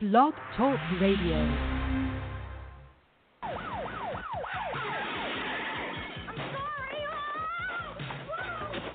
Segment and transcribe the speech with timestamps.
[0.00, 1.38] Blog Talk Radio.
[3.40, 3.54] I'm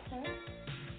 [0.10, 0.36] sorry.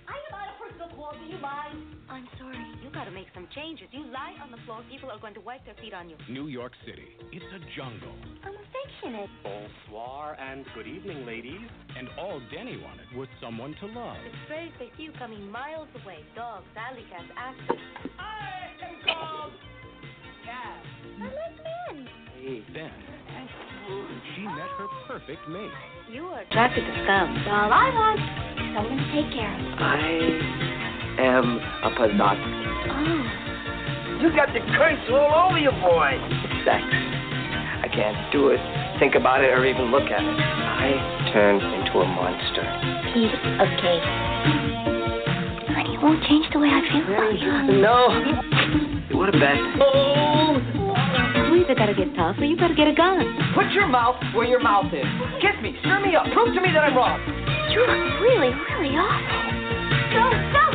[0.09, 1.17] I buy a personal cloud.
[1.21, 1.69] Do you buy?
[2.09, 2.57] I'm sorry.
[2.83, 3.89] You gotta make some changes.
[3.93, 6.17] You lie on the floor, people are going to wipe their feet on you.
[6.31, 7.05] New York City.
[7.31, 8.15] It's a jungle.
[8.43, 9.29] I'm affectionate.
[9.45, 11.61] Bonsoir and good evening, ladies.
[11.99, 14.17] And all Denny wanted was someone to love.
[14.25, 16.25] The sprays they see you coming miles away.
[16.35, 17.81] Dogs, alley cats, aspens.
[18.19, 19.53] I am called
[20.45, 20.83] Cat.
[21.21, 22.09] I like men.
[22.41, 22.63] Hey.
[22.73, 22.91] Then
[24.35, 25.71] she met her perfect mate.
[26.13, 27.29] You are attracted to scum.
[27.49, 28.21] All I want
[28.75, 29.61] someone to take care of.
[29.79, 29.99] I
[31.19, 32.39] am a Pazat.
[32.91, 34.23] Oh.
[34.23, 36.13] You got the curse all over you, boy.
[36.65, 36.85] Sex.
[37.83, 38.61] I can't do it,
[39.01, 40.39] think about it, or even look at it.
[40.39, 42.63] I turned into a monster.
[43.15, 44.05] Piece of cake.
[45.75, 47.81] Honey, it won't change the way I feel about you.
[47.81, 48.60] No.
[49.11, 49.57] You want to bet?
[49.83, 50.55] Oh!
[51.51, 53.27] You either gotta get tough or you gotta get a gun.
[53.55, 55.07] Put your mouth where your mouth is.
[55.43, 57.19] Kiss me, stir me up, prove to me that I'm wrong.
[57.71, 59.51] You look really, really awful.
[60.15, 60.71] Go, go,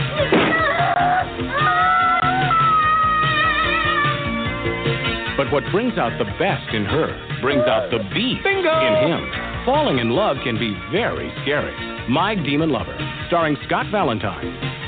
[5.38, 7.12] But what brings out the best in her
[7.42, 8.72] brings out the beast Bingo!
[8.72, 9.32] in him.
[9.66, 11.76] Falling in love can be very scary.
[12.10, 12.96] My Demon Lover,
[13.28, 14.85] starring Scott Valentine.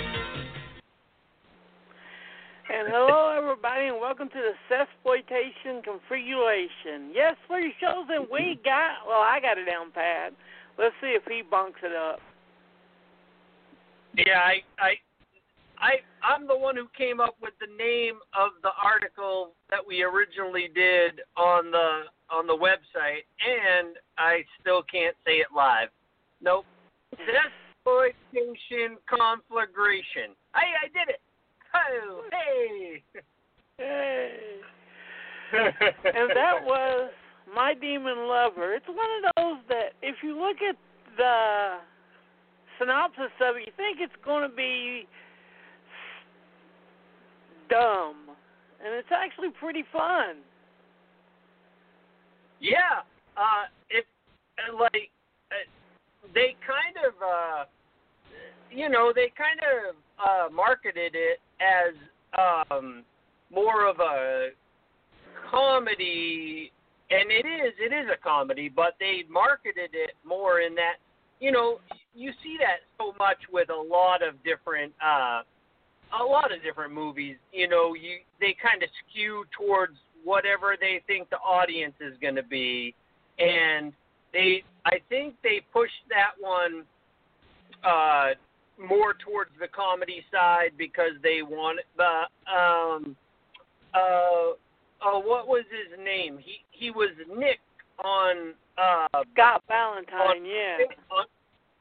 [3.57, 7.11] Everybody, and welcome to the Sexploitation Configuration.
[7.13, 9.07] Yes, three shows that we got.
[9.07, 10.33] Well, I got it down pat.
[10.77, 12.19] Let's see if he bunks it up.
[14.15, 14.93] Yeah, I, I,
[15.79, 15.91] I,
[16.23, 20.69] I'm the one who came up with the name of the article that we originally
[20.73, 25.89] did on the on the website, and I still can't say it live.
[26.41, 26.65] Nope.
[27.13, 30.35] Exploitation conflagration.
[30.53, 31.21] I, I did it.
[31.73, 33.03] Oh, hey.
[33.79, 33.89] And
[36.33, 37.11] that was
[37.53, 38.73] My Demon Lover.
[38.73, 40.75] It's one of those that, if you look at
[41.15, 41.77] the
[42.79, 45.07] synopsis of it, you think it's going to be
[47.69, 48.15] dumb,
[48.83, 50.37] and it's actually pretty fun.
[52.59, 53.03] Yeah.
[53.35, 54.05] Uh, it
[54.57, 55.11] uh, like
[55.51, 55.55] uh,
[56.33, 57.65] they kind of, uh,
[58.71, 61.93] you know, they kind of uh, marketed it as
[62.71, 63.03] um,
[63.53, 64.49] more of a
[65.49, 66.71] comedy,
[67.09, 67.73] and it is.
[67.79, 70.95] It is a comedy, but they marketed it more in that,
[71.39, 71.79] you know,
[72.15, 74.93] you see that so much with a lot of different.
[75.03, 75.41] Uh,
[76.21, 81.01] a lot of different movies, you know, you they kind of skew towards whatever they
[81.05, 82.95] think the audience is going to be,
[83.39, 83.91] and
[84.31, 86.83] they I think they pushed that one
[87.83, 88.29] uh,
[88.77, 93.15] more towards the comedy side because they wanted the um
[93.93, 94.57] uh
[95.03, 97.59] oh what was his name he he was Nick
[98.03, 100.77] on uh Scott Valentine, on, yeah.
[101.11, 101.25] on,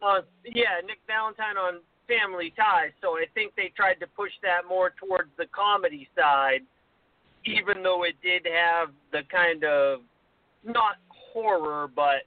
[0.03, 4.63] on yeah Nick Valentine on Family Ties, so I think they tried to push that
[4.69, 6.63] more towards the comedy side,
[7.45, 10.01] even though it did have the kind of
[10.65, 12.23] not horror, but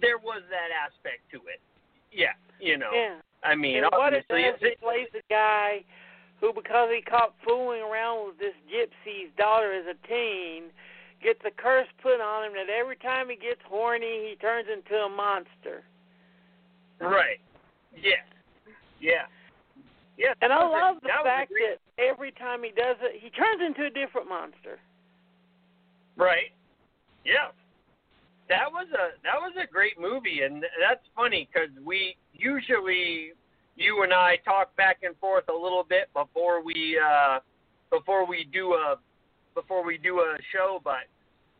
[0.00, 1.60] there was that aspect to it.
[2.12, 2.90] Yeah, you know.
[2.94, 3.16] Yeah.
[3.42, 5.84] I mean, and what it obviously, does, it plays a guy
[6.40, 10.70] who, because he caught fooling around with this gypsy's daughter as a teen,
[11.22, 14.94] gets a curse put on him that every time he gets horny, he turns into
[15.02, 15.82] a monster.
[17.00, 17.40] right?
[17.96, 18.22] Yeah,
[19.00, 19.26] yeah,
[20.16, 20.34] yeah.
[20.42, 23.20] And I that was a- love the that fact that every time he does it,
[23.20, 24.78] he turns into a different monster.
[26.16, 26.52] Right.
[27.24, 27.50] Yeah.
[28.48, 33.32] That was a that was a great movie, and that's funny because we usually
[33.78, 37.38] you and I talk back and forth a little bit before we uh,
[37.90, 38.96] before we do a
[39.54, 41.06] before we do a show, but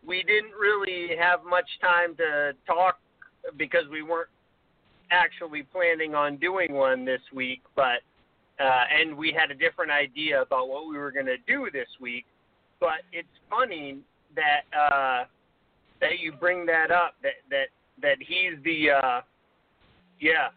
[0.06, 2.98] we didn't really have much time to talk
[3.56, 4.28] because we weren't
[5.10, 8.00] actually planning on doing one this week, but
[8.60, 11.88] uh, and we had a different idea about what we were going to do this
[12.00, 12.24] week.
[12.80, 13.98] But it's funny
[14.34, 15.24] that uh,
[16.00, 17.14] that you bring that up.
[17.22, 17.68] That that
[18.02, 19.20] that he's the uh,
[20.20, 20.48] yeah.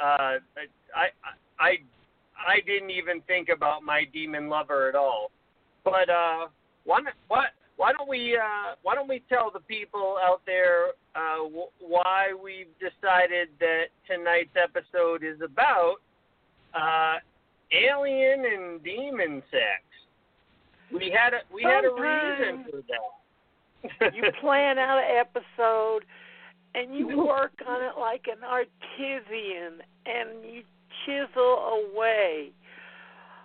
[0.00, 0.38] Uh,
[0.94, 1.08] I
[1.58, 1.76] I
[2.38, 5.30] I didn't even think about my demon lover at all.
[5.84, 6.46] But uh,
[6.84, 11.44] why what why don't we uh, why don't we tell the people out there uh,
[11.44, 15.96] w- why we've decided that tonight's episode is about
[16.74, 17.16] uh,
[17.72, 19.82] alien and demon sex.
[20.92, 24.14] We had a we had a reason for that.
[24.14, 26.04] you plan out an episode
[26.74, 30.62] and you work on it like an artisan and you
[31.04, 32.52] chisel away.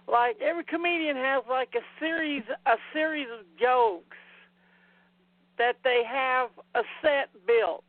[0.08, 4.18] like every comedian has like a series a series of jokes
[5.58, 7.84] that they have a set built.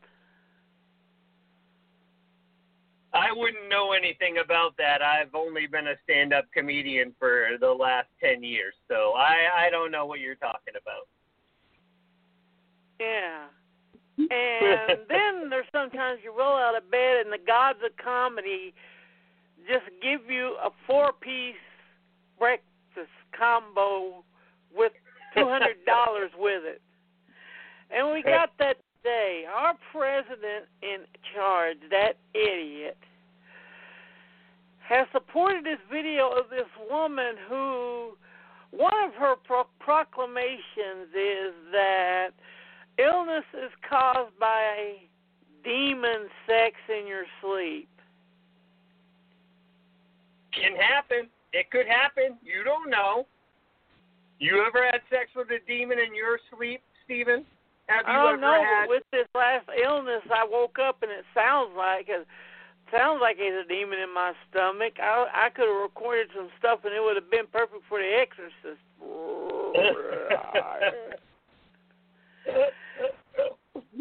[3.12, 5.00] I wouldn't know anything about that.
[5.03, 9.91] I've only been a stand-up comedian for the last ten years, so I I don't
[9.91, 11.09] know what you're talking about.
[13.00, 13.44] Yeah.
[14.19, 18.73] And then there's sometimes you roll out of bed and the gods of comedy
[19.69, 21.55] just give you a four piece
[22.39, 24.25] breakfast combo
[24.75, 24.93] with
[25.35, 26.81] two hundred dollars with it.
[27.91, 29.45] And we got that today.
[29.53, 31.05] Our president in
[31.35, 32.97] charge, that idiot,
[34.81, 38.17] has supported this video of this woman who
[38.71, 42.31] one of her pro- proclamations is that
[42.98, 44.96] illness is caused by
[45.64, 47.88] demon sex in your sleep.
[50.52, 51.28] Can happen.
[51.52, 52.37] It could happen.
[52.43, 53.26] You don't know.
[54.38, 57.44] You ever had sex with a demon in your sleep, Stephen?
[57.88, 58.62] Have you I don't ever know.
[58.62, 58.87] had?
[58.87, 62.26] but With this last illness, I woke up and it sounds like it
[62.96, 64.94] sounds like there's a demon in my stomach.
[65.00, 68.06] I I could have recorded some stuff and it would have been perfect for The
[68.06, 68.81] Exorcist.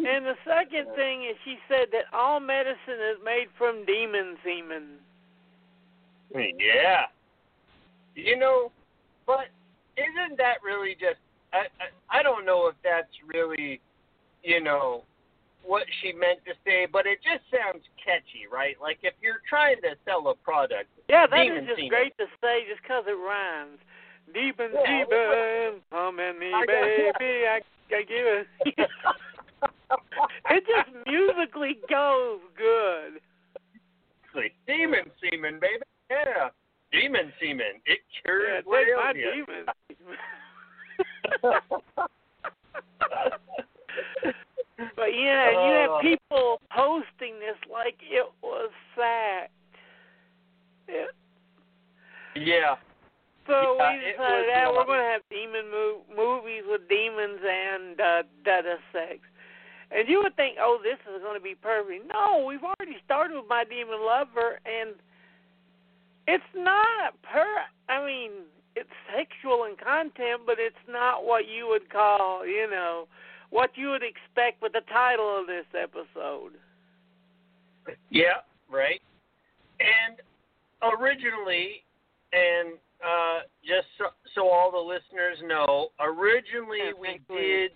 [0.08, 5.00] and the second thing is, she said that all medicine is made from demon semen.
[6.34, 7.06] Yeah.
[8.16, 8.72] You know,
[9.28, 9.48] but
[9.98, 11.20] isn't that really just?
[11.54, 13.80] I, I I don't know if that's really,
[14.44, 15.04] you know,
[15.64, 18.76] what she meant to say, but it just sounds catchy, right?
[18.82, 21.90] Like if you're trying to sell a product, Yeah, that is just semen.
[21.90, 23.80] great to say just 'cause it rhymes.
[24.34, 27.46] Demon, Yeah, demon, come at me, I baby.
[27.48, 27.62] I,
[27.96, 28.48] I give it.
[30.50, 33.22] it just musically goes good.
[34.68, 35.84] Demon semen, baby.
[36.10, 36.50] Yeah,
[36.92, 37.80] demon semen.
[37.86, 39.66] It Yeah, cures take my demon.
[44.96, 45.94] but yeah, you Uh.
[45.94, 49.52] have people posting this like it was fact.
[50.90, 51.06] Yeah.
[52.36, 52.76] yeah.
[53.48, 58.02] So Yeah, we decided that we're going to have demon mo- movies with demons and
[58.02, 59.20] uh, data sex.
[59.92, 62.06] And you would think, oh, this is going to be perfect.
[62.12, 64.96] No, we've already started with My Demon Lover, and
[66.28, 67.46] it's not per.
[67.88, 68.32] I mean,
[68.76, 73.08] it's sexual in content, but it's not what you would call, you know,
[73.52, 76.54] what you would expect with the title of this episode.
[78.10, 79.02] Yeah, right.
[79.80, 80.20] And
[80.82, 81.84] originally,
[82.34, 82.74] and
[83.06, 87.72] uh, just so, so all the listeners know, originally Yeah, we did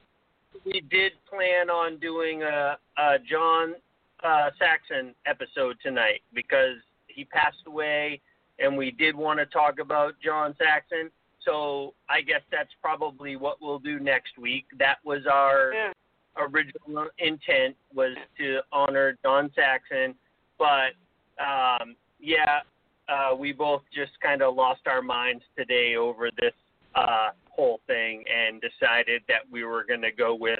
[0.65, 3.75] we did plan on doing a, a John
[4.23, 8.21] uh, Saxon episode tonight because he passed away,
[8.59, 11.09] and we did want to talk about John Saxon.
[11.45, 14.65] So I guess that's probably what we'll do next week.
[14.77, 15.93] That was our Yeah.
[16.37, 20.15] original intent was to honor John Saxon,
[20.57, 20.93] but
[21.41, 22.59] um, yeah,
[23.07, 26.53] uh, we both just kind of lost our minds today over this
[26.95, 27.29] uh,
[27.59, 30.59] whole thing and decided that we were going to go with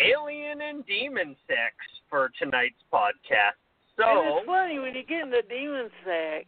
[0.00, 1.74] alien and demon sex
[2.08, 3.58] for tonight's podcast.
[3.98, 6.46] And So it's funny when you get into demon sex,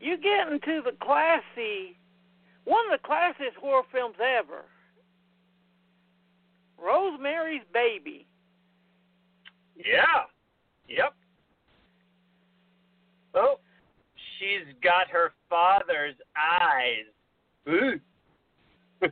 [0.00, 1.96] you get into the classy,
[2.64, 4.64] one of the classiest horror films ever.
[6.80, 8.26] Rosemary's Baby.
[9.76, 10.26] yeah,
[10.88, 11.12] yep.
[13.34, 13.56] Oh,
[14.38, 17.06] she's got her father's eyes.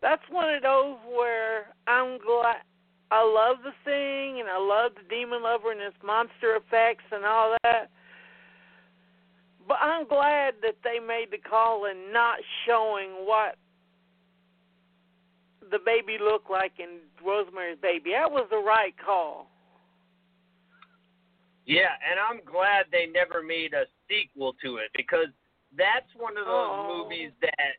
[0.00, 2.62] That's one of those where I'm glad.
[3.10, 7.24] I love the thing, and I love the demon lover and its monster effects and
[7.24, 7.90] all that.
[9.66, 13.56] But I'm glad that they made the call and not showing what
[15.70, 18.12] the baby looked like in Rosemary's Baby.
[18.12, 19.50] That was the right call.
[21.66, 25.28] Yeah, and I'm glad they never made a sequel to it because
[25.78, 27.04] that's one of those Oh.
[27.04, 27.76] movies that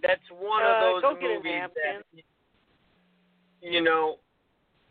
[0.00, 2.02] that's one Uh, of those go get a movies that
[3.60, 4.18] you know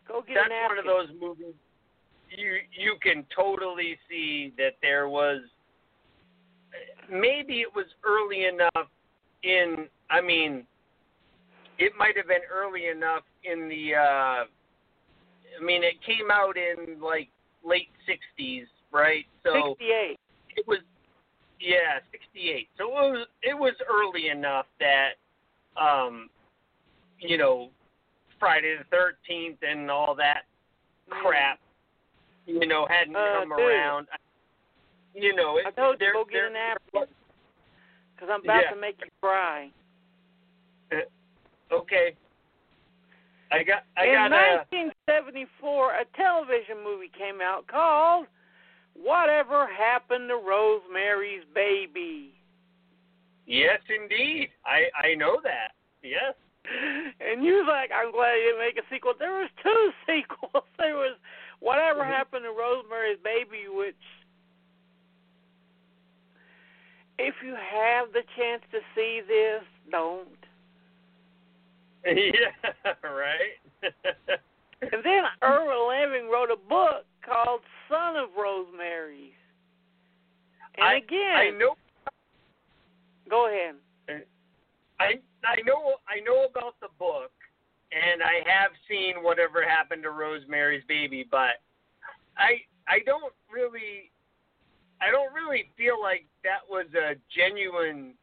[0.07, 1.55] Go get that's one of those movies
[2.29, 5.41] you you can totally see that there was
[7.09, 8.87] maybe it was early enough
[9.43, 10.65] in I mean
[11.77, 14.45] it might have been early enough in the uh
[15.57, 17.29] I mean it came out in like
[17.63, 19.25] late 60s, right?
[19.45, 20.17] So 68.
[20.57, 20.79] it was
[21.61, 22.67] yeah, 68.
[22.77, 25.11] So it was it was early enough that
[25.81, 26.29] um
[27.19, 27.69] you know
[28.39, 30.43] Friday the 13th and all that
[31.09, 31.59] crap
[32.45, 33.59] you know hadn't Uh, come dude.
[33.59, 34.07] around.
[35.13, 37.13] you know, it, I told you go get they're, a napkin
[38.15, 38.69] because I'm about Yeah.
[38.71, 39.69] to make you cry.
[41.71, 42.15] Okay.
[43.51, 43.83] I got.
[43.97, 44.63] I In got a.
[44.71, 48.27] 1974, a television movie came out called
[48.93, 52.33] "Whatever Happened to Rosemary's Baby."
[53.45, 54.49] Yes, indeed.
[54.65, 55.71] I I know that.
[56.03, 56.33] Yes.
[57.21, 59.13] And you was like, I'm glad he didn't make a sequel.
[59.17, 60.63] There was two sequels.
[60.77, 61.17] There was
[61.59, 62.11] Whatever Mm-hmm.
[62.11, 63.95] Happened to Rosemary's Baby, which
[67.19, 70.27] if you have the chance to see this, don't.
[72.05, 72.93] yeah.
[73.03, 73.61] Right.
[74.81, 79.33] And then Ira Levin wrote a book called Son of Rosemary's.
[80.77, 81.75] And I, again, I know.
[83.29, 83.75] go ahead.
[84.99, 87.31] I I know I know about the book,
[87.91, 91.61] and I have seen whatever happened to Rosemary's Baby, but
[92.37, 94.11] I I don't really
[95.01, 98.13] I don't really feel like that was a genuine.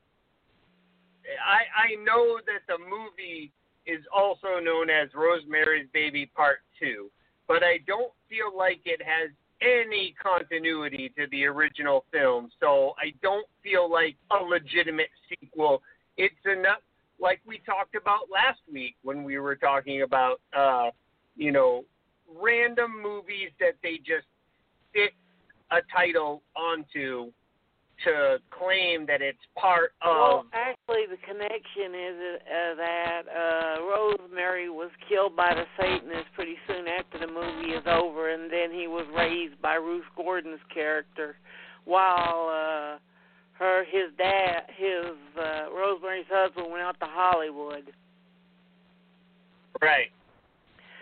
[1.45, 3.53] I I know that the movie
[3.87, 7.11] is also known as Rosemary's Baby Part Two,
[7.49, 13.13] but I don't feel like it has any continuity to the original film, so I
[13.23, 15.83] don't feel like a legitimate sequel.
[16.17, 16.83] It's enough,
[17.19, 20.91] like we talked about last week when we were talking about, uh,
[21.37, 21.85] you know,
[22.41, 24.27] random movies that they just
[24.93, 25.13] fit
[25.71, 27.33] a title onto
[28.05, 30.17] to claim that it's part of.
[30.17, 36.57] Well, actually, the connection is uh, that uh, Rosemary was killed by the Satanists pretty
[36.67, 41.37] soon after the movie is over, and then he was raised by Ruth Gordon's character,
[41.85, 42.99] while uh,
[43.59, 47.93] her his dad, his uh, Rosemary's husband, went out to Hollywood.
[49.83, 50.11] Right.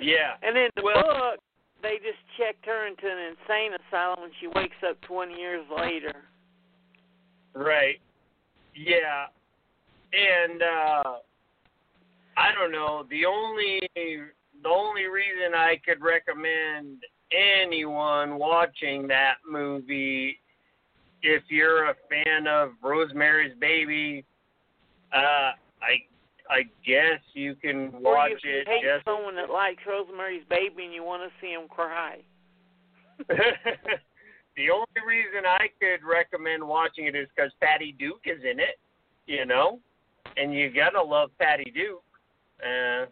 [0.01, 0.35] Yeah.
[0.43, 1.41] And in the Well- book,
[1.83, 6.25] they just checked her into an insane asylum, and she wakes up 20 years later.
[7.57, 7.99] Right.
[8.75, 9.27] Yeah.
[10.13, 11.15] And uh
[12.39, 16.99] I don't know, the only the only reason I could recommend
[17.33, 20.39] anyone watching that movie
[21.23, 24.25] if you're a fan of Rosemary's Baby,
[25.15, 26.05] uh I
[26.51, 30.45] I guess you can Or watch if you it hate just someone that likes Rosemary's
[30.51, 32.19] Baby and you want to see him cry.
[34.57, 38.79] the only reason I could recommend watching it is because Patty Duke is in it,
[39.27, 39.81] you know,
[40.37, 42.03] and you gotta love Patty Duke.
[42.65, 43.07] Uh,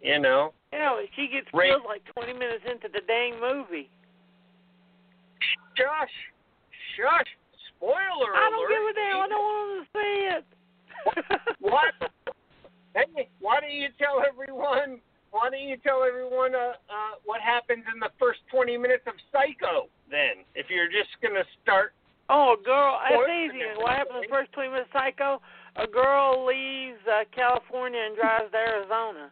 [0.00, 1.70] you know, You know, she gets Right.
[1.70, 3.90] killed like 20 minutes into the dang movie.
[5.76, 6.16] shush,
[6.96, 7.30] shush,
[7.74, 8.36] spoiler alert.
[8.36, 8.70] I don't alert.
[8.70, 9.20] give a damn.
[9.20, 10.44] I don't want to see it.
[11.60, 11.94] What?
[12.94, 15.00] Hey, why don't you tell everyone?
[15.30, 19.14] Why don't you tell everyone uh, uh, what happens in the first 20 minutes of
[19.32, 19.88] Psycho?
[20.10, 21.94] Then, if you're just gonna start
[22.32, 23.58] Oh, girl, Spoiler easy.
[23.76, 25.42] What happens in the first 20 minutes of Psycho?
[25.74, 29.30] A girl leaves uh, California and drives to Arizona.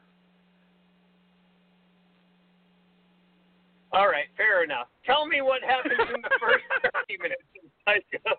[3.92, 4.88] All right, fair enough.
[5.06, 6.64] Tell me what happens in the first
[7.06, 8.34] 30 minutes of Psycho.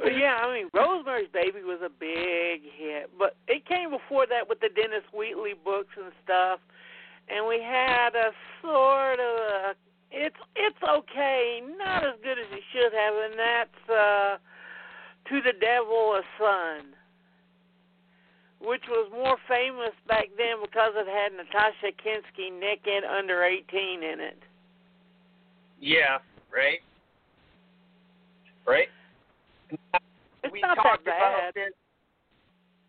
[0.00, 4.60] Yeah, I mean, Rosemary's Baby was a big hit, but it came before that with
[4.60, 6.60] the Dennis Wheatley books and stuff,
[7.30, 8.30] and we had a
[8.62, 9.74] sort of a,
[10.10, 14.38] it's it's okay, not as good as it should have, and that's uh,
[15.28, 16.94] To the Devil a Son,
[18.60, 24.20] which was more famous back then because it had Natasha Kinski naked under 18 in
[24.20, 24.42] it.
[25.80, 26.18] yeah,
[26.52, 26.80] right.
[28.66, 28.88] Right.
[30.42, 31.54] It's we not talked that about bad.
[31.54, 31.72] this.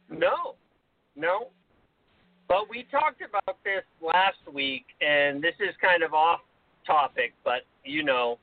[0.09, 0.55] No,
[1.15, 1.47] no.
[2.49, 6.39] But we talked about this last week, and this is kind of off
[6.85, 8.39] topic, but you know,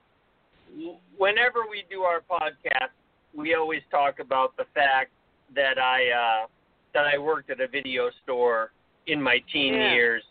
[1.19, 2.95] whenever we do our podcast,
[3.37, 5.11] we always talk about the fact
[5.57, 6.11] that I
[6.45, 6.47] uh,
[6.95, 8.71] that I worked at a video store
[9.09, 9.93] in my teen Yeah.
[9.93, 10.23] years,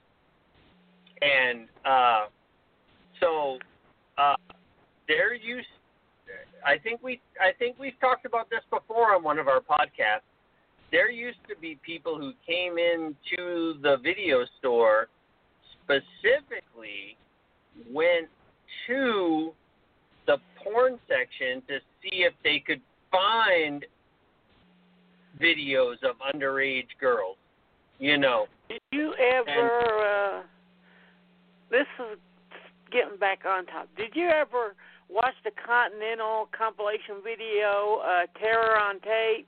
[1.21, 2.25] and uh,
[3.19, 3.59] so
[4.17, 4.35] uh,
[5.09, 5.67] there used.
[6.65, 10.21] I think we I think we've talked about this before on one of our podcasts.
[10.95, 15.09] There used to be people who came into the video store
[15.83, 17.17] specifically
[17.91, 18.29] went
[18.87, 19.51] to
[20.25, 22.79] the porn section to see if they could
[23.11, 23.85] find
[25.37, 27.35] videos of underage girls.
[27.99, 28.45] You know.
[28.69, 30.37] Did you ever?
[30.37, 30.43] Uh,
[31.71, 32.17] this is
[32.89, 33.89] getting back on top.
[33.97, 34.75] Did you ever
[35.09, 39.45] watch the Continental compilation video, uh, "Terror on Tape"?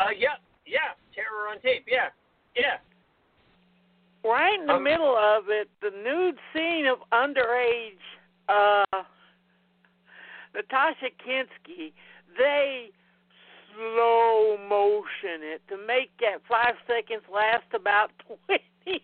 [0.00, 0.36] Uh yeah,
[0.66, 2.08] yeah, terror on tape, yeah.
[2.56, 2.78] Yeah.
[4.24, 7.98] right in the Um, middle of it, the nude scene of underage
[8.48, 9.02] uh
[10.54, 11.92] Natasha Kinski,
[12.38, 12.90] they
[13.74, 19.02] slow motion it to make that five seconds last about twenty.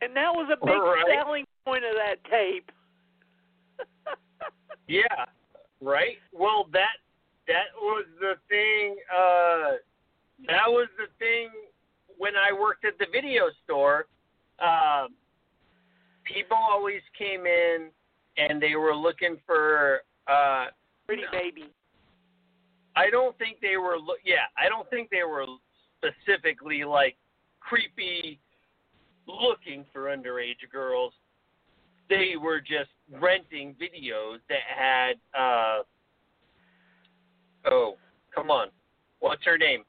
[0.00, 1.04] and that was a big Right.
[1.14, 2.70] selling point of that tape.
[4.90, 5.26] Yeah,
[5.82, 6.16] right.
[6.32, 6.96] Well, that
[7.48, 8.96] that was the thing.
[9.10, 9.76] Uh,
[10.46, 11.48] that was the thing
[12.16, 14.06] when I worked at the video store.
[14.60, 15.08] Um,
[16.24, 17.88] people always came in
[18.36, 20.02] and they were looking for.
[20.28, 20.66] Uh,
[21.06, 21.72] Pretty baby.
[22.94, 23.96] I don't think they were.
[23.98, 25.46] Lo- yeah, I don't think they were
[25.98, 27.16] specifically like
[27.60, 28.38] creepy
[29.26, 31.14] looking for underage girls.
[32.10, 35.14] They were just renting videos that had.
[35.38, 35.82] uh
[37.66, 37.96] Oh,
[38.34, 38.68] come on,
[39.20, 39.82] what's her name?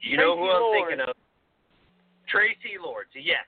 [0.00, 1.16] You know who Tracy I'm thinking of?
[2.32, 3.10] Traci Lords.
[3.14, 3.44] Yes.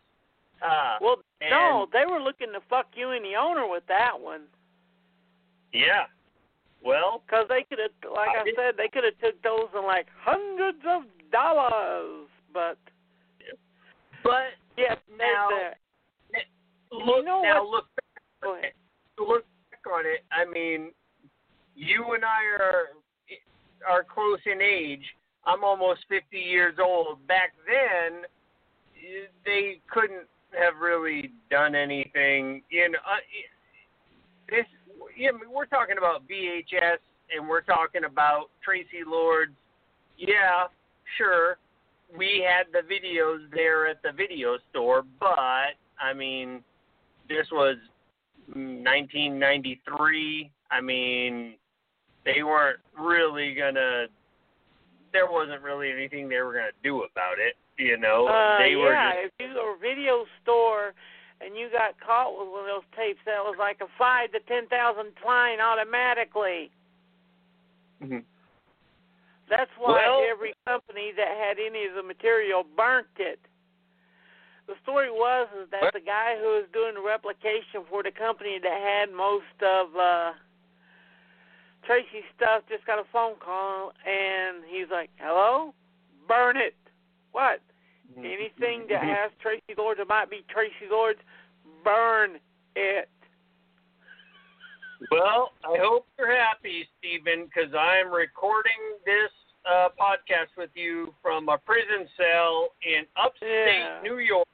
[0.62, 1.16] Uh, Well,
[1.50, 4.42] no, they were looking to fuck you and the owner with that one.
[5.72, 6.06] Yeah.
[6.84, 9.84] Well, Because they could have, like I I, said, they could have took those in
[9.84, 11.02] like hundreds of
[11.32, 12.28] dollars.
[12.54, 12.78] But
[14.22, 15.48] but yes, Now-
[16.90, 17.64] look know now.
[17.64, 17.84] what-
[18.42, 18.62] Look
[19.16, 20.92] to look back on it, I mean,
[21.76, 22.86] you and I are
[23.86, 25.04] are close in age.
[25.44, 27.24] I'm almost 50 years old.
[27.28, 28.22] Back then,
[29.44, 30.26] they couldn't
[30.58, 32.62] have really done anything.
[32.70, 33.20] You know, uh,
[34.48, 34.64] this.
[35.16, 36.98] Mean, we're talking about VHS,
[37.34, 39.52] and we're talking about Traci Lords.
[40.18, 40.64] Yeah,
[41.16, 41.58] sure.
[42.16, 46.64] We had the videos there at the video store, but I mean,
[47.28, 47.76] this was
[48.48, 50.50] 1993.
[50.70, 51.54] I mean,
[52.26, 54.06] they weren't really gonna.
[55.14, 57.56] There wasn't really anything they were gonna do about it.
[57.78, 59.34] You know, Uh, they were yeah, just.
[59.40, 60.92] if you go a video store
[61.40, 64.40] and you got caught with one of those tapes, that was like a five to
[64.40, 66.70] ten thousand fine automatically.
[68.02, 68.18] Mm-hmm.
[69.48, 73.38] That's why Well- every company that had any of the material burnt it.
[74.66, 75.92] The story was is that What?
[75.94, 80.32] the guy who was doing the replication for the company that had most of uh
[81.88, 85.72] Traci's stuff just got a phone call and he's like, Hello?
[86.28, 86.74] Burn it.
[87.32, 87.60] What?
[88.18, 91.18] Anything that has Traci Lords that might be Traci Lords,
[91.84, 92.38] burn
[92.74, 93.08] it.
[95.10, 98.72] Well, I hope you're happy, Stephen, because I'm recording
[99.04, 99.30] this
[99.70, 104.00] uh, podcast with you from a prison cell in upstate Yeah.
[104.02, 104.46] New York.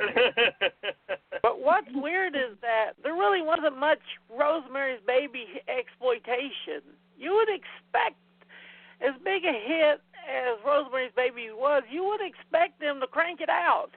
[1.42, 6.84] But what's weird is that there really wasn't much Rosemary's Baby exploitation.
[7.16, 8.20] You would expect
[9.00, 13.48] as big a hit as Rosemary's Baby was, you would expect them to crank it
[13.48, 13.90] out.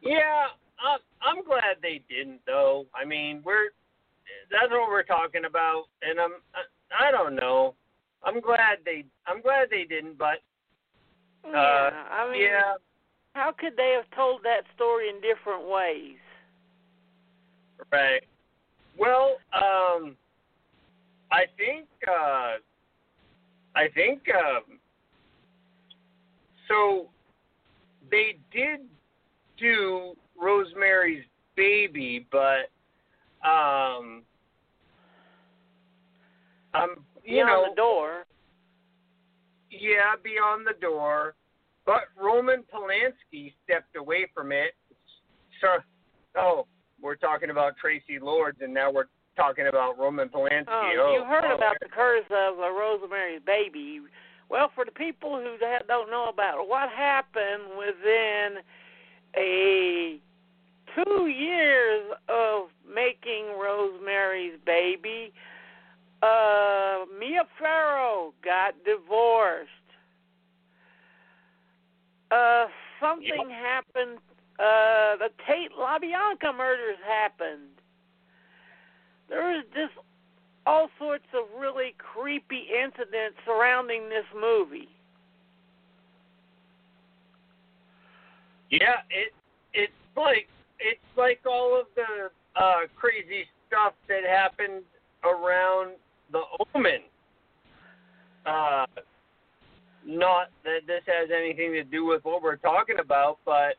[0.00, 2.86] Yeah, I'm, I'm glad they didn't, though.
[2.94, 3.70] I mean, we're
[4.50, 7.74] that's what we're talking about, and I'm I, I don't know.
[8.22, 10.38] I'm glad they I'm glad they didn't, but
[11.44, 12.74] uh, yeah, I mean, yeah,
[13.36, 16.16] how could they have told that story in different ways?
[17.92, 18.22] right.
[18.98, 20.16] Well, um,
[21.30, 22.56] I think uh,
[23.76, 24.78] I think um,
[26.68, 27.08] so.
[28.08, 28.80] They did
[29.58, 31.24] do Rosemary's
[31.56, 32.70] Baby, but
[33.44, 34.22] um,
[36.72, 38.26] um, you Beyond know, the door.
[39.70, 41.34] yeah, beyond the door.
[41.86, 44.74] But Roman Polanski stepped away from it.
[45.60, 45.68] So,
[46.36, 46.66] oh,
[47.00, 50.66] we're talking about Tracy Lords, and now we're talking about Roman Polanski.
[50.68, 54.00] Oh, you heard oh, about the curse of uh, Rosemary's Baby.
[54.48, 55.56] Well, for the people who
[55.88, 58.62] don't know about it, what happened within
[59.36, 60.20] a
[60.94, 65.32] two years of making Rosemary's Baby,
[66.22, 69.70] uh, Mia Farrow got divorced.
[72.30, 72.66] Uh,
[73.00, 74.18] something happened.
[74.58, 77.70] Uh, the Tate LaBianca murders happened.
[79.28, 79.92] There was just
[80.66, 84.88] all sorts of really creepy incidents surrounding this movie.
[88.70, 89.32] Yeah, it
[89.74, 90.48] it's like
[90.80, 94.82] it's like all of the uh, crazy stuff that happened
[95.24, 95.92] around
[96.32, 96.42] the
[96.74, 97.00] Omen.
[98.44, 98.86] Uh,
[100.18, 103.76] not that this has anything to do with what we're talking about, but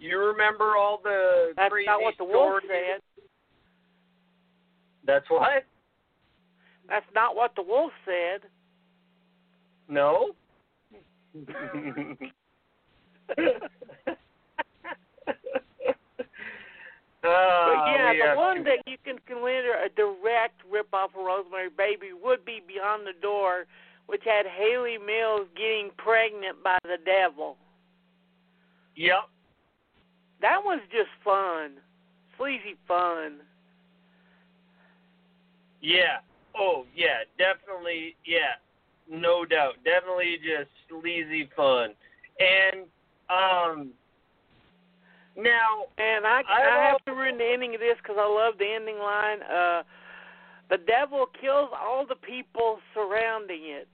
[0.00, 3.00] you remember all the That's crazy not what the wolf said.
[5.06, 5.64] That's what?
[6.88, 8.42] That's not what the wolf said.
[9.88, 10.34] No.
[17.24, 21.70] Oh, But yeah, the have one that you can consider a direct rip-off of Rosemary
[21.70, 23.64] Baby would be Beyond the Door,
[24.06, 27.56] which had Hayley Mills getting pregnant by the devil.
[28.96, 29.28] Yep.
[30.40, 31.72] That was just fun,
[32.36, 33.40] sleazy fun.
[35.80, 36.18] Yeah.
[36.56, 37.24] Oh, yeah.
[37.38, 38.16] Definitely.
[38.24, 38.56] Yeah.
[39.10, 39.74] No doubt.
[39.84, 41.90] Definitely just sleazy fun.
[42.40, 42.86] And
[43.28, 43.90] um.
[45.36, 48.54] Now, And I I I have to ruin the ending of this because I love
[48.58, 49.42] the ending line.
[49.42, 49.82] Uh,
[50.70, 53.88] the devil kills all the people surrounding it.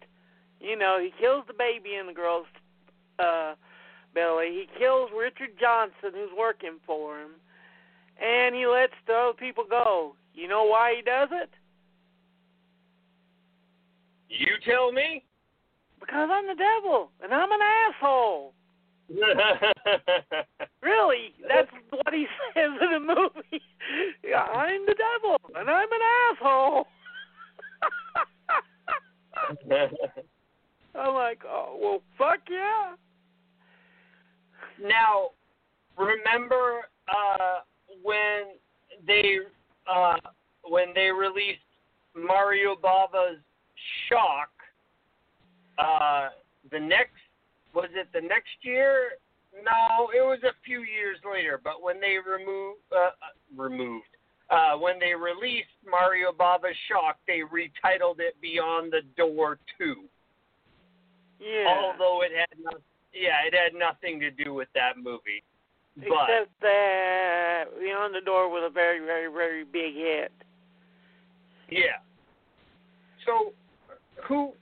[0.60, 2.46] You know, he kills the baby in the girl's
[3.18, 3.54] uh,
[4.14, 4.48] belly.
[4.52, 7.30] He kills Richard Johnson, who's working for him,
[8.22, 10.14] and he lets the other people go.
[10.34, 11.50] You know why he does it?
[14.30, 15.24] you tell me.
[15.98, 18.54] Because I'm the devil and I'm an asshole.
[20.82, 23.62] Really, that's what he says in the movie.
[24.24, 26.00] Yeah, I'm the devil and I'm an
[26.32, 26.86] asshole.
[30.94, 32.94] I'm like, oh well, fuck yeah.
[34.82, 35.30] now,
[35.98, 37.60] remember uh,
[38.02, 38.56] when
[39.06, 39.38] they
[39.92, 40.16] uh,
[40.64, 41.60] when they released
[42.16, 43.38] Mario Bava's
[44.08, 44.50] Shock?
[45.78, 46.30] Uh,
[46.70, 47.14] the next
[47.74, 49.12] was it the next year?
[49.54, 51.60] No, it was a few years later.
[51.62, 54.06] But when they removed uh, uh, removed
[54.50, 60.04] uh, when they released Mario Bava's Shock, they retitled it Beyond the Door Two.
[61.40, 61.66] Yeah.
[61.68, 62.78] Although it had no,
[63.14, 65.42] yeah, it had nothing to do with that movie.
[65.96, 70.32] But Except that Beyond the Door was a very, very, very big hit.
[71.70, 71.98] yeah.
[73.26, 73.52] So
[74.26, 74.52] who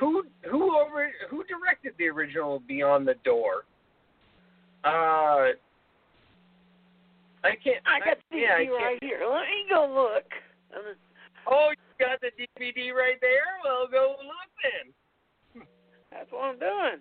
[0.00, 3.64] who who over who directed the original Beyond the Door?
[4.82, 5.52] Uh
[7.44, 9.20] I can't I got the yeah, DVD right here.
[9.30, 10.24] Let me go look.
[11.46, 13.60] Oh, you got the DVD right there?
[13.62, 15.64] Well go look then.
[16.10, 17.00] That's what I'm doing.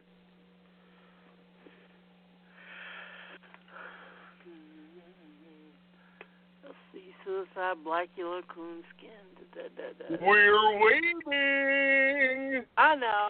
[6.64, 9.22] Let's see, Suicide, Blackula, Coonskin.
[9.38, 10.26] Da, da, da, da.
[10.26, 12.65] We're waiting.
[12.76, 13.30] I know.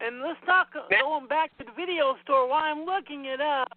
[0.00, 3.76] And let's talk going back to the video store while I'm looking it up.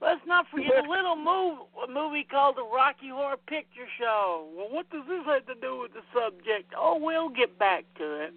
[0.00, 4.48] Let's not forget a little move, a movie called The Rocky Horror Picture Show.
[4.56, 6.72] Well, what does this have to do with the subject?
[6.76, 8.34] Oh, we'll get back to it.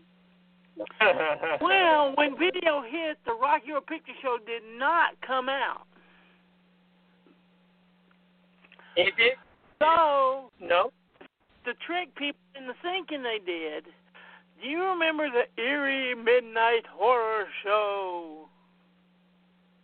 [1.59, 5.87] Well, when video hit, The Rocky Horror Picture Show did not come out.
[8.95, 9.33] it did
[9.79, 10.91] So, no.
[11.65, 13.85] to trick people into thinking they did,
[14.61, 18.47] do you remember the Eerie Midnight Horror Show?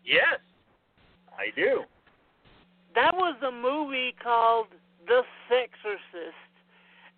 [0.04, 0.40] Yes.
[1.38, 1.84] I do.
[2.96, 4.68] That was a movie called
[5.08, 6.54] The Sexorcist,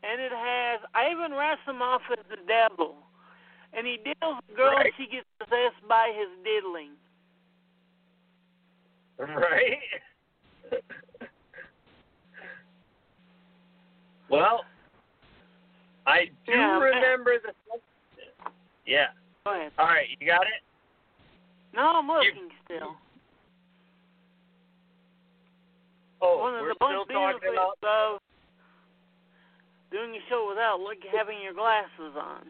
[0.04, 2.96] and it has Ivan Rassimov as the devil,
[3.74, 4.86] and he deals with a girl Right.
[4.88, 6.92] and she gets possessed by his diddling.
[9.18, 9.80] Right?
[14.30, 14.62] well,
[16.08, 17.52] I do Yeah, remember the.
[18.86, 19.08] Yeah.
[19.46, 19.72] Go ahead.
[19.78, 20.62] All right, you got it?
[21.74, 22.96] No, I'm looking still.
[26.22, 28.22] Oh, One of we're the still talking about.
[29.92, 32.48] doing a show without look, having your glasses on.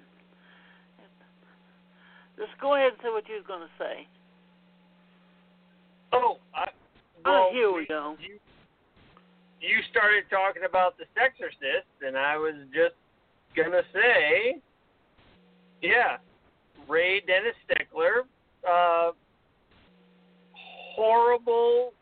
[2.37, 4.07] Just go ahead and say what you was going to say.
[6.13, 6.67] Oh, I,
[7.25, 8.15] Oh, well, here we go.
[8.19, 8.37] You,
[9.65, 12.95] you started talking about the Sexorcist, and I was just
[13.55, 14.61] gonna say,
[15.81, 16.17] yeah,
[16.87, 18.23] Ray Dennis Steckler,
[18.69, 19.11] uh,
[20.53, 21.93] horrible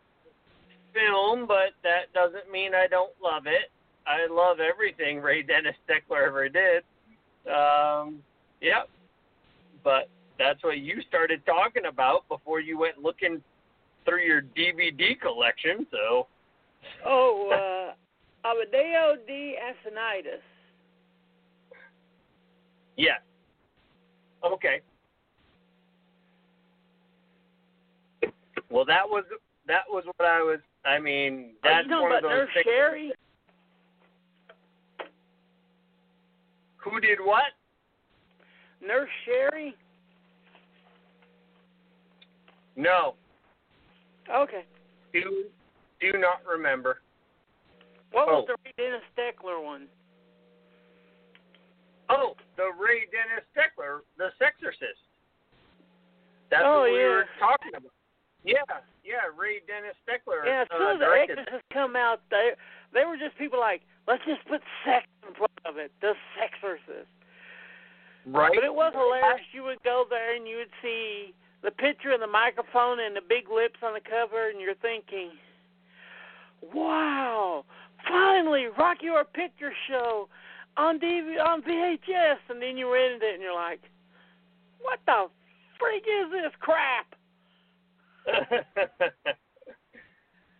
[0.93, 3.71] film, but that doesn't mean I don't love it.
[4.05, 6.83] I love everything Ray Dennis Steckler ever did.
[7.47, 8.19] Um,
[8.61, 8.89] yep.
[9.83, 13.41] But that's what you started talking about before you went looking
[14.05, 15.87] through your DVD collection.
[15.91, 16.27] So,
[17.05, 19.55] Oh, uh, Amadeo D.
[19.59, 20.41] Assonitis.
[22.97, 23.19] yes.
[24.45, 24.81] Okay.
[28.69, 29.23] Well, that was
[29.67, 30.59] that was what I was.
[30.85, 32.65] I mean, Are that's one about of those Nurse things.
[32.65, 33.11] Sherry?
[36.77, 37.43] Who did what?
[38.85, 39.75] Nurse Sherry?
[42.75, 43.13] No,
[44.29, 44.63] Okay.
[46.03, 46.99] Do not remember.
[48.11, 48.47] What was Oh.
[48.51, 49.87] the Ray Dennis Steckler one?
[52.09, 54.99] Oh, the Ray Dennis Steckler, the Sexorcist.
[56.49, 57.07] That's Oh, what we yeah.
[57.07, 57.93] were talking about.
[58.43, 58.59] Yeah,
[59.05, 59.29] yeah.
[59.33, 60.45] Ray Dennis Steckler.
[60.45, 62.53] Yeah, as soon as the Exorcist come out, they
[62.91, 67.07] they were just people like, let's just put sex in front of it, the Sexorcist.
[68.25, 68.51] Right.
[68.53, 69.47] But it was hilarious.
[69.53, 73.21] You would go there and you would see the picture and the microphone and the
[73.21, 75.31] big lips on the cover, and you're thinking,
[76.73, 77.65] "Wow,
[78.07, 80.29] finally, Rocky Horror Picture Show
[80.77, 83.81] on DV on VHS." And then you rented it, and you're like,
[84.79, 85.29] "What the
[85.79, 87.15] freak is this crap?"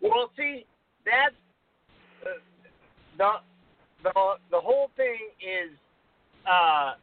[0.01, 0.65] well, see,
[1.05, 1.35] that's
[2.25, 2.29] uh,
[3.17, 3.31] the
[4.03, 4.11] the
[4.51, 5.71] the whole thing is
[6.45, 6.93] uh,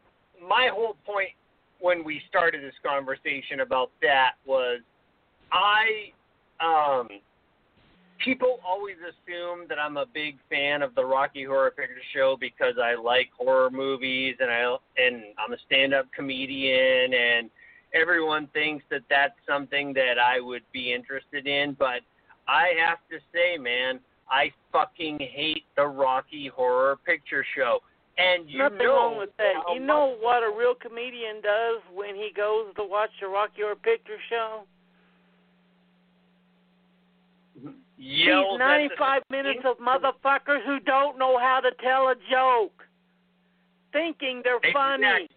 [0.47, 1.31] my whole point
[1.79, 4.79] when we started this conversation about that was
[5.51, 6.11] I
[6.63, 7.07] um
[8.23, 12.75] people always assume that I'm a big fan of the Rocky Horror Picture Show because
[12.81, 17.49] I like horror movies and I and I'm a stand-up comedian and
[17.93, 22.01] everyone thinks that that's something that I would be interested in, but
[22.47, 27.79] I have to say, man, I fucking hate the Rocky Horror Picture Show.
[28.17, 29.53] And you Nothing know wrong with that.
[29.73, 33.75] You know what a real comedian does when he goes to watch the Rocky Horror
[33.75, 34.63] Picture Show?
[38.01, 42.83] Yells at the 95 minutes of motherfuckers who don't know how to tell a joke,
[43.93, 45.27] thinking they're funny.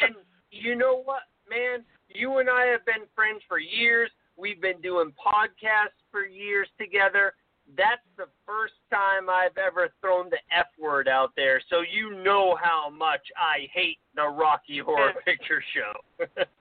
[0.00, 0.14] And
[0.50, 1.84] you know what, man?
[2.08, 4.10] You and I have been friends for years.
[4.36, 7.34] We've been doing podcasts for years together.
[7.76, 12.56] That's the first time I've ever thrown the F word out there, so you know
[12.60, 16.44] how much I hate the Rocky Horror Picture Show.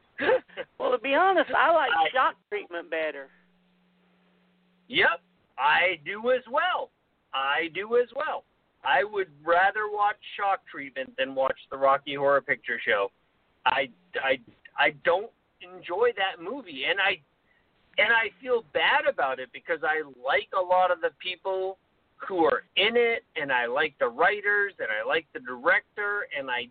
[0.77, 3.29] Well, to be honest, I like shock treatment better.
[4.91, 5.21] Yep,
[5.57, 6.89] I do as well.
[7.33, 8.43] I do as well.
[8.83, 13.09] I would rather watch Shock Treatment than watch the Rocky Horror Picture Show.
[13.65, 13.87] I,
[14.21, 14.37] I,
[14.77, 17.21] I don't enjoy that movie, and I,
[18.01, 21.77] and I feel bad about it because I like a lot of the people
[22.27, 26.49] who are in it, and I like the writers, and I like the director, and
[26.49, 26.67] I,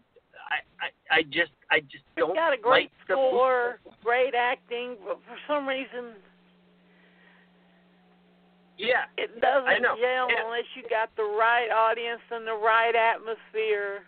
[0.51, 4.35] I, I, I just, I just It's don't got a great like the score, great
[4.35, 6.21] acting, but for some reason
[8.81, 9.99] Yeah, it doesn't gel
[10.31, 10.45] Yeah.
[10.45, 14.05] unless you got the right audience and the right atmosphere.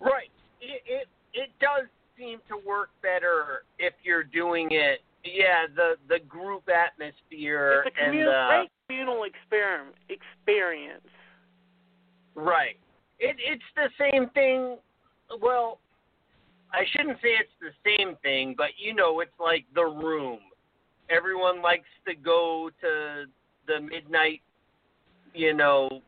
[0.00, 0.30] Right.
[0.60, 1.86] It, it it does
[2.16, 5.00] seem to work better if you're doing it.
[5.24, 11.08] Yeah, the the group atmosphere It's a and commun- the great communal experiment experience.
[12.36, 12.76] right.
[13.18, 14.76] It it's the same thing.
[15.40, 15.78] Well,
[16.72, 20.38] I shouldn't say it's the same thing, but you know, it's like the room.
[21.10, 23.24] Everyone likes to go to
[23.66, 24.40] the midnight,
[25.34, 26.02] you know,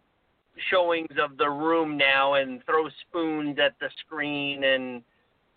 [0.71, 5.03] showings of the room now and throw spoons at the screen and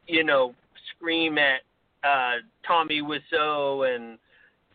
[0.08, 0.54] you know
[0.96, 1.62] scream at
[2.04, 4.18] uh Tommy Wiseau and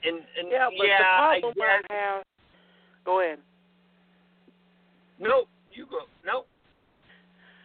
[0.05, 2.23] and and Yeah, but yeah, the I problem guess I have.
[3.05, 3.39] Go ahead.
[5.19, 6.45] no, you go no.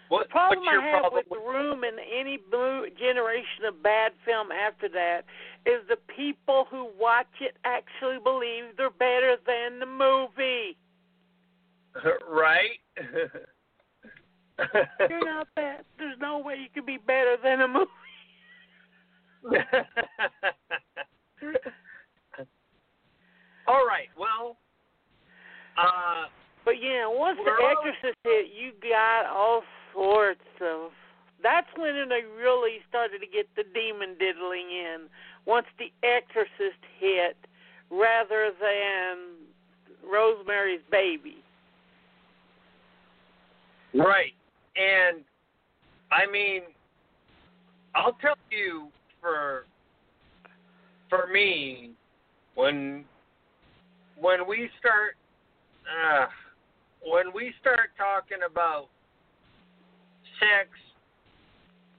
[0.10, 3.66] What The problem what's your I have problem with the room and any blue generation
[3.68, 5.26] of bad film after that
[5.66, 10.78] is the people who watch it actually believe they're better than the movie.
[12.30, 12.80] right?
[15.10, 15.84] You're not bad.
[15.98, 17.92] There's no way you could be better than a movie.
[23.68, 24.08] All right.
[24.18, 24.58] Well,
[25.78, 26.28] uh,
[26.64, 29.62] But yeah, once the Exorcist hit, you got all
[29.98, 30.92] sorts of.
[31.42, 35.08] That's when they really started to get the demon diddling in.
[35.46, 37.38] Once the Exorcist hit,
[37.90, 39.48] rather than
[40.10, 41.38] Rosemary's Baby.
[43.94, 44.34] right.
[44.76, 45.24] And
[46.12, 46.62] I mean,
[47.96, 48.90] I'll tell you
[49.22, 49.66] for
[51.10, 51.92] for me
[52.56, 53.06] when
[54.20, 55.16] when we start
[55.88, 56.26] uh,
[57.04, 58.90] when we start talking about
[60.40, 60.70] sex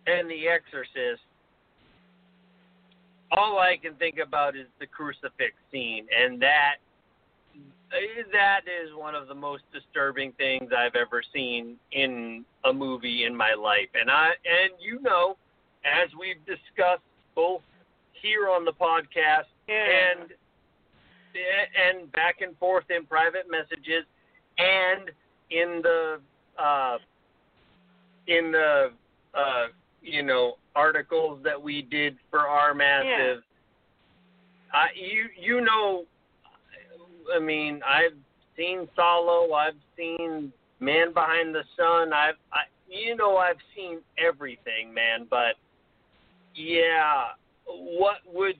[0.07, 1.23] and the exorcist
[3.31, 6.77] all I can think about is the crucifix scene and that
[8.33, 13.35] that is one of the most disturbing things I've ever seen in a movie in
[13.35, 13.89] my life.
[13.95, 15.37] And I and you know,
[15.85, 17.03] as we've discussed
[17.35, 17.63] both
[18.13, 20.13] here on the podcast Yeah.
[20.21, 20.31] and
[21.77, 24.05] and back and forth in private messages
[24.59, 25.11] and
[25.51, 26.21] in the
[26.59, 26.99] uh
[28.29, 28.93] in the
[29.35, 29.67] uh
[30.03, 33.43] you know articles that we did for our massive
[34.73, 36.05] I you you know
[37.35, 38.17] I mean I've
[38.57, 44.95] seen Solo I've seen Man Behind the Sun I've I you know I've seen everything
[44.95, 45.57] man but
[46.59, 47.25] yeah,
[47.67, 48.57] what would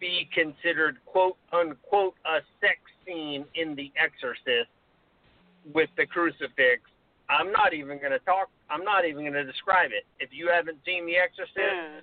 [0.00, 4.70] be considered quote unquote a sex scene in The Exorcist
[5.74, 6.82] with the crucifix.
[7.28, 8.48] I'm not even going to talk.
[8.70, 10.04] I'm not even going to describe it.
[10.20, 12.00] If you haven't seen The Exorcist, Yeah.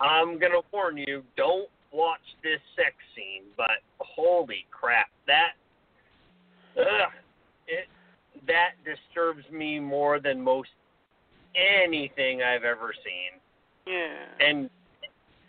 [0.00, 3.44] I'm going to warn you: don't watch this sex scene.
[3.56, 5.52] But holy crap, that
[6.78, 7.10] ugh,
[7.66, 7.86] it
[8.46, 10.68] that disturbs me more than most
[11.56, 13.40] anything I've ever seen
[13.86, 14.46] Yeah.
[14.46, 14.70] and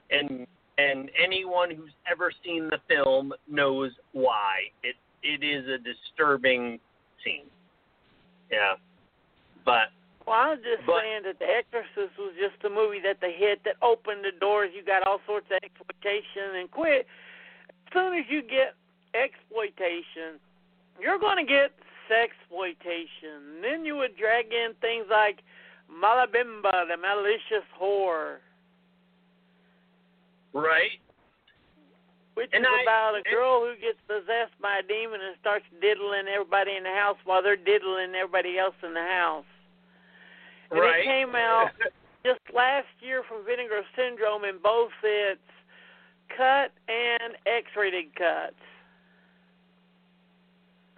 [0.10, 4.72] and and anyone who's ever seen the film knows why.
[4.84, 6.80] It it is a disturbing
[7.24, 7.46] scene.
[8.52, 8.76] Yeah.
[9.66, 9.92] But
[10.26, 13.64] Well, I'm just But- saying that The Exorcist was just a movie that they hit
[13.64, 14.72] that opened the doors.
[14.74, 17.08] You got all sorts of exploitation and quit.
[17.88, 18.76] As soon as you get
[19.16, 20.40] exploitation,
[21.00, 21.72] you're going to get
[22.10, 23.62] sexploitation.
[23.62, 25.42] Then you would drag in things like
[25.92, 28.38] Malabimba, the malicious whore,
[30.54, 31.00] right?
[32.40, 35.66] Which And is I- about a girl who gets possessed by a demon and starts
[35.82, 39.44] diddling everybody in the house while they're diddling everybody else in the house.
[40.72, 41.02] And right.
[41.02, 41.72] it came out
[42.24, 45.42] just last year from Vinegar Syndrome in both its
[46.30, 48.56] cut and X-rated cuts.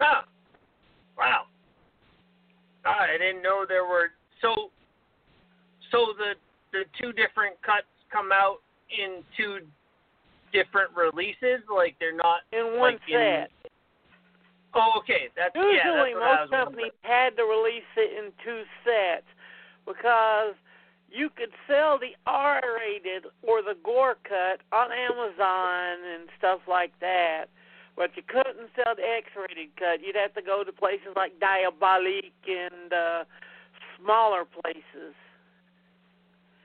[0.00, 0.22] Huh.
[1.18, 1.46] Wow.
[2.84, 4.70] I didn't know there were so
[5.90, 6.34] so the
[6.72, 8.58] the two different cuts come out
[8.90, 9.58] in two
[10.52, 13.50] different releases, like they're not In one like in- set.
[14.74, 15.28] Oh, okay.
[15.36, 19.28] That's yeah, Usually, that's I was most companies had to release it in two sets
[19.84, 20.54] because
[21.10, 27.46] you could sell the R-rated or the gore cut on Amazon and stuff like that,
[27.96, 30.00] but you couldn't sell the X-rated cut.
[30.00, 33.24] You'd have to go to places like Diabolique and uh,
[34.00, 35.12] smaller places.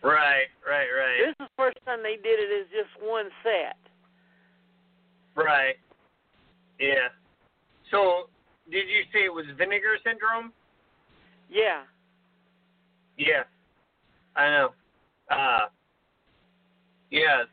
[0.03, 1.17] Right, right, right.
[1.25, 3.77] This is the first time they did it as just one set.
[5.35, 5.75] Right.
[6.79, 7.09] Yeah.
[7.91, 8.29] So,
[8.69, 10.51] did you say it was vinegar syndrome?
[11.49, 11.83] Yeah.
[13.17, 13.43] Yeah.
[14.35, 14.69] I know.
[15.29, 15.67] Uh
[17.09, 17.43] Yeah.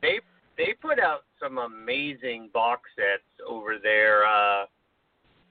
[0.00, 0.20] They
[0.56, 4.66] they put out some amazing box sets over there uh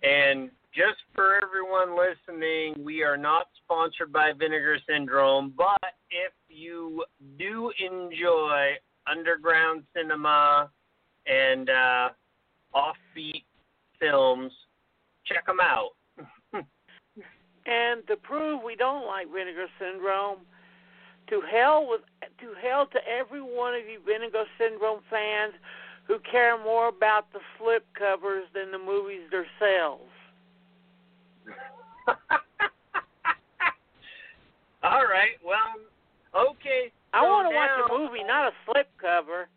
[0.03, 7.03] and just for everyone listening, we are not sponsored by Vinegar Syndrome, but if you
[7.37, 8.73] do enjoy
[9.09, 10.69] underground cinema
[11.27, 12.09] and uh
[12.73, 13.43] offbeat
[13.99, 14.51] films,
[15.25, 15.91] check them out.
[17.65, 20.39] And to prove we don't like Vinegar Syndrome,
[21.29, 22.01] to hell with
[22.41, 25.53] to hell to every one of you Vinegar Syndrome fans
[26.05, 30.11] who care more about the slip covers than the movies themselves.
[34.93, 35.41] All right.
[35.41, 35.81] Well,
[36.53, 36.93] okay.
[37.13, 39.49] I so want to watch a movie, not a slip cover.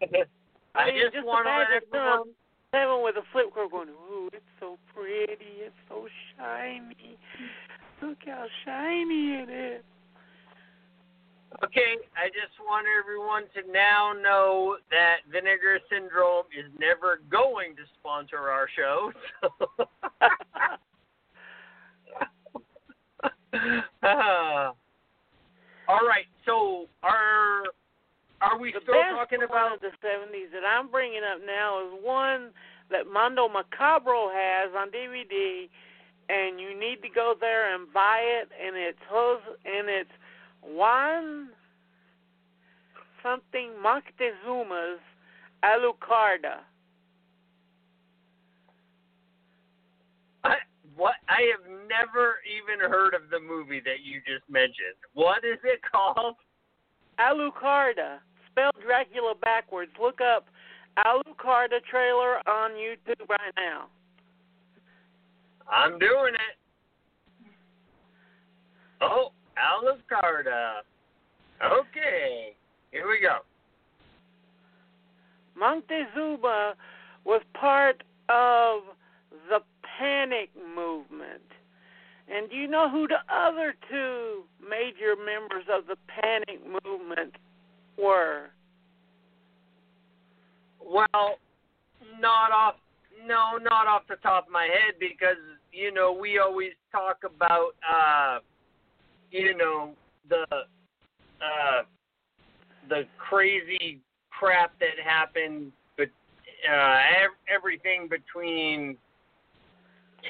[0.74, 2.32] I mean, just, just want to everyone.
[2.72, 7.20] Seven with a slip cover going, ooh, it's so pretty, it's so shiny.
[8.00, 9.84] Look how shiny it is.
[11.62, 17.82] Okay, I just want everyone to now know that Vinegar Syndrome is never going to
[18.00, 19.12] sponsor our show.
[24.02, 24.72] Ah.
[25.88, 27.62] all right, so are
[28.40, 31.80] are we the still talking one about of the 70s that I'm bringing up now
[31.86, 32.50] is one
[32.90, 35.68] that Mondo Macabro has on DVD,
[36.28, 38.98] and you need to go there and buy it, and it's
[39.64, 40.10] and it's
[40.62, 41.48] Juan
[43.22, 45.00] something Moctezuma's
[45.64, 46.60] Alucarda.
[50.44, 50.56] I,
[50.96, 51.14] what?
[51.28, 54.98] I have never even heard of the movie that you just mentioned.
[55.14, 56.36] What is it called?
[57.18, 58.18] Alucarda,
[58.50, 59.92] spelled Dracula backwards.
[60.00, 60.46] Look up
[60.98, 63.86] Alucarda trailer on YouTube right now.
[65.70, 67.46] I'm doing it.
[69.00, 70.80] Oh, Alucarda.
[71.62, 72.54] Okay,
[72.90, 73.38] here we go.
[75.56, 76.74] Montezuma
[77.24, 78.82] was part of
[79.48, 79.60] the
[79.98, 81.42] Panic movement.
[82.28, 87.34] And do you know who the other two major members of the Panic movement
[87.98, 88.50] were?
[90.80, 91.38] Well,
[92.18, 92.76] not off.
[93.26, 95.38] No, not off the top of my head because
[95.72, 98.38] you know we always talk about uh,
[99.30, 99.92] you know
[100.28, 101.82] the uh,
[102.88, 106.08] the crazy crap that happened, but
[106.70, 108.96] uh, ev- everything between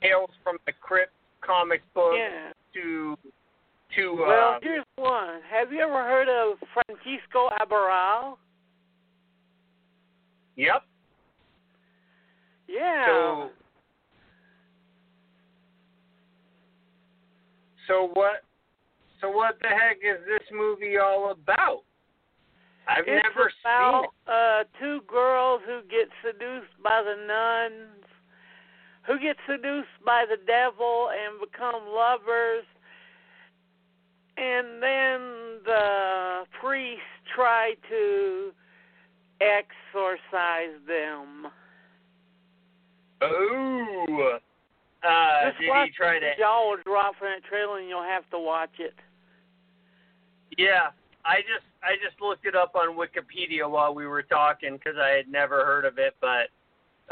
[0.00, 2.52] Tales from the Crypt comic book Yeah.
[2.74, 3.16] to
[3.96, 5.40] to uh, Well, here's one.
[5.50, 8.38] Have you ever heard of Francisco Arrabal?
[10.56, 10.82] Yep.
[12.68, 13.06] Yeah.
[13.06, 13.50] So,
[17.88, 18.42] so what?
[19.20, 21.82] So what the heck is this movie all about?
[22.88, 24.10] I've it's never about seen it.
[24.28, 28.04] uh two girls who get seduced by the nuns,
[29.06, 32.64] who get seduced by the devil and become lovers,
[34.36, 35.20] and then
[35.64, 37.02] the priests
[37.34, 38.52] try to
[39.40, 41.46] exorcise them.
[43.22, 44.38] Ooh.
[45.02, 46.36] Uh, Just did watch he try to?
[46.38, 48.94] jaw will drop from that trailer, and you'll have to watch it.
[50.56, 50.90] Yeah,
[51.24, 55.10] I just I just looked it up on Wikipedia while we were talking because I
[55.10, 56.14] had never heard of it.
[56.20, 56.48] But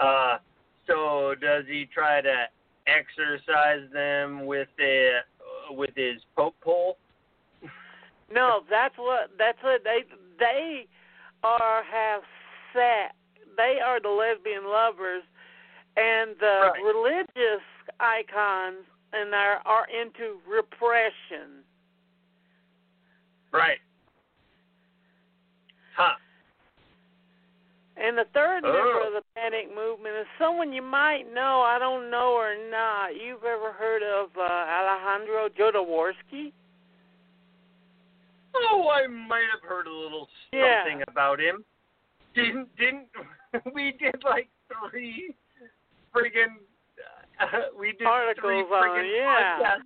[0.02, 0.38] uh,
[0.86, 2.44] so does he try to
[2.86, 6.98] exercise them with a uh, with his poke pole?
[8.32, 10.04] No, that's what that's what they
[10.38, 10.86] they
[11.42, 12.22] are have
[12.72, 13.14] set.
[13.58, 15.22] They are the lesbian lovers,
[15.98, 16.82] and the Right.
[16.82, 17.62] religious
[18.00, 21.62] icons and are are into repression.
[23.52, 23.80] Right.
[25.94, 26.14] Huh.
[28.02, 28.72] And the third Oh.
[28.72, 31.62] member of the panic movement is someone you might know.
[31.62, 33.14] I don't know or not.
[33.14, 36.52] You've ever heard of uh, Alejandro Jodorowsky?
[38.54, 40.82] Oh, I might have heard a little Yeah.
[40.82, 41.64] something about him.
[42.34, 43.08] Didn't didn't
[43.74, 44.48] we did like
[44.90, 45.34] three
[46.14, 46.56] friggin'
[47.40, 47.46] uh,
[47.78, 49.76] we did Articles three on yeah.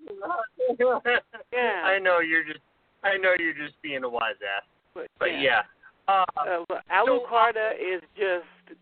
[1.53, 1.83] Yeah.
[1.85, 2.61] I know you're just
[3.05, 4.65] I know you're just being a wise ass.
[4.95, 5.63] But, But yeah.
[6.09, 8.79] Uh, Uh, but Alucarda is just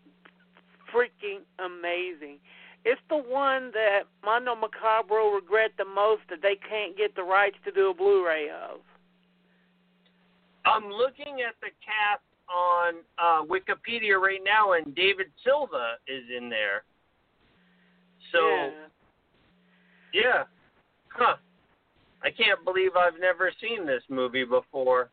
[0.93, 2.37] freaking amazing.
[2.83, 7.57] It's the one that Mondo Macabro regret the most that they can't get the rights
[7.65, 8.79] to do a Blu-ray of.
[10.65, 16.49] I'm looking at the cast on uh, Wikipedia right now, and David Silva is in
[16.49, 16.83] there.
[18.31, 18.69] So yeah.
[20.13, 20.43] yeah,
[21.09, 21.35] huh?
[22.23, 25.09] I can't believe I've never seen this movie before.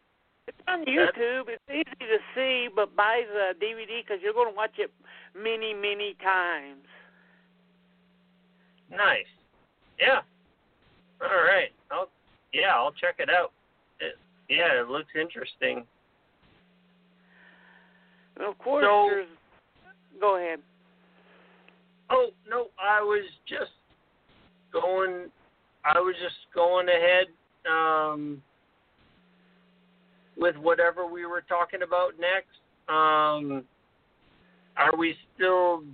[0.48, 1.44] It's on YouTube.
[1.48, 4.90] It's easy to see, but buy the DVD because you're going to watch it
[5.36, 6.84] many, many times.
[8.90, 9.26] Nice.
[10.00, 10.20] Yeah.
[11.22, 11.70] All right.
[11.90, 12.08] I'll
[12.52, 13.52] yeah, I'll check it out.
[14.00, 14.16] It,
[14.48, 15.84] yeah, it looks interesting.
[18.36, 19.28] And of course, So- there's.
[20.20, 20.60] Go ahead.
[22.10, 23.70] Oh no, I was just
[24.72, 25.30] going.
[25.84, 27.26] I was just going ahead
[27.68, 28.42] um,
[30.36, 32.58] with whatever we were talking about next.
[32.88, 33.64] Um,
[34.76, 35.84] are we still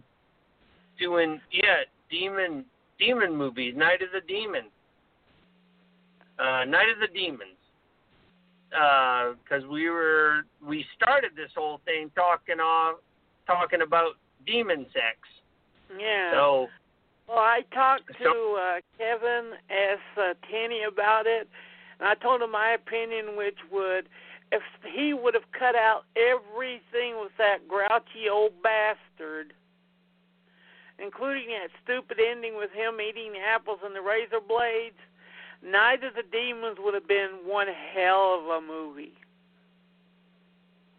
[0.98, 1.40] doing?
[1.52, 2.64] Yeah, demon
[2.98, 3.74] demon movies.
[3.76, 4.64] Night of the Demon,
[6.38, 7.54] Uh, Night of the Demons.
[8.70, 12.96] Because we were we started this whole thing talking off
[13.46, 14.12] talking about
[14.46, 15.16] demon sex.
[15.98, 16.32] Yeah.
[16.32, 16.68] So
[17.28, 19.98] Well, I talked to uh, Kevin S.
[20.16, 21.48] Uh, Tenney about it,
[21.98, 24.08] and I told him my opinion, which would,
[24.52, 24.62] if
[24.94, 29.52] he would have cut out everything with that grouchy old bastard,
[30.98, 34.98] including that stupid ending with him eating the apples and the razor blades,
[35.62, 39.14] Night of the Demons would have been one hell of a movie.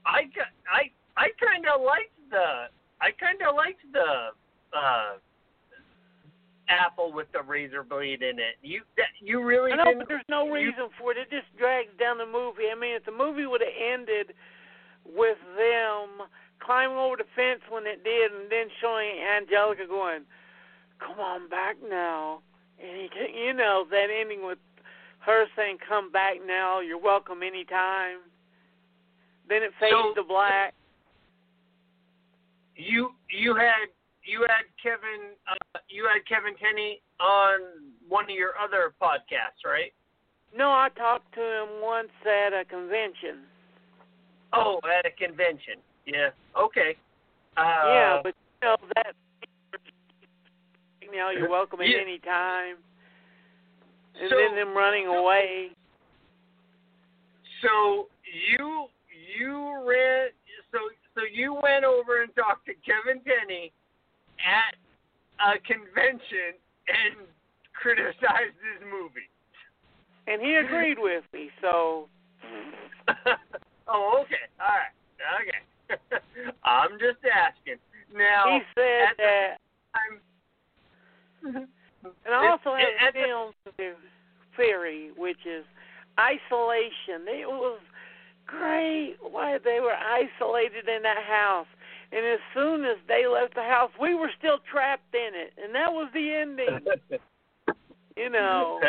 [0.05, 0.27] I
[0.69, 2.67] I I kind of liked the
[2.99, 4.29] I kind of liked the
[4.75, 5.13] uh
[6.69, 8.55] apple with the razor blade in it.
[8.61, 9.99] You that you really I know, didn't.
[9.99, 11.17] but there's no you- reason for it.
[11.17, 12.69] It just drags down the movie.
[12.71, 14.33] I mean, if the movie would have ended
[15.05, 16.27] with them
[16.59, 20.25] climbing over the fence when it did, and then showing Angelica going,
[20.99, 22.41] "Come on back now,"
[22.79, 23.09] and he,
[23.47, 24.59] you know, that ending with
[25.19, 26.79] her saying, "Come back now.
[26.81, 28.19] You're welcome anytime."
[29.47, 30.75] Then it fades So- to black.
[32.75, 33.87] you you had
[34.23, 35.88] you had Kevin uh, you
[36.19, 37.59] had Kevin Tenney on
[38.07, 39.93] one of your other podcasts, right?
[40.55, 43.45] No, I talked to him once at a convention.
[44.53, 45.75] Oh, at a convention.
[46.05, 46.29] Yeah.
[46.59, 46.97] Okay.
[47.55, 49.13] Uh, yeah, but you know that.
[51.13, 51.99] Now you're welcome at Yeah.
[51.99, 52.77] any time.
[54.15, 55.71] And So- then them running away.
[57.61, 58.89] So you
[59.35, 60.29] you ran
[60.71, 60.79] so
[61.15, 63.71] so you went over and talked to Kevin Tenney
[64.39, 64.75] at
[65.39, 67.27] a convention and
[67.73, 69.29] criticized his movie.
[70.27, 72.07] And he agreed with me, so
[73.87, 74.45] oh, okay.
[74.59, 74.93] All right.
[75.41, 76.21] Okay.
[76.63, 77.81] I'm just asking.
[78.13, 79.57] Now he said at the that
[81.43, 83.53] and I also have it- a film
[84.55, 85.65] theory, which is
[86.19, 87.27] isolation.
[87.27, 87.79] It was
[88.45, 91.67] great why they were isolated in that house.
[92.11, 95.75] And as soon as they left the house, we were still trapped in it, and
[95.75, 96.79] that was the ending.
[98.17, 98.79] you know,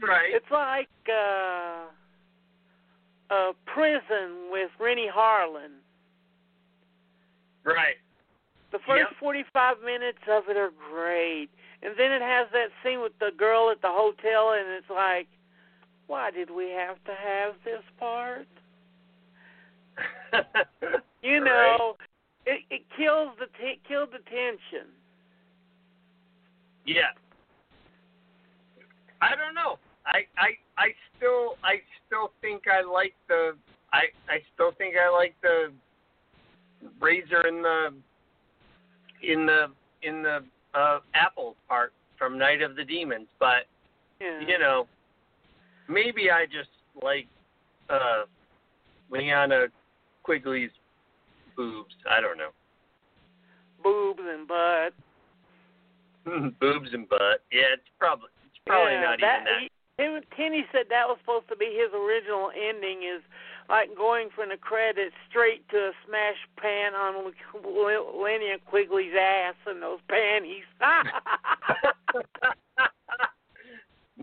[0.00, 0.32] right.
[0.32, 1.84] it's like uh,
[3.30, 5.82] a prison with Renny Harlin.
[7.64, 7.96] Right.
[8.72, 9.18] The first Yep.
[9.20, 11.50] 45 minutes of it are great.
[11.82, 15.28] And then it has that scene with the girl at the hotel, and it's like,
[16.06, 18.48] why did we have to have this part?
[21.22, 21.96] You know,
[22.46, 24.88] it it kills the t- killed the tension.
[26.86, 27.12] Yeah.
[29.20, 29.78] I don't know.
[30.06, 33.56] I I I still I still think I like the
[33.92, 35.72] I I still think I like the
[37.00, 37.92] razor in the
[39.22, 39.66] in the
[40.02, 40.42] in the
[40.74, 43.66] uh apple part from Night of the Demons, but
[44.20, 44.40] Yeah.
[44.40, 44.86] you know,
[45.88, 46.70] maybe I just
[47.02, 47.26] like
[47.90, 48.24] uh
[49.10, 49.68] Linnea
[50.22, 50.70] Quigley's
[51.60, 51.94] boobs.
[52.08, 52.52] I don't know.
[53.82, 54.94] boobs and butt.
[56.60, 57.44] boobs and butt.
[57.52, 59.60] Yeah, it's probably it's probably yeah, not that, even that.
[59.60, 59.68] He,
[60.00, 63.20] him, Tenney said that was supposed to be his original ending is
[63.68, 69.82] like going from the credits straight to a smash pan on Linnea Quigley's ass and
[69.82, 70.64] those panties.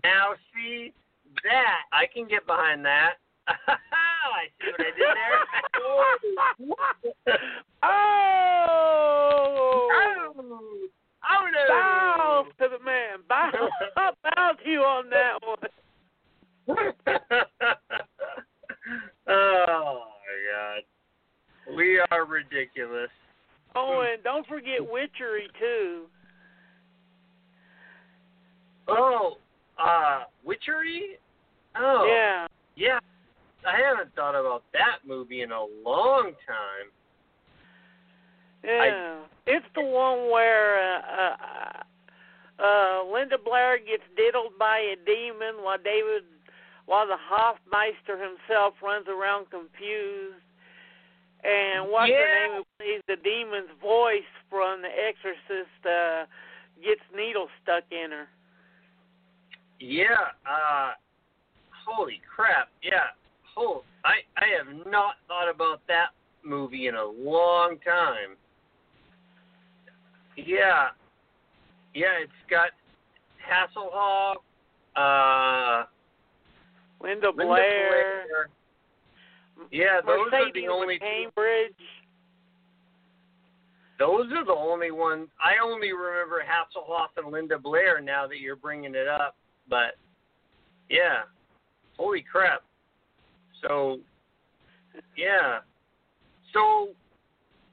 [0.02, 0.92] now see
[1.44, 3.14] that I can get behind that.
[4.32, 4.94] I see what I did
[7.26, 7.38] there.
[7.82, 7.88] oh!
[9.92, 11.64] oh, oh no!
[11.68, 13.18] Bow to the man.
[13.28, 13.50] Bow,
[14.22, 15.58] bow to you on that one.
[19.28, 20.82] oh my God,
[21.76, 23.10] we are ridiculous.
[23.74, 26.06] Oh, and don't forget witchery too.
[28.88, 29.36] Oh,
[29.78, 31.18] uh, witchery.
[31.76, 32.46] Oh, Yeah.
[32.76, 32.98] yeah.
[33.68, 36.88] I haven't thought about that movie in a long time.
[38.64, 41.36] Yeah, it's the one where uh,
[42.60, 46.24] uh, uh, Linda Blair gets diddled by a demon while David,
[46.86, 50.42] while the Hoffmeister himself runs around confused.
[51.44, 56.26] And what's her name plays the demon's voice from The Exorcist uh,
[56.82, 58.26] gets needles stuck in her.
[59.78, 60.34] Yeah.
[60.42, 60.92] Uh,
[61.86, 62.70] holy crap.
[62.82, 63.14] Yeah.
[63.60, 66.10] Oh, I I have not thought about that
[66.44, 68.36] movie in a long time.
[70.36, 70.90] Yeah.
[71.94, 72.70] Yeah, it's got
[73.42, 74.36] Hasselhoff,
[74.94, 75.86] uh,
[77.02, 78.48] Linda, Linda Blair, Blair.
[79.72, 81.04] Yeah, those are the only two.
[81.04, 81.72] Cambridge.
[83.98, 85.28] Those are the only ones.
[85.42, 89.34] I only remember Hasselhoff and Linda Blair now that you're bringing it up.
[89.68, 89.96] But
[90.88, 91.22] yeah,
[91.96, 92.62] holy crap.
[93.62, 94.00] So
[95.16, 95.58] yeah,
[96.52, 96.88] so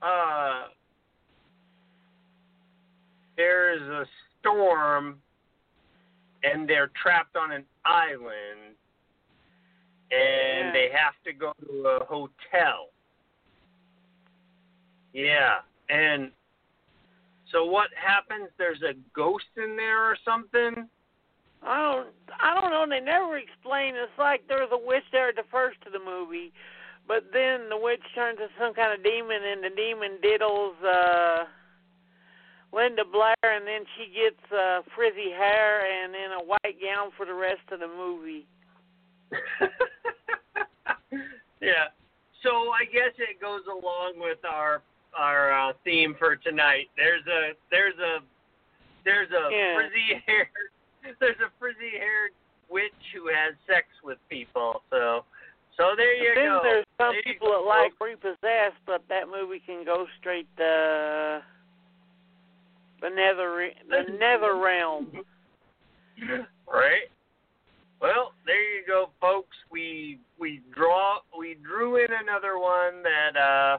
[0.02, 0.64] uh,
[3.38, 4.06] there's a
[4.40, 5.18] storm,
[6.44, 8.76] and they're trapped on an island,
[10.12, 10.72] and Yeah.
[10.74, 12.90] they have to go to a hotel.
[15.14, 15.60] Yeah,
[15.90, 16.32] and
[17.52, 18.50] so what happens?
[18.58, 20.90] There's a ghost in there or something.
[21.66, 22.08] I don't
[22.40, 25.44] I don't know, they never explain it's like there was a witch there at the
[25.52, 26.54] first of the movie,
[27.08, 31.46] but then the witch turns into some kind of demon and the demon diddles uh
[32.72, 37.26] Linda Blair and then she gets uh frizzy hair and then a white gown for
[37.26, 38.46] the rest of the movie.
[41.62, 41.90] yeah.
[42.44, 44.84] So I guess it goes along with our
[45.18, 46.90] our uh, theme for tonight.
[46.98, 48.20] There's a there's a
[49.04, 49.76] there's a Yeah.
[49.76, 50.48] frizzy haired
[51.20, 52.32] there's a frizzy haired
[52.70, 54.82] witch who has sex with people.
[54.90, 55.26] So
[55.78, 56.60] so there you then go.
[56.64, 61.42] there's some There people that like repossessed, but that movie can go straight to
[63.02, 65.12] the nether the nether realm.
[66.68, 67.12] right?
[68.02, 69.56] Well, there you go, folks.
[69.70, 73.78] We we draw we drew in another one that uh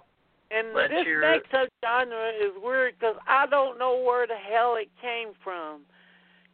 [0.51, 1.51] And this hear next
[1.85, 5.83] genre is weird because I don't know where the hell it came from.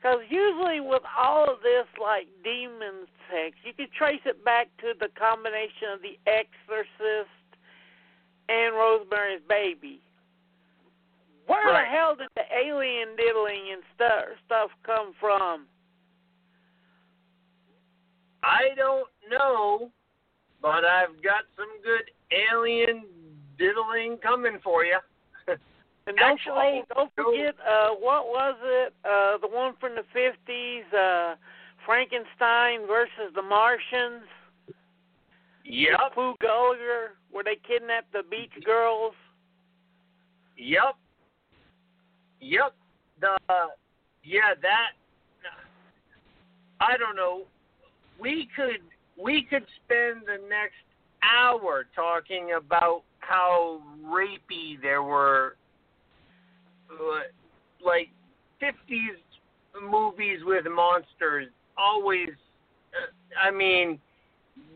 [0.02, 4.94] Because usually with all of this, like demon sex, you can trace it back to
[4.98, 7.30] the combination of The Exorcist
[8.48, 10.00] and Rosemary's Baby.
[11.46, 11.84] Where Right.
[11.84, 15.68] the hell did the alien diddling and stuff stuff come from?
[18.42, 19.92] I don't know,
[20.60, 23.06] but I've got some good alien
[23.56, 24.98] diddling coming for you.
[26.06, 28.94] And don't Actually, don't forget uh what was it?
[29.04, 31.36] Uh the one from the fifties, uh
[31.86, 34.24] Frankenstein versus the Martians.
[35.64, 36.14] Yep.
[36.14, 39.14] Foo Gulliver, where they kidnapped the beach girls.
[40.56, 40.96] Yep.
[42.40, 42.74] Yep.
[43.20, 43.36] The
[44.24, 44.90] yeah that
[46.80, 47.42] I don't know.
[48.18, 48.80] We could
[49.22, 50.82] we could spend the next
[51.22, 55.56] hour talking about how rapey there were
[57.84, 58.08] like
[58.62, 59.18] 50s
[59.82, 62.28] movies with monsters always
[63.42, 63.98] I mean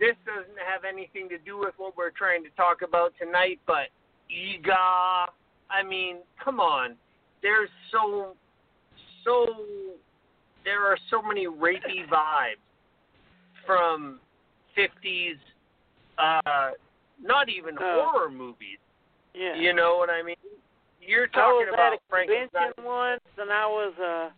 [0.01, 3.89] this doesn't have anything to do with what we're trying to talk about tonight but
[4.31, 5.27] Eegah
[5.71, 6.97] I mean come on.
[7.43, 8.35] There's so
[9.25, 9.47] so
[10.65, 12.63] there are so many rapey vibes
[13.67, 14.19] from
[14.77, 15.35] 50s
[16.19, 16.71] uh
[17.23, 18.79] not even Uh, horror movies.
[19.35, 19.55] Yeah.
[19.57, 20.37] you know what I mean
[21.07, 24.29] you're I talking was about at a Frankenstein convention once, and I was uh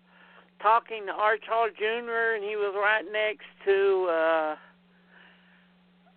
[0.62, 4.56] talking to Arch Hall Jr., and he was right next to uh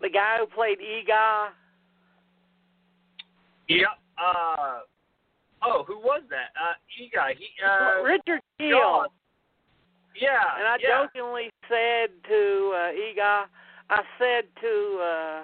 [0.01, 1.49] the guy who played Eegah.
[3.69, 3.87] Yep.
[4.17, 4.79] Uh,
[5.63, 6.51] oh, who was that?
[6.59, 7.35] Uh, Eegah.
[7.37, 7.47] He.
[7.63, 8.77] Uh, Richard Kiel.
[8.77, 9.07] John.
[10.19, 10.41] Yeah.
[10.57, 11.03] And I yeah.
[11.03, 13.45] jokingly said to uh, Eegah,
[13.89, 15.43] I said to uh,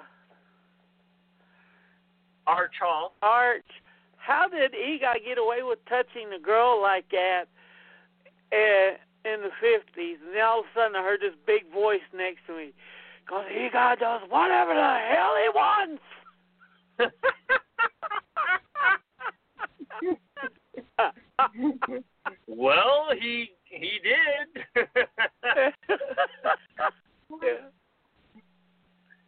[2.46, 3.14] Arch Hall.
[3.22, 3.64] Arch,
[4.28, 7.46] how did Eegah get away with touching a girl like that
[8.52, 8.90] uh,
[9.24, 9.80] in the 50s?
[9.96, 12.74] And then all of a sudden I heard this big voice next to me.
[13.24, 16.02] Because Eegah does whatever the hell he wants.
[22.46, 24.48] well, he he did.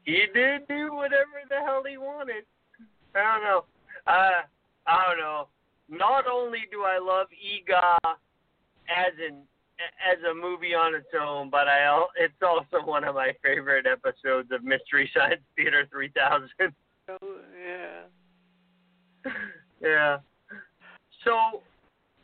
[0.05, 2.45] he did do whatever the hell he wanted.
[3.15, 3.65] I don't know.
[4.07, 4.43] Uh,
[4.87, 5.49] I don't know.
[5.89, 7.99] Not only do I love Eegah
[8.89, 9.43] as an
[10.13, 14.51] as a movie on its own, but I it's also one of my favorite episodes
[14.53, 16.49] of Mystery Science Theater 3000.
[17.09, 17.17] yeah.
[19.81, 20.19] yeah.
[21.25, 21.33] So,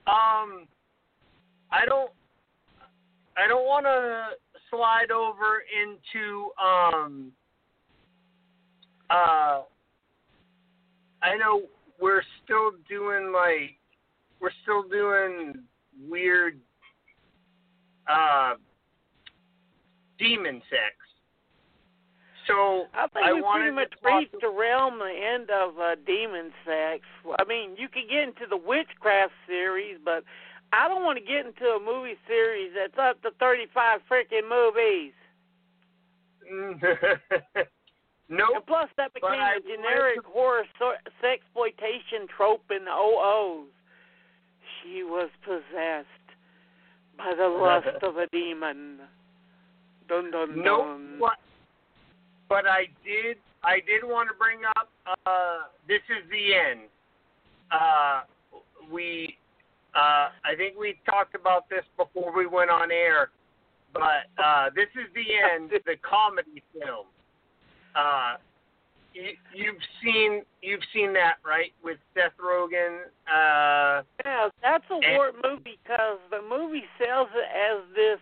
[0.06, 0.66] um,
[1.70, 2.10] I don't,
[3.36, 4.28] I don't want to
[4.70, 7.32] slide over into, um,
[9.10, 9.62] uh,
[11.22, 11.62] I know
[12.00, 13.76] we're still doing like,
[14.40, 15.54] we're still doing
[16.08, 16.60] weird,
[18.08, 18.54] uh,
[20.18, 20.94] demon sex.
[22.46, 26.52] So I think I we pretty much reached the realm, the end of uh, demon
[26.64, 27.02] sex.
[27.38, 30.22] I mean, you could get into the witchcraft series, but
[30.72, 35.12] I don't want to get into a movie series that's up to 35 freaking movies.
[38.28, 38.48] nope.
[38.54, 43.68] And plus, that became a generic wanted horror so- sexploitation trope in the OOs.
[44.82, 46.06] She was possessed
[47.16, 48.98] by the lust of a demon.
[50.08, 50.84] Dun dun Nope.
[50.86, 51.16] dun.
[51.20, 51.38] But,
[52.48, 54.88] but I did I did want to bring up
[55.26, 56.80] uh this is the end.
[57.72, 58.20] Uh
[58.92, 59.36] we
[59.94, 63.30] uh I think we talked about this before we went on air,
[63.92, 67.06] but uh this is the end, the comedy film.
[67.96, 68.36] Uh
[69.14, 72.98] you, you've seen you've seen that right with Seth Rogen.
[73.26, 78.20] Uh, Yeah, that's a And- warped movie because the movie sells it as this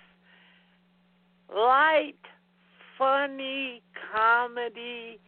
[1.54, 2.14] light,
[2.96, 5.18] funny comedy,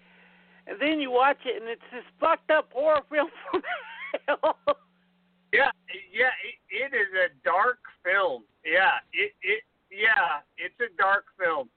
[0.66, 3.62] and then you watch it and it's this fucked up horror film from
[4.28, 4.56] hell.
[5.52, 5.70] Yeah,
[6.12, 8.44] yeah, it, it is a dark film.
[8.64, 11.68] Yeah, it it yeah, it's a dark film.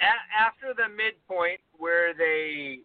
[0.00, 2.80] A- after the midpoint where they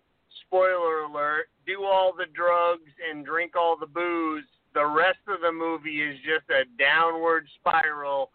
[0.45, 4.43] spoiler alert do all the drugs and drink all the booze,
[4.73, 8.31] the rest of the movie is just a downward spiral.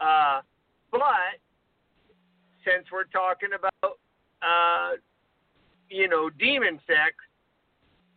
[0.00, 0.40] Uh,
[0.90, 1.38] but
[2.64, 3.98] since we're talking about
[4.42, 4.96] uh,
[5.88, 7.14] you know demon sex,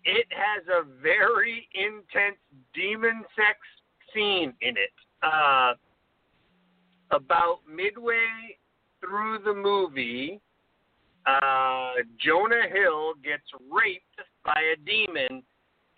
[0.03, 2.37] it has a very intense
[2.73, 3.57] demon sex
[4.13, 4.93] scene in it.
[5.21, 5.73] Uh,
[7.11, 8.57] about midway
[8.99, 10.39] through the movie,
[11.25, 14.03] uh, Jonah Hill gets raped
[14.45, 15.43] by a demon,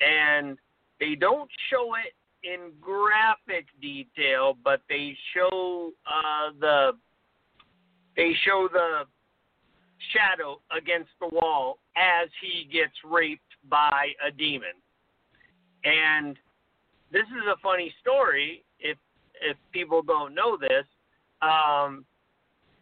[0.01, 0.57] and
[0.99, 6.91] they don't show it in graphic detail, but they show uh, the
[8.15, 9.03] they show the
[10.13, 14.75] shadow against the wall as he gets raped by a demon.
[15.83, 16.37] And
[17.11, 18.97] this is a funny story if
[19.41, 20.85] if people don't know this.
[21.41, 22.05] Um,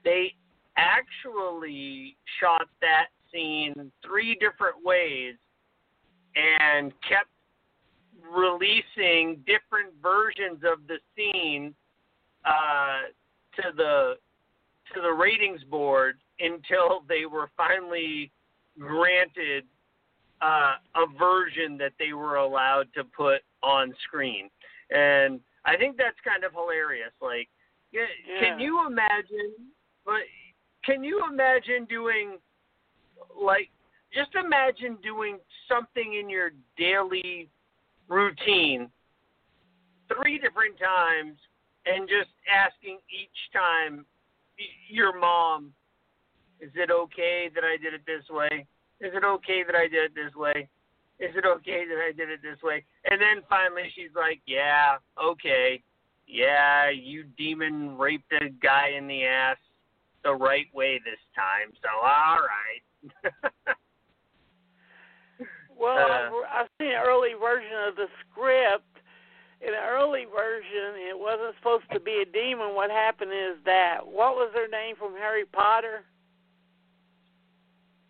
[0.08, 0.34] they
[0.78, 5.36] actually shot that scene three different ways
[6.36, 7.28] and kept
[8.34, 11.76] releasing different versions of the scene
[12.46, 13.10] uh,
[13.56, 14.14] to the
[14.94, 18.32] to the ratings board until they were finally
[18.80, 19.66] granted
[20.42, 24.50] uh, a version that they were allowed to put on screen.
[24.90, 27.12] And I think that's kind of hilarious.
[27.22, 27.50] Like,
[27.92, 28.06] yeah,
[28.40, 29.74] can you imagine?
[30.08, 30.24] But
[30.86, 32.38] can you imagine doing
[33.40, 33.70] like
[34.14, 35.38] just imagine doing
[35.68, 37.50] something in your daily
[38.08, 38.90] routine
[40.08, 41.36] three different times
[41.86, 44.06] and just asking each time
[44.90, 45.74] your mom,
[46.62, 48.66] is it okay that I did it this way?
[49.02, 50.70] Is it okay that I did it this way?
[51.20, 52.86] Is it okay that I did it this way?
[53.12, 55.84] And then finally she's like, yeah, okay.
[56.28, 59.58] Yeah, you demon raped a guy in the ass
[60.28, 61.72] the right way this time.
[61.82, 62.84] So, all right.
[65.80, 68.90] Well, Uh, I've, I've seen an early version of the script.
[69.62, 72.74] In the early version, it wasn't supposed to be a demon.
[72.74, 76.02] What happened is that what was their name from Harry Potter?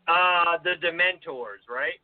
[0.07, 1.99] uh, the Dementors, right?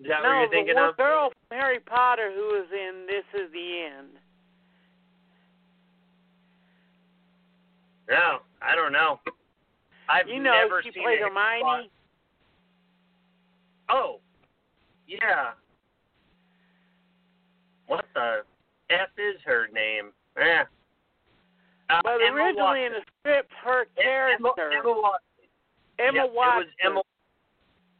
[0.00, 0.96] Is that what you're the thinking one of?
[0.96, 4.16] girl from Harry Potter who was in This Is the End.
[8.10, 9.20] No, I don't know.
[10.08, 11.88] I've You know, never she seen played Hermione.
[13.88, 14.18] Oh,
[15.06, 15.52] yeah.
[17.86, 18.42] What the
[18.90, 20.10] f is her name?
[20.36, 20.64] Yeah.
[21.88, 25.26] Uh, But Emma originally in the script, her Emma, character, Emma Watson.
[25.98, 27.02] Emma yeah, Watson, was Emma.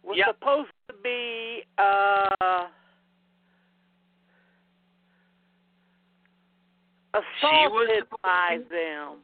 [0.02, 0.26] was yeah.
[0.26, 2.66] supposed to be uh
[7.14, 9.18] assaulted by them.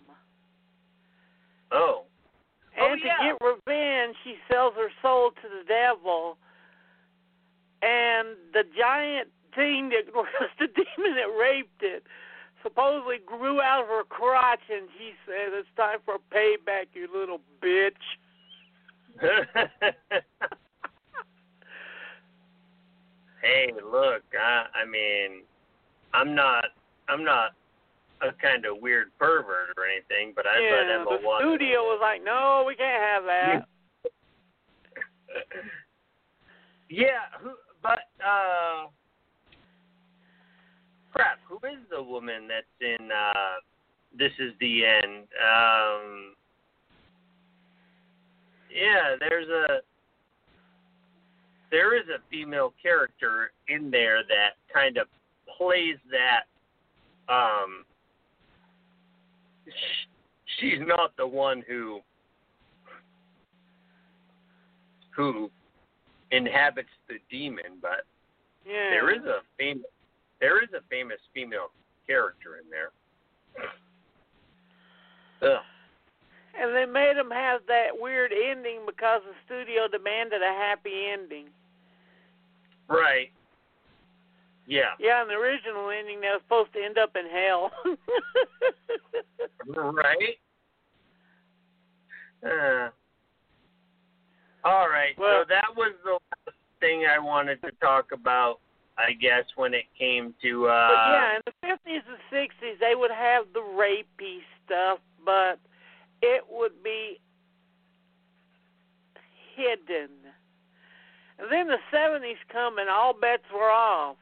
[1.73, 2.05] Oh.
[2.79, 3.33] Oh, And to yeah.
[3.33, 6.37] get revenge, she sells her soul to the devil.
[7.83, 10.27] And the giant thing that was
[10.59, 12.05] the demon that raped it
[12.63, 17.41] supposedly grew out of her crotch, and she said, "It's time for payback, you little
[17.63, 17.93] bitch."
[23.43, 25.43] hey, look, I, I mean,
[26.13, 26.67] I'm not,
[27.09, 27.55] I'm not
[28.23, 31.49] a kind of weird pervert or anything, but I yeah, thought Emma the Watson.
[31.49, 33.67] studio was like, "No, we can't have that."
[36.91, 37.53] yeah, who,
[37.83, 38.89] but uh,
[41.13, 43.61] crap, who is the woman that's in uh,
[44.17, 45.25] This Is the End?
[45.37, 46.35] Um,
[48.75, 49.81] yeah, there's a
[51.71, 55.09] there is a female character in there that kind of
[55.59, 56.45] plays that.
[57.29, 57.85] Um,
[60.59, 62.01] she's not the one who
[65.11, 65.51] who
[66.31, 68.05] inhabits the demon, but
[68.67, 68.91] Yeah.
[68.91, 69.87] there is a famous
[70.39, 71.73] there is a famous female
[72.07, 72.93] character in there.
[75.43, 75.65] Ugh.
[76.59, 81.49] And they made them have that weird ending because the studio demanded a happy ending.
[82.89, 83.31] Right.
[84.67, 84.95] Yeah.
[84.99, 87.71] Yeah, in the original ending, they were supposed to end up in hell.
[89.69, 90.39] Right.
[92.45, 92.89] Uh,
[94.65, 95.19] all right.
[95.19, 98.61] Well- so that was the last thing I wanted to talk about.
[98.99, 102.95] I guess when it came to uh but yeah, in the fifties and sixties, they
[102.95, 105.59] would have the rapey stuff, but
[106.23, 107.21] it would be
[109.55, 110.09] hidden.
[111.39, 114.17] And then the seventies come, and all bets were off.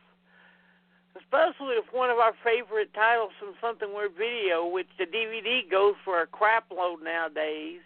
[1.16, 5.94] Especially if one of our favorite titles from Something Weird Video, which the DVD goes
[6.04, 7.80] for a crap load nowadays.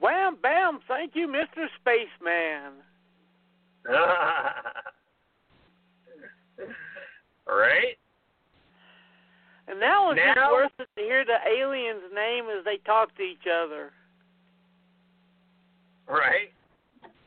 [0.00, 1.66] Wham bam, thank you, Mr.
[1.80, 2.72] Spaceman.
[7.46, 7.96] right?
[9.68, 13.14] And now it's just Now- worth it to hear the alien's name as they talk
[13.16, 13.92] to each other.
[16.08, 16.52] Right?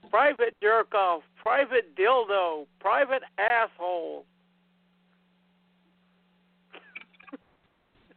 [0.10, 4.26] Private jerk off, private dildo, private asshole.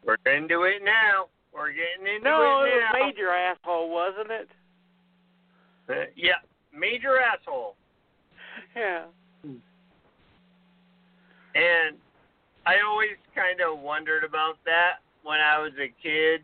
[0.04, 1.26] We're into it now.
[1.54, 3.06] We're getting into No, it it was now.
[3.06, 4.48] major asshole, wasn't it?
[5.88, 6.40] Uh, yeah,
[6.76, 7.76] major asshole.
[8.74, 9.04] Yeah.
[11.54, 11.96] And
[12.64, 16.40] I always kind of wondered about that when I was a kid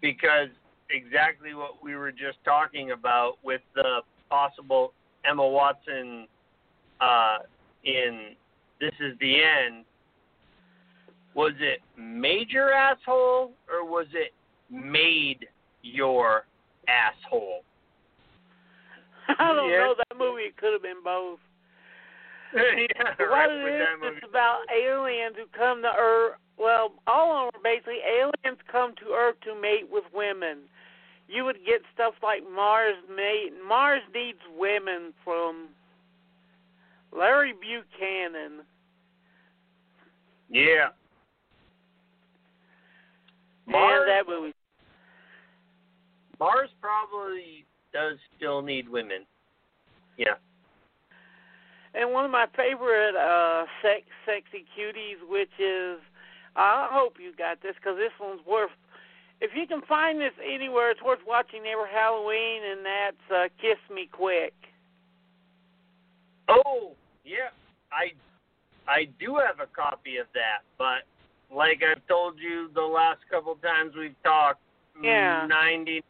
[0.00, 0.48] because
[0.90, 4.92] exactly what we were just talking about with the possible
[5.28, 6.26] Emma Watson
[7.00, 7.38] uh,
[7.84, 8.34] in
[8.80, 9.84] This Is the End.
[11.34, 14.32] Was it major asshole or was it
[14.70, 15.46] made
[15.82, 16.46] your
[16.88, 17.62] asshole?
[19.38, 19.78] I don't Yeah.
[19.78, 20.52] know that movie.
[20.56, 21.40] Could have been both.
[22.54, 26.36] yeah, But right what it is, it's about aliens who come to Earth.
[26.56, 27.86] Well, all of them are based
[29.12, 30.70] Earth to mate with women.
[31.28, 33.52] You would get stuff like Mars mate.
[33.66, 35.68] Mars needs women from
[37.16, 38.64] Larry Buchanan.
[40.50, 40.88] Yeah.
[43.66, 44.54] Mars, and that movie.
[46.38, 49.24] Mars probably does still need women.
[50.18, 50.34] Yeah.
[51.94, 56.00] And one of my favorite uh sex sexy cuties, which is
[56.56, 58.70] I hope you got this because this one's worth.
[59.40, 63.78] If you can find this anywhere, it's worth watching every Halloween, and that's uh, "Kiss
[63.94, 64.54] Me Quick."
[66.48, 66.92] Oh
[67.24, 67.50] yeah,
[67.92, 68.12] I
[68.90, 71.04] I do have a copy of that, but
[71.54, 74.60] like I've told you the last couple times we've talked,
[75.02, 76.02] yeah, ninety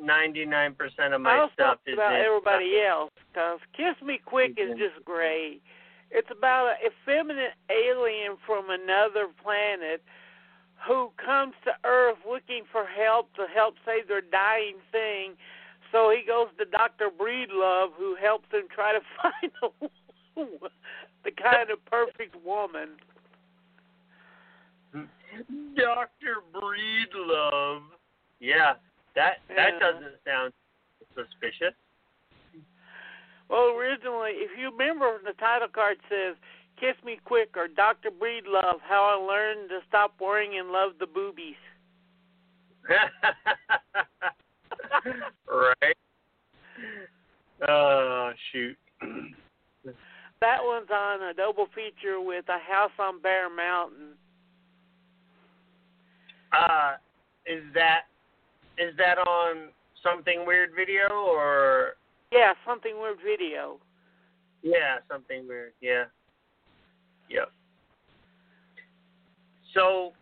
[0.00, 3.94] ninety nine percent of my I'll stuff talk is about in everybody else because "Kiss
[4.02, 4.78] Me Quick" is Mhm.
[4.78, 5.60] just great.
[6.10, 10.02] It's about an effeminate alien from another planet
[10.86, 15.34] who comes to Earth looking for help to help save their dying thing.
[15.92, 17.08] So he goes to Dr.
[17.10, 20.68] Breedlove, who helps him try to find a,
[21.24, 22.90] the kind of perfect woman.
[25.76, 27.82] Doctor Breedlove.
[28.40, 28.74] Yeah,
[29.14, 29.78] that that Yeah.
[29.78, 30.52] doesn't sound
[31.14, 31.74] suspicious.
[33.48, 36.36] Well, originally, if you remember, the title card says
[36.78, 41.06] "Kiss Me Quick" or "Doctor Breedlove: How I Learned to Stop Worrying and Love the
[41.06, 41.56] Boobies."
[45.48, 45.96] right.
[47.66, 48.76] Oh shoot.
[50.40, 54.08] That one's on a double feature with A House on Bare Mountain.
[56.52, 56.96] Uh,
[57.46, 58.02] is that
[58.76, 59.68] is that on
[60.02, 61.94] something weird video or
[62.30, 63.78] Yeah, something weird video.
[64.62, 66.04] yeah something weird yeah
[67.28, 67.50] yep.
[69.74, 70.12] So,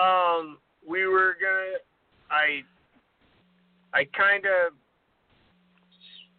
[0.00, 1.78] um, we were gonna
[2.30, 2.62] I
[3.92, 4.74] I kind of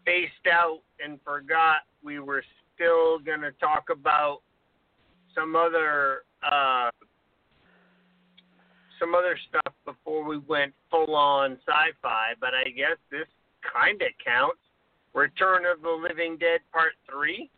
[0.02, 2.44] spaced out and forgot we were
[2.74, 4.40] still gonna talk about
[5.34, 6.90] some other uh
[9.00, 13.28] some other stuff before we went full on sci-fi, but I guess this
[13.74, 14.60] kind of counts.
[15.14, 17.50] Return of the Living Dead Part Three.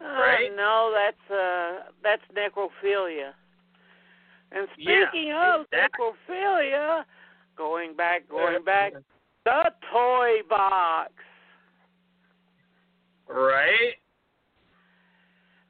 [0.00, 0.50] Uh, Right.
[0.56, 3.32] No, that's uh that's necrophilia.
[4.52, 6.06] And Yeah, speaking of exactly.
[6.06, 7.04] necrophilia,
[7.56, 8.94] going back, going back,
[9.44, 11.12] the toy box.
[13.28, 13.94] Right.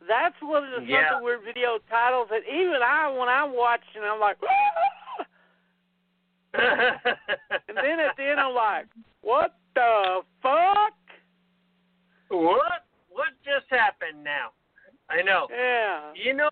[0.07, 1.11] That's one of the Yeah.
[1.11, 4.39] something weird video titles that even I, when I'm watching, I'm like,
[6.55, 8.87] and then at the end, I'm like,
[9.20, 10.95] what the fuck?
[12.28, 12.87] what?
[13.11, 14.51] What just happened now?
[15.11, 15.49] I know.
[15.51, 16.13] Yeah.
[16.15, 16.51] You know,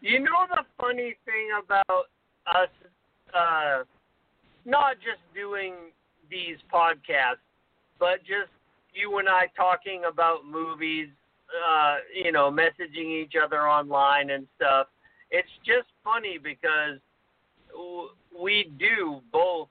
[0.00, 2.06] you know the funny thing about
[2.46, 2.68] us,
[3.34, 3.82] uh,
[4.64, 5.74] not just doing
[6.30, 7.42] these podcasts,
[7.98, 8.50] but just
[8.94, 11.08] you and I talking about movies,
[11.68, 14.86] uh, you know, messaging each other online and stuff.
[15.30, 16.98] It's just funny because
[18.40, 19.68] we do both.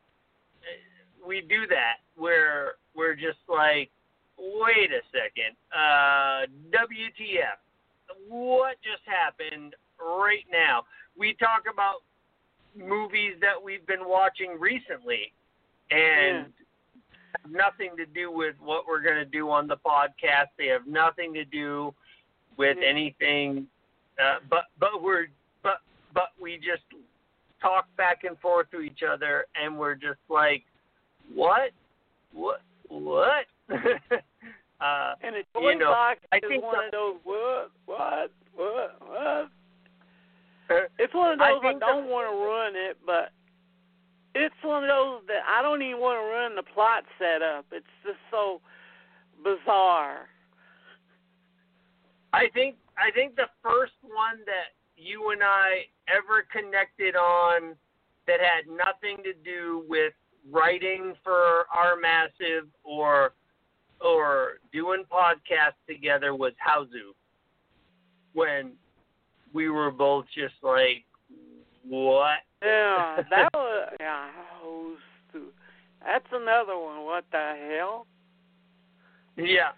[1.26, 3.90] We do that where we're just like,
[4.38, 7.58] wait a second, uh, WTF?
[8.30, 10.84] What just happened right now?
[11.18, 12.04] We talk about
[12.78, 15.32] movies that we've been watching recently,
[15.92, 16.48] and
[17.42, 20.48] have nothing to do with what we're going to do on the podcast.
[20.58, 21.94] They have nothing to do
[22.58, 22.88] with Yeah.
[22.88, 23.68] anything,
[24.20, 25.28] uh, but but we're
[25.62, 25.82] but
[26.14, 26.84] but we just
[27.62, 30.64] talk back and forth to each other, and we're just like,
[31.34, 31.72] what,
[32.32, 33.46] what, what?
[33.72, 37.72] uh, And the toy you know, box I is think one the- of those what,
[37.86, 39.50] what, what, what.
[40.70, 43.32] Uh, It's one of those I, the- don't want to ruin it, but
[44.34, 47.66] it's one of those that I don't even want to ruin the plot setup.
[47.72, 48.60] It's just so
[49.44, 50.28] bizarre.
[52.34, 57.76] I think I think the first one that you and I ever connected on
[58.28, 60.14] that had nothing to do with
[60.52, 63.34] writing for our massive or
[64.02, 67.14] or doing podcasts together was Hausu.
[68.34, 68.74] When
[69.54, 71.06] we were both just like,
[71.88, 72.40] what?
[72.62, 74.28] Yeah, that was yeah.
[75.30, 75.54] stu-
[76.04, 77.06] That's another one.
[77.06, 78.06] What the hell?
[79.38, 79.72] Yeah.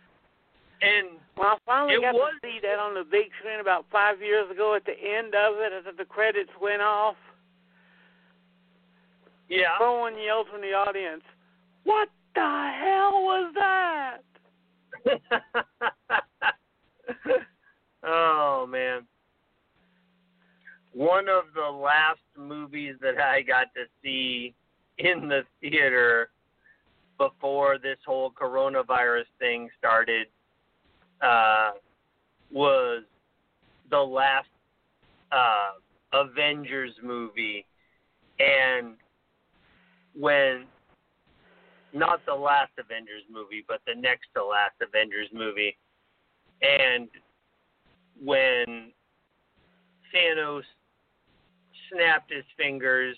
[0.81, 3.85] And Well, I finally It got was- to see that on the big screen about
[3.91, 4.73] five years ago.
[4.75, 7.15] At the end of it, as the credits went off,
[9.49, 9.77] yeah.
[9.79, 11.23] someone yelled from the audience,
[11.83, 14.21] "What the hell was that?"
[18.03, 19.07] oh man.
[20.93, 24.55] One of the last movies that I got to see
[24.97, 26.29] in the theater
[27.17, 30.27] before this whole coronavirus thing started
[31.21, 31.71] uh,
[32.51, 33.03] was
[33.89, 34.47] the last
[35.31, 35.71] uh,
[36.13, 37.65] Avengers movie,
[38.39, 38.95] and
[40.15, 40.65] when
[41.93, 45.77] not the last Avengers movie, but the next to last Avengers movie,
[46.61, 47.07] and
[48.23, 48.91] when
[50.13, 50.63] Thanos
[51.91, 53.15] snapped his fingers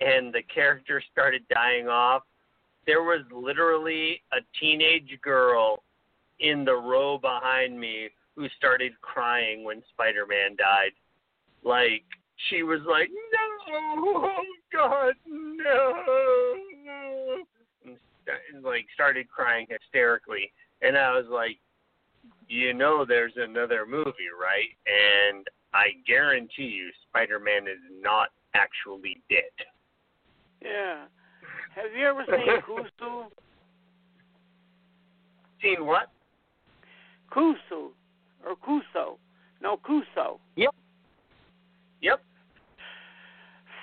[0.00, 2.22] and the character started dying off,
[2.86, 5.82] there was literally a teenage girl
[6.40, 10.92] in the row behind me who started crying when Spider Man died.
[11.64, 12.04] Like
[12.48, 16.54] she was like, "No, oh God, no!"
[18.62, 20.52] Like started crying hysterically,
[20.82, 21.58] and I was like,
[22.48, 29.22] "You know, there's another movie, right?" And I guarantee you, Spider Man is not actually
[29.28, 29.66] dead.
[30.62, 31.04] Yeah.
[31.74, 33.26] Have you ever seen Kusu?
[35.62, 36.10] Seen what?
[37.30, 37.90] Kusu
[38.44, 39.18] or Kuso?
[39.60, 40.38] No, Kuso.
[40.56, 40.74] Yep.
[42.00, 42.22] Yep.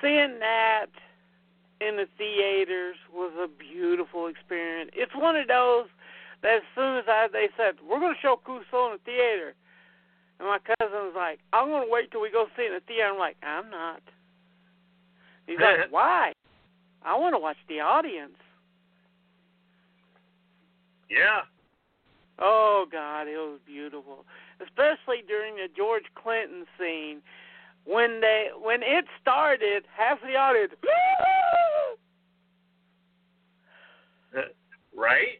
[0.01, 0.87] Seeing that
[1.87, 4.91] in the theaters was a beautiful experience.
[4.93, 5.87] It's one of those
[6.41, 9.53] that as soon as I they said we're going to show Kuso in the theater,
[10.39, 12.73] and my cousin was like, "I'm going to wait till we go see it in
[12.73, 14.01] the theater." I'm like, "I'm not."
[15.47, 16.33] He's like, "Why?"
[17.03, 18.39] I want to watch the audience.
[21.09, 21.41] Yeah.
[22.39, 24.25] Oh God, it was beautiful,
[24.59, 27.21] especially during the George Clinton scene
[27.85, 29.85] when they when it started.
[29.95, 30.73] Half the audience,
[34.37, 34.41] uh,
[34.95, 35.39] right?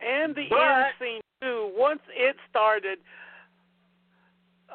[0.00, 1.72] And the But- end scene too.
[1.76, 2.98] Once it started,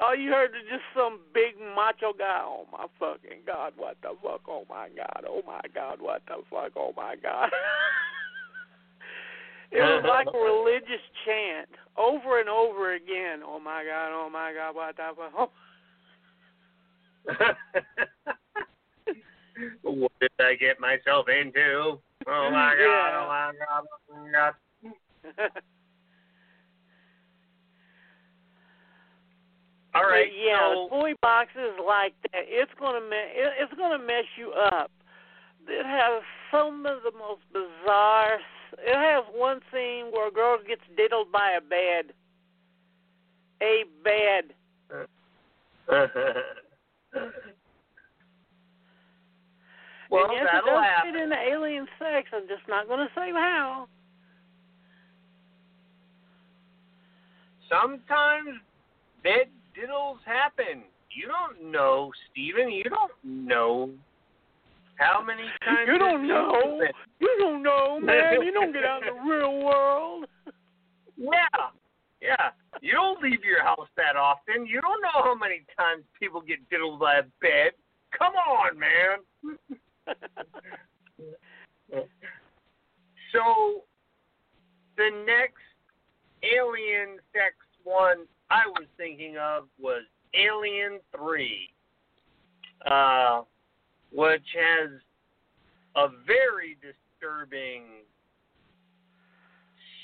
[0.01, 2.41] all you heard was just some big macho guy.
[2.43, 3.73] Oh my fucking God!
[3.77, 4.41] What the fuck?
[4.47, 5.25] Oh my God!
[5.27, 6.01] Oh my God!
[6.01, 6.71] What the fuck?
[6.75, 7.51] Oh my God!
[9.71, 10.39] it was like a uh-huh.
[10.39, 13.41] religious chant over and over again.
[13.45, 14.11] Oh my God!
[14.11, 14.75] Oh my God!
[14.75, 15.51] What the fuck?
[19.83, 21.99] What did I get myself into?
[22.27, 22.85] Oh my Yeah.
[22.85, 23.13] god!
[23.13, 23.83] Oh my god!
[24.09, 24.53] Oh my god!
[29.95, 30.27] All right.
[30.27, 34.91] But yeah, so, toy boxes like that, it's gonna me- it's gonna mess you up.
[35.67, 38.39] It has some of the most bizarre.
[38.79, 42.13] It has one scene where a girl gets diddled by a bed.
[43.61, 44.55] A bed.
[45.89, 46.41] Uh-huh.
[50.09, 51.13] Well, and yes, it that'll does happen.
[51.13, 52.29] fit into alien sex.
[52.33, 53.87] I'm just not gonna say how.
[57.69, 58.59] Sometimes
[59.23, 60.83] bed diddles happen.
[61.15, 62.71] You don't know, Steven.
[62.71, 63.89] You don't know
[64.95, 65.87] how many times.
[65.87, 66.81] You don't know.
[67.19, 68.41] You don't know, man.
[68.43, 70.25] You don't get out in the real world.
[71.17, 71.69] Yeah,
[72.21, 72.49] yeah.
[72.81, 74.65] You don't leave your house that often.
[74.65, 77.71] You don't know how many times people get diddled by a bed.
[78.17, 79.19] Come on, man.
[83.31, 83.83] so,
[84.97, 85.61] the next
[86.43, 90.03] alien sex one I was thinking of was
[90.35, 91.69] Alien 3,
[92.89, 93.41] uh,
[94.11, 94.89] which has
[95.95, 97.83] a very disturbing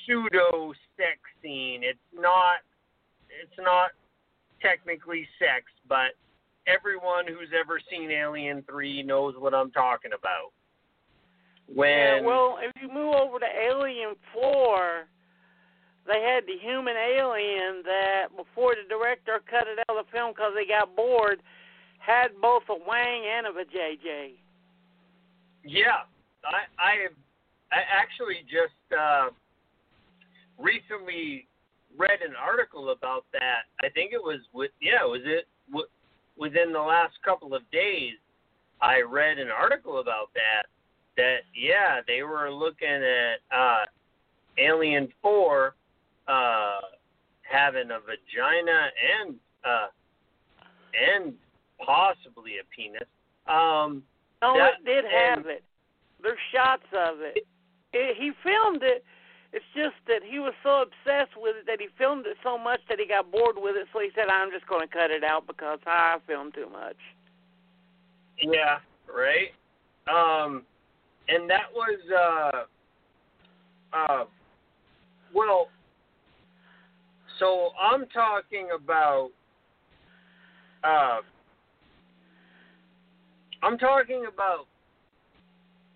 [0.05, 1.82] pseudo sex scene.
[1.84, 2.62] It's not
[3.30, 3.92] it's not
[4.62, 6.18] technically sex, but
[6.68, 10.52] everyone who's ever seen Alien 3 knows what I'm talking about.
[11.74, 15.06] When Yeah, well, if you move over to Alien 4,
[16.08, 20.34] they had the human alien that, before the director cut it out of the film
[20.34, 21.42] because they got bored,
[22.00, 24.34] had both a wang and a vajayjay.
[25.64, 26.08] Yeah,
[26.44, 26.94] I I
[27.72, 29.30] I actually just uh,
[30.60, 31.47] recently
[31.97, 33.64] read an article about that.
[33.82, 35.88] I think it was with yeah, was it w-
[36.38, 38.14] within the last couple of days?
[38.82, 40.68] I read an article about that.
[41.18, 43.86] That yeah, they were looking at uh,
[44.57, 45.76] Alien Four
[46.28, 46.80] uh,
[47.41, 48.89] having a vagina
[49.20, 49.36] and
[49.66, 49.88] uh,
[50.93, 51.34] and
[51.86, 53.07] possibly a penis.
[53.47, 54.03] Um,
[54.41, 55.64] No, That- it did and- have it.
[56.22, 57.45] There's shots of it.
[57.93, 58.18] it.
[58.18, 59.03] He filmed it.
[59.52, 62.82] It's just that he was so obsessed with it that he filmed it so much
[62.88, 63.88] that he got bored with it.
[63.91, 66.97] So he said, "I'm just going to cut it out because I filmed too much."
[68.38, 68.78] Yeah,
[69.08, 69.50] right.
[70.08, 70.64] Um,
[71.28, 72.66] and that was
[73.93, 74.26] uh, uh,
[75.34, 75.70] well.
[77.39, 79.32] So I'm talking about
[80.84, 81.20] uh,
[83.64, 84.68] I'm talking about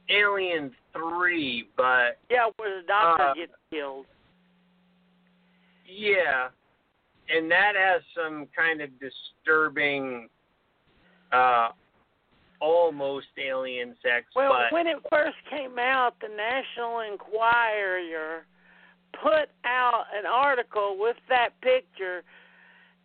[0.09, 4.05] Alien Three, but Yeah, where the doctor Uh, gets killed.
[5.85, 6.49] yeah,
[7.29, 10.29] and that has some kind of disturbing,
[11.31, 11.71] uh,
[12.59, 14.27] almost alien sex.
[14.35, 18.45] Well, but when it first came out, the National Enquirer
[19.13, 22.23] put out an article with that picture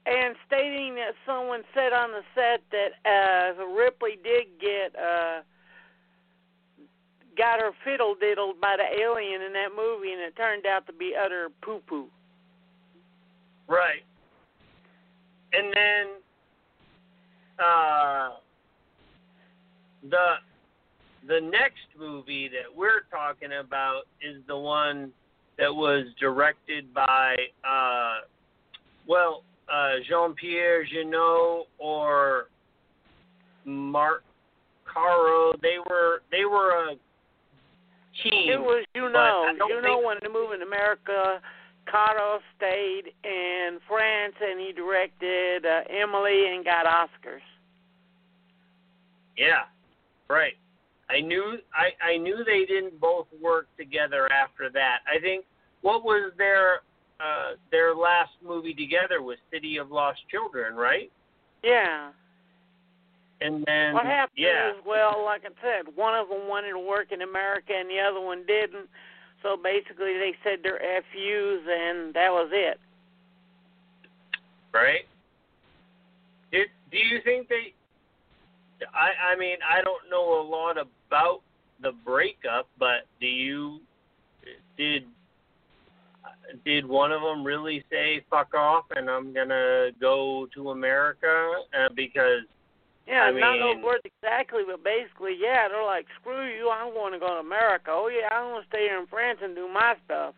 [0.06, 5.42] and stating that someone said on the set that uh Ripley did get uh
[7.38, 10.92] got her fiddle diddled by the alien in that movie and it turned out to
[10.92, 12.06] be utter poo poo.
[13.68, 14.02] Right.
[15.52, 16.06] And then
[17.58, 18.30] uh
[20.10, 20.34] the
[21.26, 25.12] the next movie that we're talking about is the one
[25.58, 28.18] that was directed by uh
[29.06, 32.48] well uh Jean-Pierre Jeunet or
[33.64, 34.24] Marc
[34.84, 35.54] Caro.
[35.60, 36.96] They were they were a
[38.22, 38.52] team.
[38.52, 41.40] It was you know, you know when to move in America.
[41.90, 47.40] Caro stayed in France and he directed uh, Amelie and got Oscars.
[49.36, 49.64] Yeah,
[50.28, 50.54] right.
[51.10, 54.98] I knew I I knew they didn't both work together after that.
[55.06, 55.44] I think
[55.80, 56.80] what was their
[57.20, 61.10] uh their last movie together was City of Lost Children, right?
[61.62, 62.10] Yeah.
[63.40, 66.78] And then what happened yeah, is, well, like I said, one of them wanted to
[66.78, 68.88] work in America and the other one didn't.
[69.42, 72.80] So basically, they said their FUs, and that was it.
[74.74, 75.06] right?
[76.50, 77.74] Did do you think they
[78.92, 81.42] I I mean, I don't know a lot about
[81.80, 83.80] the breakup, but do you
[84.76, 85.04] did
[86.64, 91.52] did one of them really say fuck off and I'm going to go to America
[91.78, 92.42] uh, because
[93.08, 96.92] Yeah, I not mean- those words exactly, but basically, yeah, they're like, screw you, I'm
[96.92, 97.90] going to go to America.
[97.90, 100.34] Oh yeah, I'm going to stay here in France and do my stuff.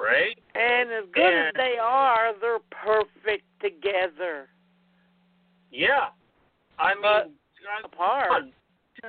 [0.00, 0.38] right?
[0.54, 4.48] And as good as they are, they're perfect together.
[5.70, 6.08] Yeah.
[6.78, 7.34] I But mean,
[7.84, 8.44] Apart.
[9.04, 9.08] Uh,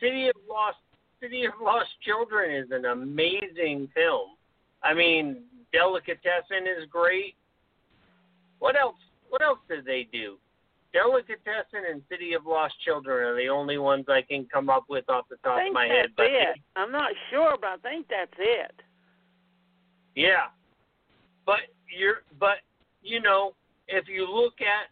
[0.00, 0.76] City of Lost
[1.20, 4.30] City of Lost Children is an amazing film.
[4.82, 5.42] I mean,
[5.72, 7.34] Delicatessen is great.
[8.58, 8.96] What else?
[9.30, 10.36] What else did they do?
[10.92, 15.08] Delicatessen and City of Lost Children are the only ones I can come up with
[15.10, 16.10] off the top of my head.
[16.16, 16.56] But it.
[16.76, 18.72] I'm not sure, but I think that's it.
[20.14, 20.46] yeah,
[21.44, 21.60] but
[21.96, 22.58] you're but
[23.02, 23.52] you know
[23.86, 24.88] if you look at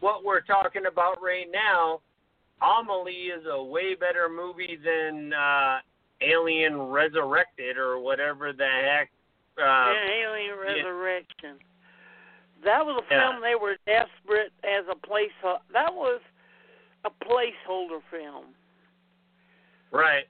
[0.00, 2.00] what we're talking about right now,
[2.60, 5.78] Amelie is a way better movie than uh,
[6.20, 9.10] Alien Resurrected or whatever the heck.
[9.58, 11.56] Uh, yeah, Alien Resurrection.
[12.64, 13.30] That was a Yeah.
[13.30, 15.32] film they were desperate as a place.
[15.70, 16.20] That was
[17.04, 18.54] a placeholder film.
[19.90, 20.28] Right.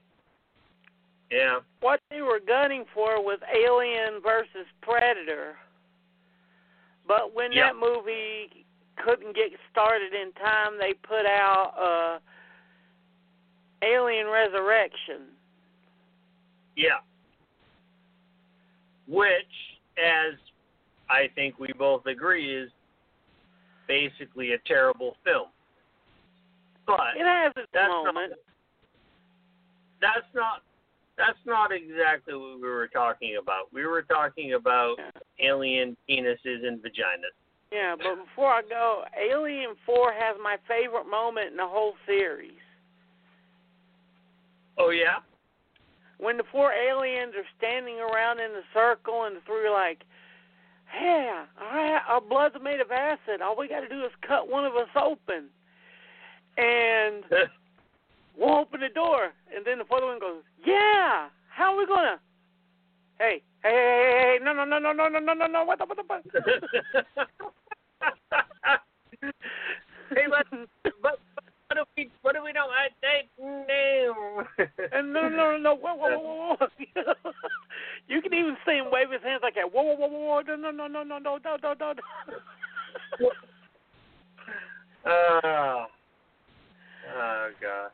[1.29, 1.61] Yeah.
[1.79, 5.57] What they were gunning for was Alien versus Predator.
[7.05, 7.65] But when Yep.
[7.65, 8.65] that movie
[8.97, 12.19] couldn't get started in time, they put out uh
[13.81, 15.35] Alien Resurrection.
[16.75, 17.01] Yeah.
[19.07, 20.35] Which, as
[21.09, 22.69] I think we both agree, is
[23.87, 25.47] basically a terrible film.
[26.85, 28.31] But It has its that's moment.
[28.31, 28.39] not
[30.01, 30.61] that's not
[31.17, 33.71] that's not exactly what we were talking about.
[33.71, 34.97] We were talking about
[35.39, 37.37] alien penises and vaginas.
[37.71, 42.61] Yeah, but before I go, Alien 4 has my favorite moment in the whole series.
[44.77, 45.19] Oh yeah?
[46.19, 50.03] When the four aliens are standing around in the circle and the three are like,
[50.93, 53.41] yeah, right, our blood's made of acid.
[53.41, 55.49] All we got to do is cut one of us open.
[56.57, 57.23] And
[58.37, 59.31] we'll open the door.
[59.55, 61.85] And then the fourth one goes, yeah, how are we?
[63.19, 65.79] Hey, hey, hey, hey, hey, no, no, no, no, no, no, no, no, no, what
[65.79, 66.23] the, what the, what
[70.09, 70.45] hey, but
[71.01, 71.19] but
[71.73, 74.43] what if we what if we don't I say no?
[74.91, 77.31] And no, no, no, no, whoa, whoa, whoa, whoa.
[78.07, 79.73] you can even see him wave his hands like that.
[79.73, 83.29] Whoa, whoa, whoa, whoa, no, no, no, no, no, no, no, no, no.
[85.05, 85.85] Oh,
[87.17, 87.91] oh gosh.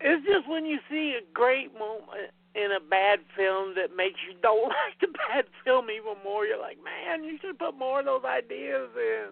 [0.00, 4.36] It's just when you see a great moment in a bad film that makes you
[4.40, 6.46] don't like the bad film even more.
[6.46, 9.28] You're like, man, you should put more of those ideas in.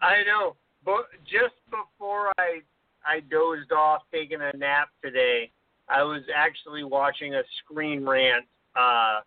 [0.00, 0.56] I know,
[1.24, 2.60] just before I
[3.04, 5.50] I dozed off taking a nap today,
[5.88, 8.46] I was actually watching a Screen Rant
[8.76, 9.20] uh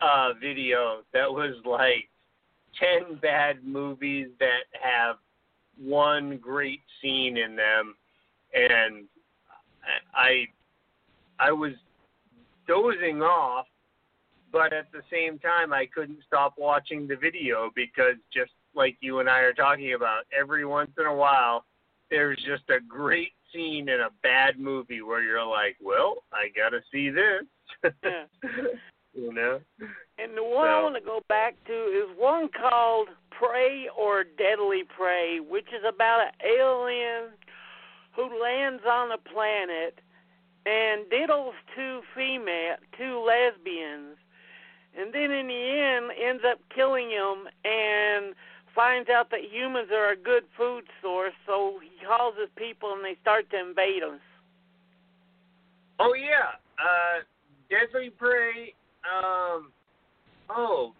[0.00, 2.08] uh video that was like
[2.78, 5.16] ten bad movies that have
[5.78, 7.94] one great scene in them,
[8.54, 9.04] and
[10.14, 10.46] I
[11.38, 11.72] I was
[12.66, 13.66] dozing off,
[14.52, 19.20] but at the same time I couldn't stop watching the video because just like you
[19.20, 21.64] and I are talking about, every once in a while
[22.10, 26.80] there's just a great scene in a bad movie where you're like, well, I gotta
[26.92, 27.92] see this.
[28.02, 28.24] Yeah.
[29.14, 29.60] you know.
[30.18, 34.82] And the one I want to go back to is one called Prey or Deadly
[34.96, 37.30] Prey, which is about an alien
[38.14, 39.98] who lands on a planet
[40.64, 44.16] and diddles two female, two lesbians,
[44.98, 48.34] and then in the end ends up killing them and
[48.76, 53.04] finds out that humans are a good food source, so he calls his people and
[53.04, 54.20] they start to invade us.
[55.98, 57.24] Oh yeah, uh,
[57.70, 58.74] Deadly Prey.
[59.02, 59.72] Um,
[60.50, 60.92] oh,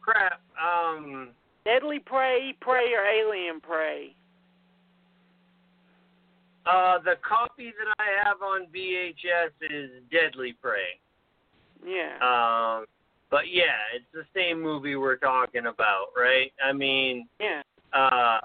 [0.00, 0.40] crap.
[0.56, 1.30] Um,
[1.64, 4.14] Deadly Prey, Prey or Alien Prey.
[6.66, 11.00] uh, the copy that I have on VHS is Deadly Prey.
[11.84, 12.16] Yeah.
[12.22, 12.86] Um,
[13.30, 16.52] but yeah, it's the same movie we're talking about, right?
[16.64, 17.62] I mean, yeah.
[17.92, 18.40] uh,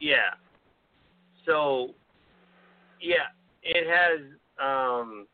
[0.00, 0.34] yeah.
[1.46, 1.90] So,
[3.00, 3.30] yeah,
[3.62, 4.20] it has.
[4.62, 5.26] Um,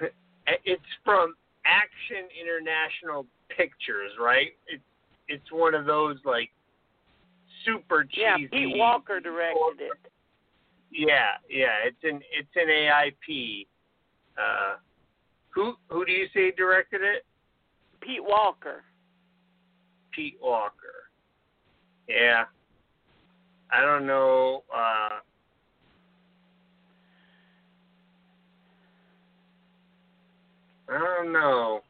[0.64, 1.34] it's from
[1.64, 4.52] Action International Pictures, right?
[4.66, 4.82] It's
[5.28, 6.50] it's one of those like
[7.64, 8.20] super cheesy.
[8.20, 10.12] Yeah, Pete Walker directed it.
[10.90, 13.66] Yeah, yeah, it's an it's an AIP.
[14.38, 14.76] Uh,
[15.56, 17.24] who who do you say directed it?
[18.02, 18.84] Pete Walker.
[20.12, 21.08] Pete Walker.
[22.06, 22.44] Yeah.
[23.72, 24.62] I don't know.
[24.72, 25.18] Uh,
[30.88, 31.80] I don't know.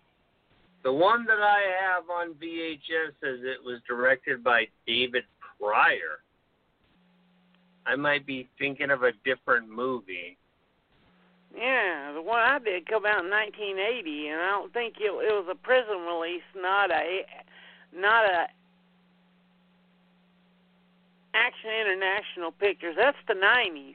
[0.85, 5.25] The one that I have on VHS says it was directed by David
[5.61, 6.21] Prior.
[7.85, 10.39] I might be thinking of a different movie.
[11.57, 15.33] Yeah, the one I did come out in 1980, and I don't think it, it
[15.33, 17.25] was a prison release, not a,
[17.95, 18.49] not a
[21.35, 22.95] Action International Pictures.
[22.97, 23.95] That's the 90s.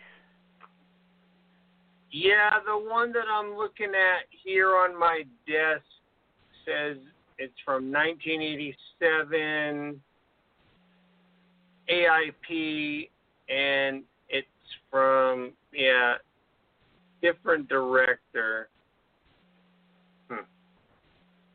[2.11, 5.85] Yeah, the one that I'm looking at here on my desk
[6.65, 6.97] says
[7.37, 10.01] it's from 1987
[11.89, 13.09] AIP
[13.49, 14.47] and it's
[14.89, 16.15] from yeah,
[17.21, 18.69] different director.
[20.29, 20.43] Hmm.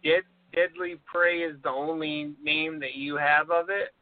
[0.05, 0.23] Dead
[0.55, 3.93] Deadly Prey is the only name that you have of it?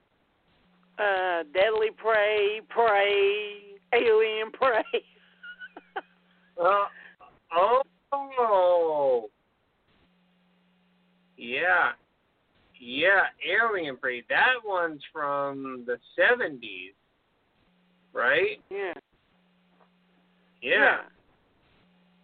[0.99, 4.83] Uh, Deadly Prey, Prey, Alien Prey.
[6.57, 6.85] Uh,
[7.53, 9.29] oh.
[11.37, 11.91] Yeah.
[12.81, 14.23] Yeah, Alien Prey.
[14.29, 16.95] That one's from the 70s,
[18.13, 18.63] right?
[18.71, 18.93] Yeah.
[20.63, 20.99] Yeah.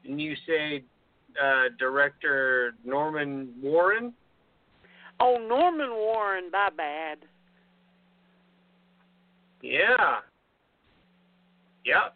[0.05, 0.83] And you say
[1.43, 4.13] uh, director Norman Warren?
[5.21, 7.19] Oh, Norman Warren, my bad.
[9.63, 10.21] Yeah.
[11.85, 12.15] Yep.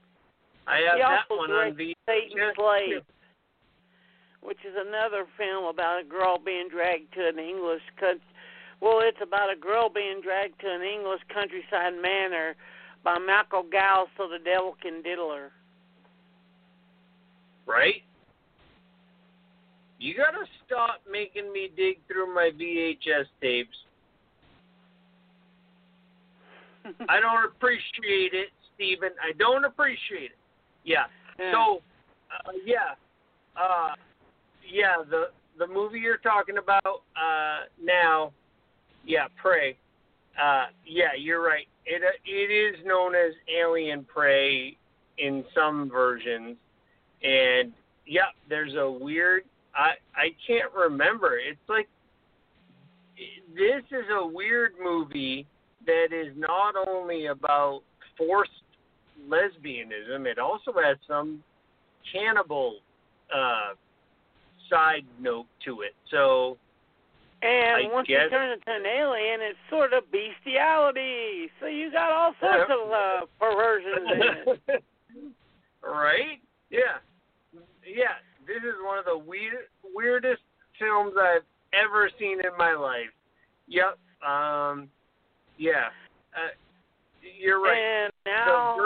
[0.66, 3.02] I have He that one on the Satan's Slave,
[4.40, 8.24] which is another film about a girl being dragged to an English country.
[8.80, 12.56] Well, it's about a girl being dragged to an English countryside manor
[13.02, 15.52] by Michael Gough so the devil can diddle her.
[17.66, 18.02] Right?
[19.98, 23.76] You gotta stop making me dig through my VHS tapes.
[27.08, 29.10] I don't appreciate it, Stephen.
[29.22, 30.38] I don't appreciate it.
[30.84, 31.04] Yeah.
[31.38, 31.52] Yeah.
[31.52, 31.82] So,
[32.30, 32.94] uh, yeah,
[33.60, 33.94] uh,
[34.70, 35.02] yeah.
[35.08, 38.32] The the movie you're talking about uh, now,
[39.06, 39.76] yeah, Prey.
[40.40, 41.66] Uh, yeah, you're right.
[41.86, 44.76] It uh, it is known as Alien Prey
[45.18, 46.56] in some versions,
[47.24, 47.72] and
[48.06, 49.42] yeah, there's a weird.
[49.74, 51.38] I I can't remember.
[51.38, 51.88] It's like
[53.56, 55.46] this is a weird movie
[55.86, 57.80] that is not only about
[58.18, 58.50] forced
[59.28, 61.42] lesbianism, it also has some
[62.12, 62.76] cannibal
[63.34, 63.74] uh,
[64.70, 65.94] side note to it.
[66.10, 66.58] So
[67.42, 71.50] And I once guess- you turn into an alien, it's sort of bestiality.
[71.60, 74.84] So you got all sorts of uh, perversions in it.
[75.82, 76.40] right?
[76.70, 76.98] Yeah,
[77.86, 78.20] yeah.
[78.46, 80.42] This is one of the weird, weirdest
[80.78, 83.12] films I've ever seen in my life.
[83.68, 83.98] Yep.
[84.26, 84.88] Um.
[85.58, 85.88] Yeah.
[86.34, 86.52] Uh,
[87.38, 87.76] you're right.
[87.76, 88.76] And now,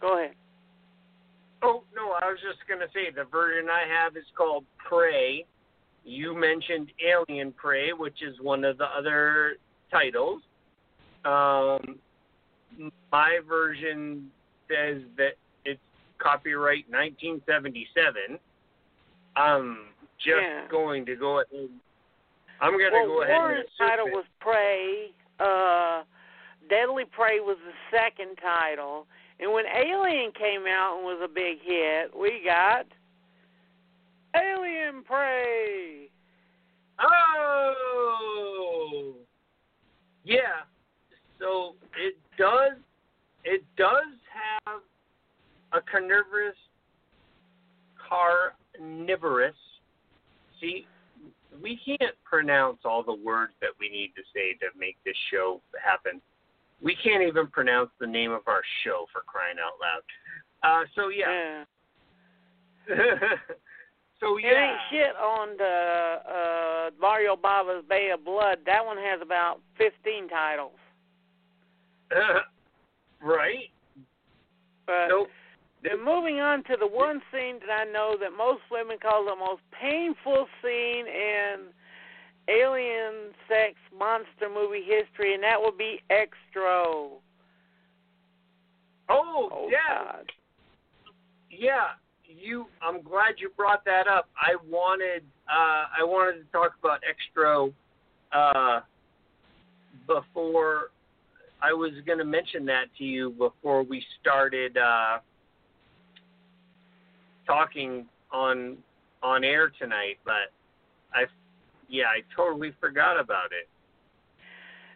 [0.00, 0.34] go ahead.
[1.62, 5.44] Oh no, I was just gonna say the version I have is called Prey.
[6.04, 9.56] You mentioned Alien Prey, which is one of the other
[9.90, 10.42] titles.
[11.24, 11.98] Um,
[13.10, 14.30] my version
[14.68, 15.36] says that
[16.18, 18.38] copyright 1977.
[19.36, 19.88] I'm
[20.18, 20.66] just Yeah.
[20.68, 21.68] going to go ahead.
[22.60, 24.12] I'm going to well, go ahead Warren's title it.
[24.12, 25.10] was Prey.
[25.40, 26.04] Uh,
[26.70, 29.06] Deadly Prey was the second title.
[29.40, 32.86] And when Alien came out and was a big hit, we got
[34.36, 36.08] Alien Prey.
[37.76, 39.14] Oh,
[40.24, 40.62] yeah.
[41.40, 42.78] So it does.
[43.44, 44.04] It does
[45.74, 46.56] a carnivorous,
[48.08, 49.56] carnivorous.
[50.60, 50.86] See,
[51.62, 55.60] we can't pronounce all the words that we need to say to make this show
[55.82, 56.20] happen.
[56.82, 60.02] We can't even pronounce the name of our show for crying out loud.
[60.62, 61.64] Uh, so yeah.
[64.20, 64.48] so yeah.
[64.48, 64.70] It yeah.
[64.70, 68.58] ain't shit on the uh, Mario Bava's Bay of Blood.
[68.66, 70.72] That one has about 15 titles.
[73.22, 73.70] right.
[74.86, 75.28] But Nope.
[75.84, 79.36] Then moving on to the one scene that I know that most women call the
[79.36, 81.56] most painful scene in
[82.48, 86.72] alien sex monster movie history, and that would be Extra.
[86.72, 87.20] Oh,
[89.10, 90.04] Oh, yeah.
[90.04, 90.32] God.
[91.50, 91.88] Yeah,
[92.24, 92.66] you.
[92.82, 94.28] I'm glad you brought that up.
[94.36, 95.22] I wanted.
[95.48, 97.68] Uh, I wanted to talk about extra.
[98.32, 98.80] Uh,
[100.06, 100.90] before
[101.62, 105.18] I was going to mention that to you before we started uh,
[107.46, 108.76] talking on
[109.22, 110.52] on air tonight, but
[111.12, 111.24] I.
[111.86, 113.68] Yeah, I totally forgot about it.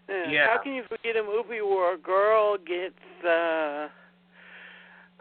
[0.08, 0.30] Yeah.
[0.30, 0.46] Yeah.
[0.46, 3.88] How can you forget a movie where a girl gets uh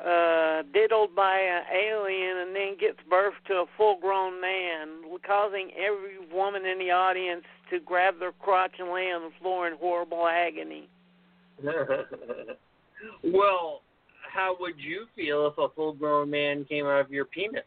[0.04, 5.72] uh diddled by an alien and then gives birth to a full grown man, causing
[5.78, 9.76] every woman in the audience to grab their crotch and lay on the floor in
[9.78, 10.88] horrible agony.
[13.24, 13.82] well,
[14.32, 17.64] how would you feel if a full grown man came out of your penis?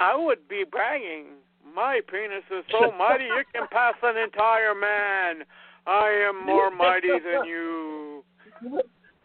[0.00, 1.26] I would be bragging.
[1.74, 5.44] My penis is so mighty it can pass an entire man.
[5.86, 8.24] I am more mighty than you.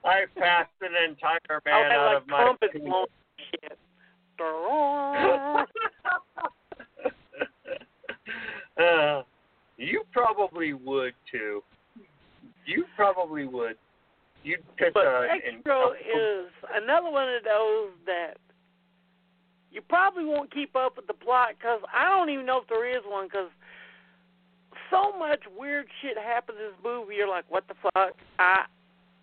[0.06, 2.90] I passed an entire man I'll have out like of my trumpets penis.
[4.38, 5.66] blowing
[8.78, 8.84] shit.
[8.84, 9.24] uh,
[9.78, 11.64] you probably would too.
[12.66, 13.78] You probably would.
[14.44, 18.38] You'd pick But a, uh, extra is another one of those that
[19.72, 22.88] you probably won't keep up with the plot because I don't even know if there
[22.90, 23.50] is one because
[24.90, 27.16] so much weird shit happens in this movie.
[27.16, 28.16] You're like, what the fuck?
[28.40, 28.66] I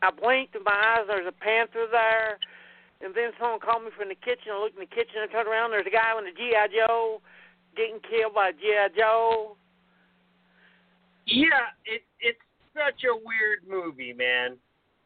[0.03, 1.07] I blinked in my eyes.
[1.09, 2.39] There's a panther there,
[3.01, 4.53] and then someone called me from the kitchen.
[4.53, 5.71] I looked in the kitchen and turned around.
[5.71, 7.23] There's a guy with a GI Joe
[7.77, 9.57] getting killed by a GI Joe.
[11.27, 12.39] Yeah, it it's
[12.77, 14.59] such a weird movie, man.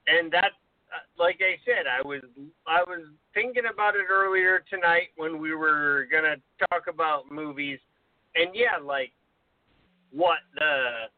[0.08, 0.52] And that,
[0.94, 2.22] uh, like I said, I was
[2.66, 3.00] I was
[3.34, 6.36] thinking about it earlier tonight when we were gonna
[6.70, 7.78] talk about movies,
[8.34, 9.12] and yeah, like
[10.10, 11.08] what the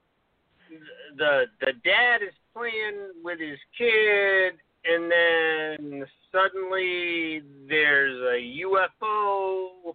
[1.17, 4.55] the the dad is playing with his kid,
[4.85, 9.95] and then suddenly there's a UFO,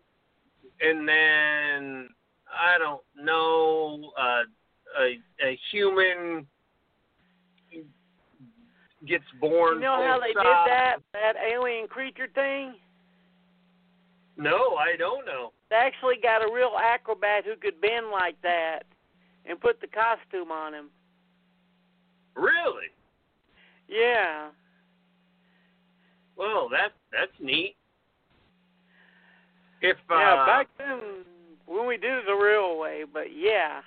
[0.82, 2.10] and then
[2.48, 4.44] I don't know, uh,
[5.00, 6.48] a a human
[9.08, 9.76] gets born.
[9.76, 12.76] You know how they did that that alien creature thing?
[14.38, 15.54] No, I don't know.
[15.70, 18.84] They actually got a real acrobat who could bend like that
[19.46, 20.90] and put the costume on him.
[22.36, 22.92] Really?
[23.88, 24.50] Yeah.
[26.38, 27.76] Well, that's that's neat.
[29.82, 31.00] If uh, yeah, back then
[31.66, 33.82] when we did it the real way, but yeah.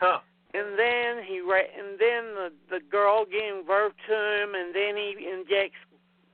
[0.00, 0.18] huh?
[0.56, 4.96] And then he ra- and then the the girl giving birth to him, and then
[4.96, 5.76] he injects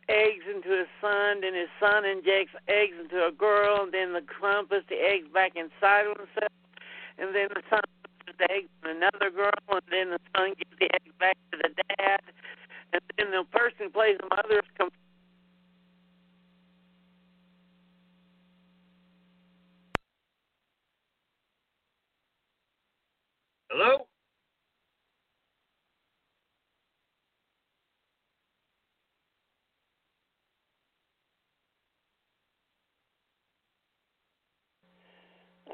[0.08, 4.22] eggs into his son, and his son injects eggs into a girl, and then the
[4.40, 6.54] son puts the eggs back inside of himself,
[7.18, 7.82] and then the son
[8.22, 11.58] puts the eggs in another girl, and then the son gives the eggs back to
[11.58, 12.22] the dad,
[12.92, 14.88] and then the person plays the mother is
[23.68, 24.11] Hello.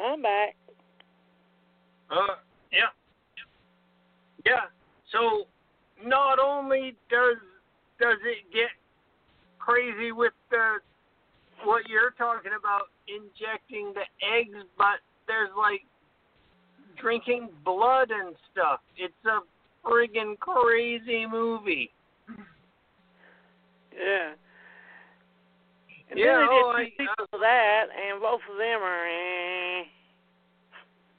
[0.03, 0.57] I'm back.
[2.11, 2.37] Uh,
[2.73, 2.91] yeah,
[4.47, 4.67] yeah.
[5.13, 5.47] So
[6.05, 7.37] not only does
[8.01, 8.71] does it get
[9.59, 10.79] crazy with the
[11.65, 15.83] what you're talking about injecting the eggs, but there's like
[17.01, 18.81] drinking blood and stuff.
[18.97, 19.41] It's a
[19.87, 21.91] friggin' crazy movie.
[23.93, 24.35] Yeah.
[26.11, 29.85] And Yeah, then oh, two sequels of that, and both of them are eh.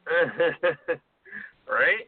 [1.70, 2.08] right?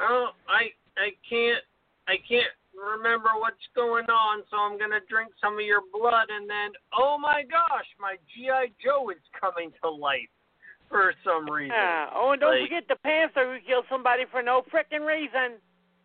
[0.00, 1.62] Oh, I I can't
[2.08, 6.48] I can't remember what's going on, so I'm gonna drink some of your blood, and
[6.48, 10.28] then oh my gosh, my GI Joe is coming to life
[10.90, 11.74] for some reason.
[11.74, 12.10] Yeah.
[12.14, 15.58] Oh, and don't Like- forget the Panther who killed somebody for no frickin' reason.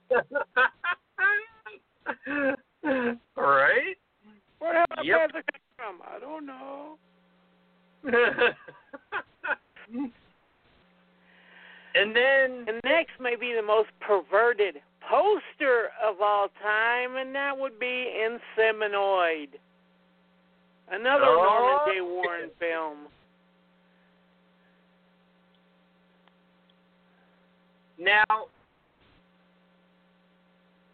[3.35, 3.97] right?
[4.61, 5.19] Where the hell did Yep.
[5.19, 5.43] Panther
[5.77, 6.01] come from?
[6.07, 6.97] I don't know.
[11.95, 17.57] and then the next may be the most perverted poster of all time, and that
[17.57, 19.49] would be Inseminoid.
[20.91, 22.01] Another Oh, Norman J.
[22.01, 23.07] Warren film.
[27.97, 28.45] Now,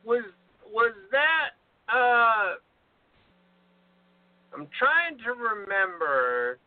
[0.05, 0.23] was
[0.71, 1.49] was that?
[1.93, 2.55] Uh,
[4.57, 6.57] I'm trying to remember.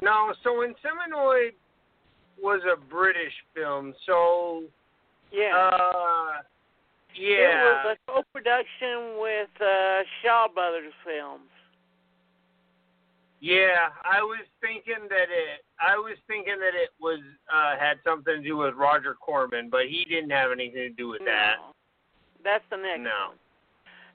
[0.00, 1.52] No, so Inseminoid
[2.42, 4.64] was a British film, so
[5.30, 5.56] Yeah.
[5.56, 6.42] uh,
[7.14, 11.48] yeah, It was a co-production with uh, Shaw Brothers Films.
[13.38, 13.90] yeah.
[14.02, 15.64] I was thinking that it.
[15.78, 17.20] I was thinking that it was
[17.52, 21.08] uh, had something to do with Roger Corman, but he didn't have anything to do
[21.08, 21.56] with that.
[22.42, 23.28] That's the next No.
[23.28, 23.38] one.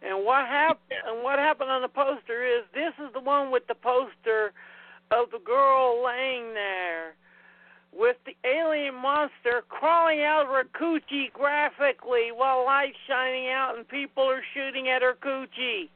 [0.02, 0.92] And what happened?
[0.92, 1.12] Yeah.
[1.12, 4.54] And what happened on the poster is this is the one with the poster
[5.12, 7.16] of the girl laying there
[7.98, 13.88] with the alien monster crawling out of her coochie graphically while lights shining out and
[13.88, 15.90] people are shooting at her coochie.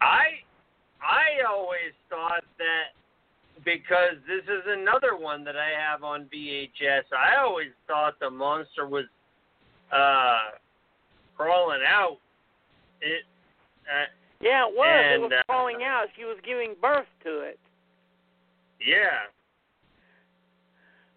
[0.00, 0.42] I
[1.00, 2.94] I always thought that
[3.64, 7.04] because this is another one that I have on VHS.
[7.16, 9.04] I always thought the monster was
[9.92, 10.56] uh
[11.38, 12.18] crawling out.
[13.00, 13.22] It
[13.86, 14.06] uh,
[14.40, 14.86] Yeah, it was.
[14.88, 16.06] it And, was uh, crawling out.
[16.16, 17.58] She was giving birth to it.
[18.84, 19.30] yeah.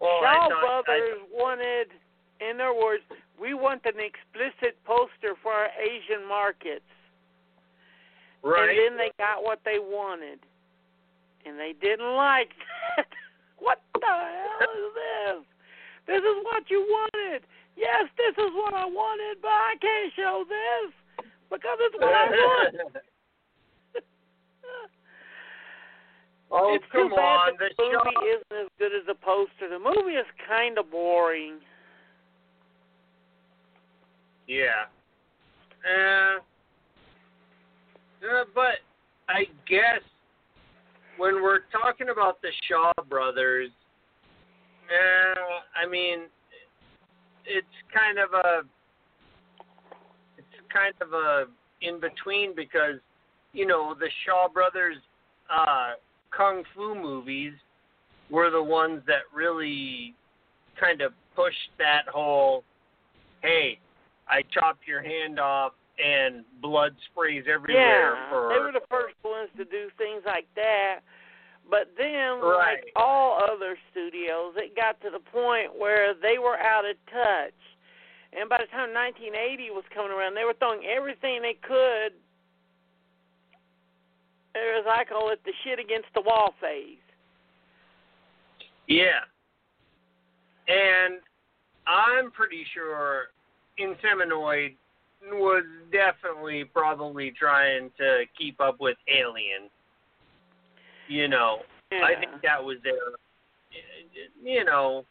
[0.00, 1.86] Well, Shaw I thought, Brothers wanted,
[2.40, 3.04] in other words,
[3.40, 6.82] we want an explicit poster for our Asian markets.
[8.42, 8.70] Right.
[8.70, 10.40] And then they got what they wanted.
[11.46, 12.50] And they didn't like
[12.96, 13.06] that.
[13.58, 15.44] what the hell is this?
[16.06, 17.42] This is what you wanted.
[17.76, 20.92] Yes, this is what I wanted, but I can't show this
[21.50, 22.74] because it's what I want.
[26.50, 27.52] oh, it's come too bad on.
[27.58, 29.68] The the movie Shaw- isn't as good as the poster.
[29.68, 31.60] The movie is kind of boring.
[34.46, 34.84] Yeah.
[35.82, 36.38] Uh,
[38.22, 38.78] uh, but
[39.28, 40.02] I guess
[41.16, 43.70] when we're talking about the Shaw brothers,
[44.90, 46.28] uh, I mean,
[47.46, 48.62] it's kind of a,
[50.38, 51.44] it's kind of a
[51.82, 53.00] in between because,
[53.52, 54.96] you know, the Shaw brothers
[55.54, 55.92] uh,
[56.36, 57.52] kung fu movies
[58.30, 60.14] were the ones that really
[60.80, 62.64] kind of pushed that whole,
[63.42, 63.78] hey,
[64.28, 69.14] I chopped your hand off and blood sprays everywhere yeah, for they were the first
[69.24, 71.00] ones to do things like that.
[71.68, 72.82] But then, Right.
[72.84, 77.54] like all other studios, it got to the point where they were out of touch.
[78.32, 82.14] And by the time 1980 was coming around, they were throwing everything they could,
[84.54, 86.98] or as I call it, the shit against the wall phase.
[88.86, 89.24] Yeah.
[90.68, 91.20] And
[91.86, 93.30] I'm pretty sure
[93.78, 94.76] Inseminoid
[95.30, 99.70] was definitely probably trying to keep up with Alien.
[101.08, 102.04] You know, Yeah.
[102.04, 102.94] I think that was their,
[104.42, 105.04] you know,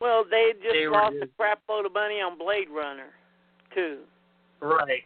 [0.00, 3.14] well, they just they lost just- a crap load of money on Blade Runner,
[3.74, 4.06] too.
[4.60, 5.04] right.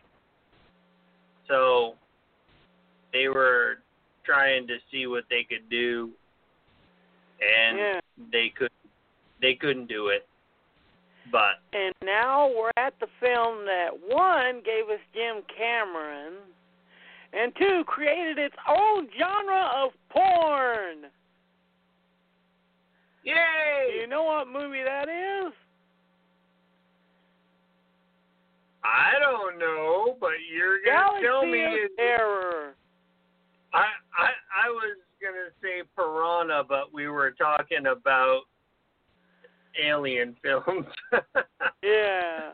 [1.47, 1.97] So
[3.13, 3.79] they were
[4.25, 6.13] trying to see what they could do,
[7.41, 8.01] and Yeah.
[8.31, 8.73] they could,
[9.41, 10.27] they couldn't do it.
[11.31, 16.55] But And now we're at the film that one gave us Jim Cameron,
[17.33, 21.03] and two created its own genre of porn.
[23.25, 23.99] Do yay!
[24.01, 25.53] you know what movie that is?
[28.83, 31.65] I don't know, but you're gonna Galaxy tell me.
[31.65, 32.75] of it- Terror.
[33.73, 33.85] I
[34.17, 34.31] I
[34.67, 38.43] I was gonna say Piranha, but we were talking about
[39.83, 40.87] alien films.
[41.83, 42.51] Yeah.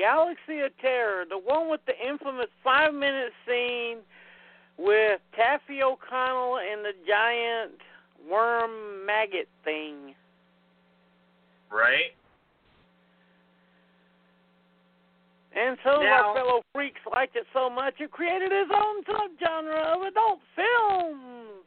[0.00, 3.98] Galaxy of Terror, the one with the infamous five minute scene
[4.78, 7.76] with Taaffe O'Connell and the giant
[8.28, 10.14] worm maggot thing.
[11.70, 12.16] Right.
[15.52, 19.82] And so Now- our fellow freaks liked it so much it created his own subgenre
[19.82, 21.66] of adult films.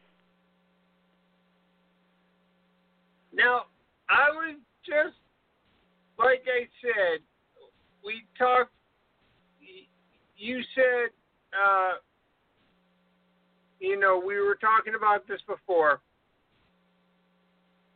[3.32, 3.66] Now,
[4.10, 5.18] I was just
[6.18, 7.22] like I said,
[8.04, 8.72] we talked.
[10.38, 11.10] You said,
[11.54, 11.94] uh,
[13.80, 16.02] you know, we were talking about this before,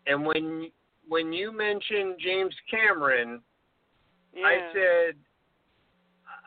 [0.06, 0.72] and when
[1.08, 3.42] when you mentioned James Cameron,
[4.34, 4.46] Yeah.
[4.46, 5.16] I said,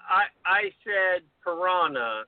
[0.09, 2.25] I I said Piranha.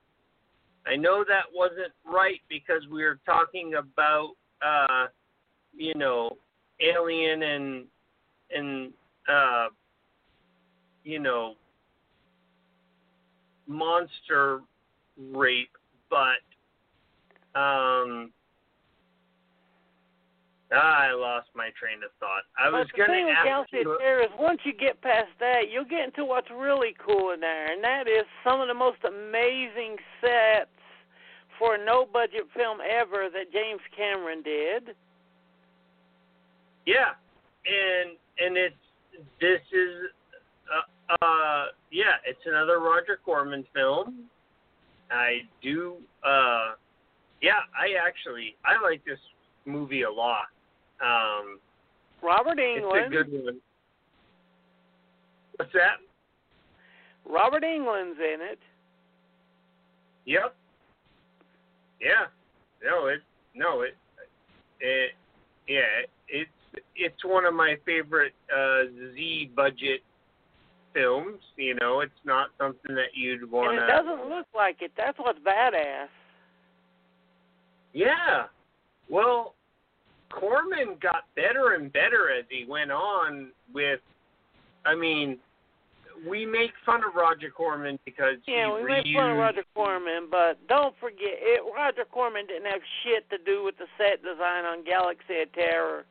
[0.85, 4.31] I know that wasn't right because we were talking about,
[4.61, 5.07] uh,
[5.73, 6.37] you know,
[6.81, 7.85] Alien and
[8.51, 8.93] and
[9.27, 9.67] uh,
[11.03, 11.55] you know,
[13.67, 14.61] monster
[15.17, 15.69] rape,
[16.09, 18.31] but um.
[20.71, 22.41] I lost my train of thought.
[22.57, 23.93] I was going to ask you.
[23.93, 27.39] of Terror is once you get past that, you'll get into what's really cool in
[27.39, 30.73] there, and that is some of the most amazing sets
[31.59, 34.95] for a no budget film ever that James Cameron did.
[36.85, 37.13] Yeah,
[37.65, 38.75] and and it's
[39.39, 40.09] this is
[41.21, 44.29] uh, yeah, it's another Roger Corman film.
[45.11, 45.95] I do
[46.25, 46.73] uh
[47.41, 49.19] yeah, I actually I like this
[49.65, 50.47] movie a lot.
[51.01, 51.59] Um
[52.21, 53.59] Robert it's a good one.
[55.57, 55.97] What's that?
[57.25, 58.59] Robert Englund's in it.
[60.25, 60.55] Yep.
[62.01, 62.27] Yeah.
[62.83, 63.21] No, it
[63.53, 63.95] no it
[64.79, 65.11] it
[65.67, 65.81] yeah,
[66.27, 66.49] it's
[66.95, 70.01] it's one of my favorite uh Z budget
[70.93, 74.91] films, you know, it's not something that you'd want And it doesn't look like it.
[74.97, 76.07] That's what's badass.
[77.93, 78.45] Yeah.
[79.09, 79.55] Well,
[80.31, 83.99] Corman got better and better as he went on with
[84.85, 85.37] I mean,
[86.27, 90.27] we make fun of Roger Corman because Yeah, he we make fun of Roger Corman,
[90.29, 94.65] but don't forget, it, Roger Corman didn't have shit to do with the set design
[94.65, 96.05] on Galaxy of Terror.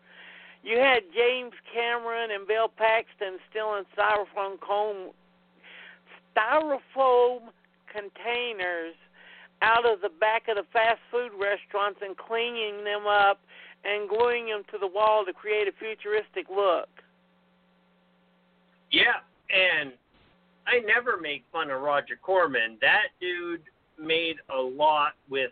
[0.63, 5.11] You had James Cameron and Bill Paxton stealing styrofoam comb,
[6.35, 7.51] styrofoam
[7.91, 8.95] containers
[9.61, 13.41] out of the back of the fast food restaurants and cleaning them up
[13.85, 16.89] and gluing them to the wall to create a futuristic look.
[18.91, 19.93] Yeah, and
[20.67, 22.79] I never make fun of Roger Corman.
[22.81, 23.63] That dude
[23.99, 25.51] made a lot with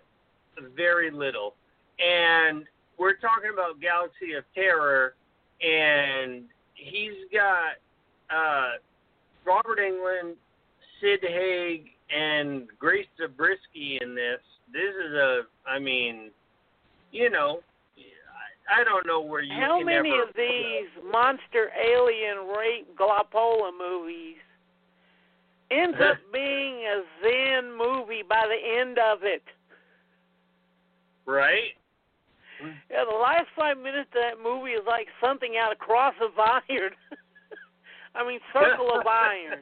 [0.76, 1.54] very little.
[1.98, 2.64] And
[3.00, 5.14] we're talking about Galaxy of Terror,
[5.62, 6.44] and
[6.74, 7.80] he's got
[8.28, 8.72] uh,
[9.46, 10.34] Robert Englund,
[11.00, 14.40] Sid Haig, and Grace Zabriskie in this.
[14.70, 16.30] This is a, I mean,
[17.10, 17.60] you know,
[18.70, 24.36] I, don't know where you How many ever of these monster alien rape Glopola movies
[25.70, 29.42] ends up being a Zen movie by the end of it?
[31.26, 31.72] right?
[32.90, 36.38] Yeah, the last five minutes of that movie is like something out of Cross of
[36.38, 36.92] Iron.
[38.14, 39.60] I mean, Circle of Iron.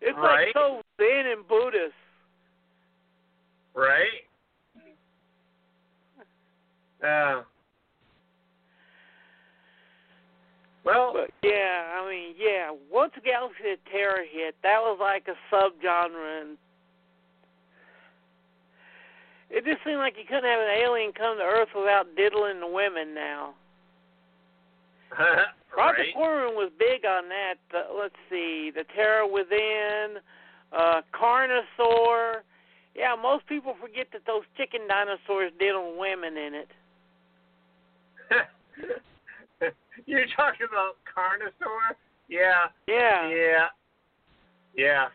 [0.00, 0.46] It's Right.
[0.46, 1.94] like so Zen and Buddhist.
[3.74, 4.26] Right?
[7.02, 7.42] Uh,
[10.84, 12.70] well, But yeah, I mean, yeah.
[12.90, 16.58] Once Galaxy of Terror hit, that was like a subgenre, and
[19.52, 22.66] it just seemed like you couldn't have an alien come to Earth without diddling the
[22.66, 23.12] women.
[23.14, 23.52] Now,
[25.76, 26.14] Roger right?
[26.14, 27.60] Corman was big on that.
[27.72, 30.16] Uh, let's see, The Terror Within,
[30.72, 32.40] uh, Carnosaur.
[32.96, 36.68] Yeah, most people forget that those chicken dinosaurs diddle women in it.
[40.06, 41.94] You're talking about Carnosaur?
[42.28, 43.28] Yeah, Yeah.
[43.28, 43.66] yeah,
[44.74, 45.08] yeah.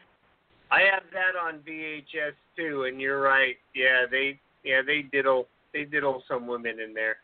[0.71, 3.55] I have that on VHS too, and you're right.
[3.73, 7.17] Yeah, they, yeah, they diddle, they diddle some women in there.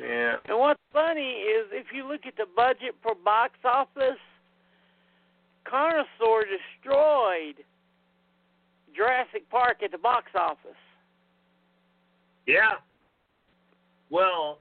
[0.00, 0.36] Yeah.
[0.46, 4.18] And what's funny is if you look at the budget per box office,
[5.66, 7.64] Carnosaur destroyed
[8.94, 10.70] Jurassic Park at the box office.
[12.46, 12.72] Yeah.
[14.10, 14.58] Well,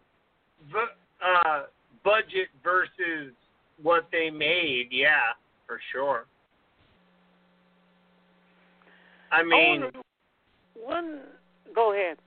[0.72, 1.64] v- uh,
[2.04, 3.34] budget versus
[3.82, 5.34] what they made, yeah,
[5.68, 6.26] for sure.
[9.34, 10.00] I mean, wonder-
[10.76, 11.20] one,
[11.74, 12.18] go ahead.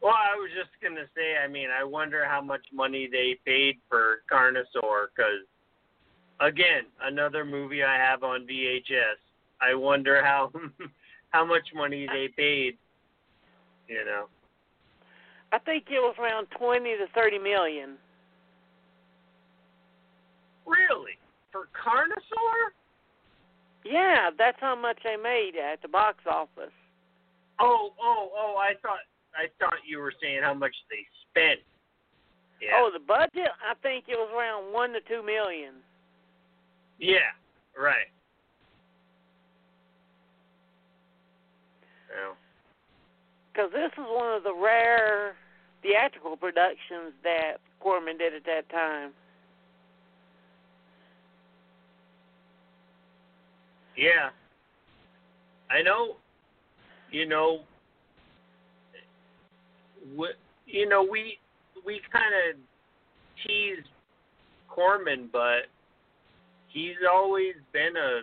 [0.00, 3.76] well, I was just gonna say, I mean, I wonder how much money they paid
[3.88, 5.44] for Carnosaur, because
[6.40, 9.18] again, another movie I have on VHS.
[9.60, 10.50] I wonder how
[11.30, 12.78] how much money they paid.
[13.88, 14.26] You know.
[15.52, 17.96] I think it was around twenty to thirty million.
[20.66, 21.12] Really?
[21.52, 22.72] For Carnosaur?
[23.88, 26.74] Yeah, that's how much they made at the box office.
[27.60, 28.56] Oh, oh, oh!
[28.58, 29.04] I thought
[29.34, 31.60] I thought you were saying how much they spent.
[32.60, 32.70] Yeah.
[32.74, 33.52] Oh, the budget?
[33.62, 35.74] I think it was around one to two million.
[36.98, 37.32] Yeah.
[37.78, 38.08] Right.
[43.52, 45.34] Because this is one of the rare
[45.82, 49.12] theatrical productions that Corman did at that time.
[53.96, 54.30] Yeah.
[55.70, 56.16] I know.
[57.10, 57.60] You know.
[60.16, 60.28] We,
[60.66, 61.38] you know we
[61.84, 62.56] we kind of
[63.44, 63.88] teased
[64.68, 65.66] Corman, but
[66.68, 68.20] he's always been a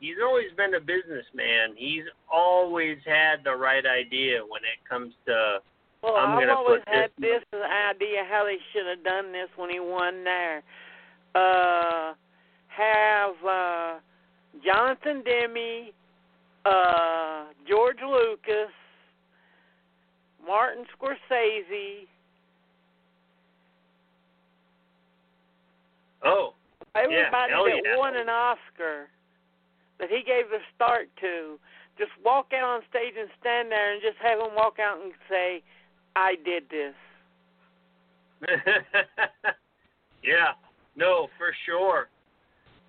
[0.00, 1.76] he's always been a businessman.
[1.76, 5.58] He's always had the right idea when it comes to.
[6.02, 9.68] Well, I'm I've always had this- this idea how they should have done this when
[9.70, 10.62] he won there.
[11.34, 12.14] Uh,
[12.68, 13.98] have uh,
[14.64, 15.90] Jonathan Demme,
[16.64, 18.72] uh, George Lucas,
[20.44, 22.06] Martin Scorsese.
[26.24, 26.54] Oh,
[26.94, 27.96] Everybody hell that yeah.
[27.96, 29.08] won an Oscar
[30.00, 31.58] that he gave the start to,
[31.98, 35.12] just walk out on stage and stand there and just have him walk out and
[35.28, 35.62] say,
[36.16, 36.94] "I did this."
[40.22, 40.52] yeah.
[40.96, 42.08] No, for sure.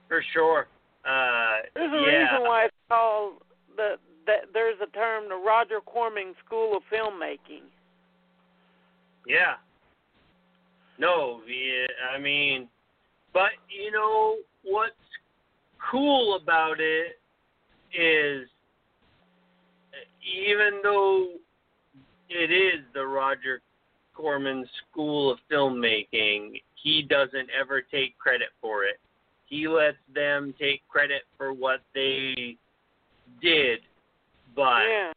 [0.07, 0.68] For sure.
[1.10, 2.18] Uh, There's a yeah.
[2.19, 3.34] reason why it's called
[3.76, 3.95] the
[4.27, 7.64] that there's a term the Roger Corman School of Filmmaking.
[9.26, 9.56] Yeah.
[10.99, 12.68] No, yeah, I mean,
[13.34, 14.94] but you know what's
[15.90, 17.19] cool about it
[17.98, 18.48] is
[20.22, 21.30] even though
[22.30, 23.61] it is the Roger
[24.14, 28.99] Corman School of Filmmaking, he doesn't ever take credit for it.
[29.50, 32.56] He lets them take credit for what they
[33.42, 33.80] did,
[34.56, 35.12] but yeah.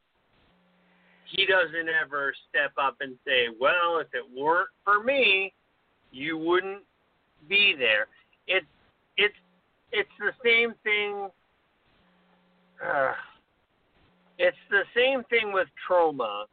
[1.26, 5.52] he doesn't ever step up and say, "Well, if it weren't for me,
[6.10, 6.82] you wouldn't
[7.46, 8.06] be there."
[8.46, 8.66] It's
[9.18, 9.34] it's
[9.92, 11.28] it's the same thing.
[12.82, 13.12] Uh,
[14.38, 16.46] it's the same thing with Troma,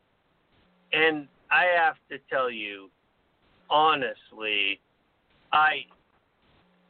[0.92, 2.90] and I have to tell you,
[3.70, 4.82] honestly,
[5.54, 5.86] I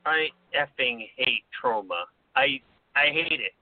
[0.10, 2.04] I effing hate Troma.
[2.36, 2.60] I
[2.96, 3.54] I hate it.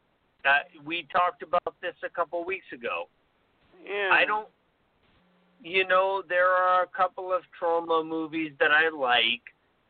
[0.45, 3.10] Uh, we talked about this a couple weeks ago.
[3.86, 4.10] Yeah.
[4.11, 4.48] I don't.
[5.64, 9.41] You know, there are a couple of Troma movies that I like,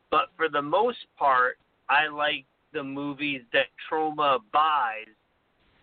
[0.10, 1.58] but for the most part,
[1.90, 5.08] I like the movies that Troma buys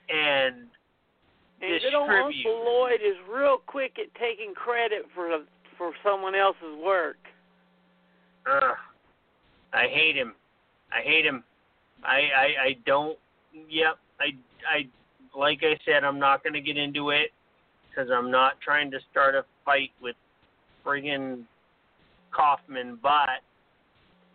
[0.09, 0.67] and
[1.61, 2.47] And good old distributes.
[2.47, 5.29] Uncle Lloyd is real quick at taking credit for
[5.79, 7.19] for someone else's work.
[8.51, 8.77] Ugh,
[9.73, 10.35] I hate him.
[10.95, 11.43] I hate him.
[12.05, 13.19] I I I don't.
[13.69, 13.99] Yep.
[14.21, 14.25] I
[14.69, 14.89] I
[15.39, 17.31] like I said, I'm not going to get into it
[17.91, 20.17] because I'm not trying to start a fight with
[20.87, 21.43] friggin'
[22.31, 22.99] Kaufman.
[23.03, 23.43] But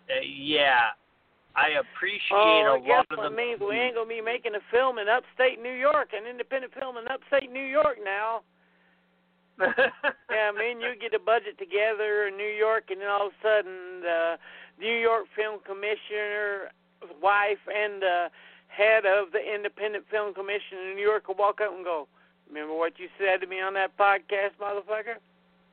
[0.10, 0.92] uh, yeah,
[1.56, 4.22] I appreciate Oh, a I guess lot of what the means we ain't gonna be
[4.22, 8.42] making a film in upstate New York, an independent film in upstate New York now.
[10.32, 13.34] Yeah, me and you get a budget together in New York, and then all of
[13.34, 14.38] a sudden, the
[14.80, 16.72] New York Film Commissioner,
[17.22, 18.28] wife, and the
[18.68, 22.08] head of the Independent Film Commission in New York will walk up and go,
[22.48, 25.18] "Remember what you said to me on that podcast, motherfucker?"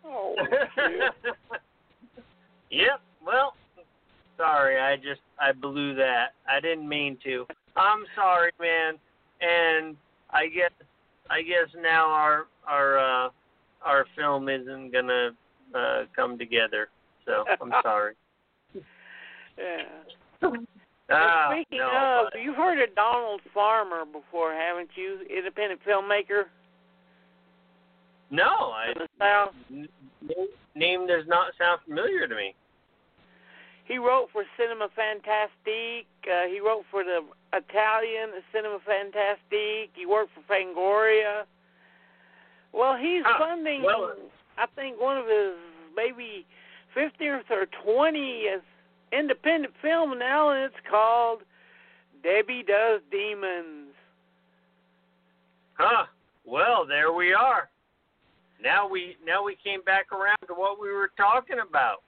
[0.04, 0.34] Oh,
[2.70, 3.00] yep.
[3.24, 3.54] Well,
[4.36, 4.78] sorry.
[4.80, 6.34] I just I blew that.
[6.48, 7.46] I didn't mean to.
[7.76, 8.94] I'm sorry, man.
[9.40, 9.96] And
[10.30, 10.72] I guess
[11.30, 13.30] I guess now our our uh
[13.82, 15.30] our film isn't gonna
[15.74, 16.88] uh come together.
[17.24, 18.14] So I'm sorry.
[19.58, 20.50] Yeah.
[21.08, 25.20] Ah, speaking no, of, you've heard of Donald Farmer before, haven't you?
[25.30, 26.44] Independent filmmaker
[28.30, 29.54] no, I the South.
[29.70, 29.88] n-
[30.74, 32.54] name does not sound familiar to me.
[33.84, 36.06] He wrote for Cinefantastique.
[36.28, 37.20] Uh, he wrote for the
[37.52, 39.90] Italian Cinefantastique.
[39.94, 41.42] He worked for Fangoria.
[42.72, 44.16] Well, he's Ah, funding, well-
[44.58, 45.54] I think, one of his
[45.94, 46.44] maybe
[46.96, 48.62] 50th or 20th
[49.12, 51.42] independent film now, and it's called
[52.22, 53.92] Debbie Does Demons.
[55.74, 56.06] Huh.
[56.44, 57.68] Well, there we are.
[58.62, 62.02] Now we now we came back around to what we were talking about.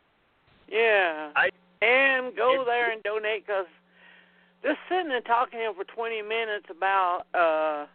[0.68, 1.30] Yeah.
[1.36, 1.50] I-
[1.80, 3.66] and go It's- there and donate because
[4.62, 7.86] just sitting and talking to him for 20 minutes about uh,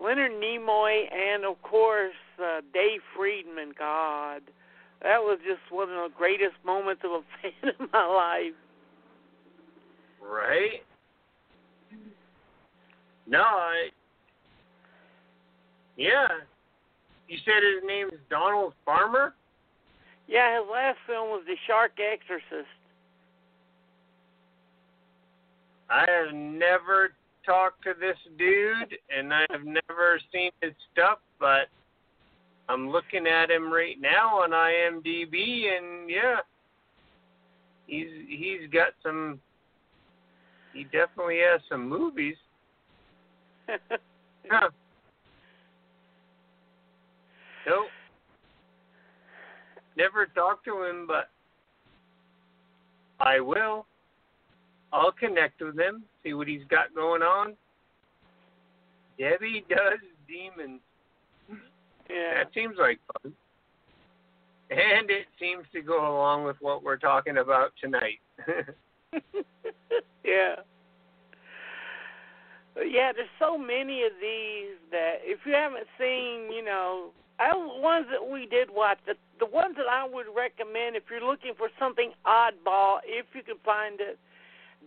[0.00, 3.72] Leonard Nimoy, and of course uh, Dave Friedman.
[3.78, 4.42] God,
[5.04, 8.54] that was just one of the greatest moments of a fan in my life.
[10.20, 10.82] Right.
[13.26, 13.88] No, I.
[15.96, 16.26] Yeah.
[17.28, 19.34] You said his name is Donald Farmer?
[20.26, 22.68] Yeah, his last film was The Shark Exorcist.
[25.90, 27.12] I have never
[27.44, 31.68] talked to this dude, and I have never seen his stuff, but
[32.68, 36.36] I'm looking at him right now on IMDb, and yeah,
[37.86, 39.40] he's he's got some.
[40.72, 42.36] He definitely has some movies.
[44.50, 44.68] Huh.
[47.66, 47.86] Nope.
[49.96, 51.30] Never talked to him, but
[53.20, 53.86] I will.
[54.92, 57.54] I'll connect with him, see what he's got going on.
[59.18, 60.80] Debbie does demons.
[62.14, 62.34] Yeah.
[62.34, 63.32] That seems like fun.
[64.70, 68.20] And it seems to go along with what we're talking about tonight.
[70.24, 70.56] yeah.
[72.74, 77.52] But yeah, there's so many of these that if you haven't seen, you know, I,
[77.54, 81.52] ones that we did watch, the the ones that I would recommend if you're looking
[81.58, 84.18] for something oddball, if you can find it,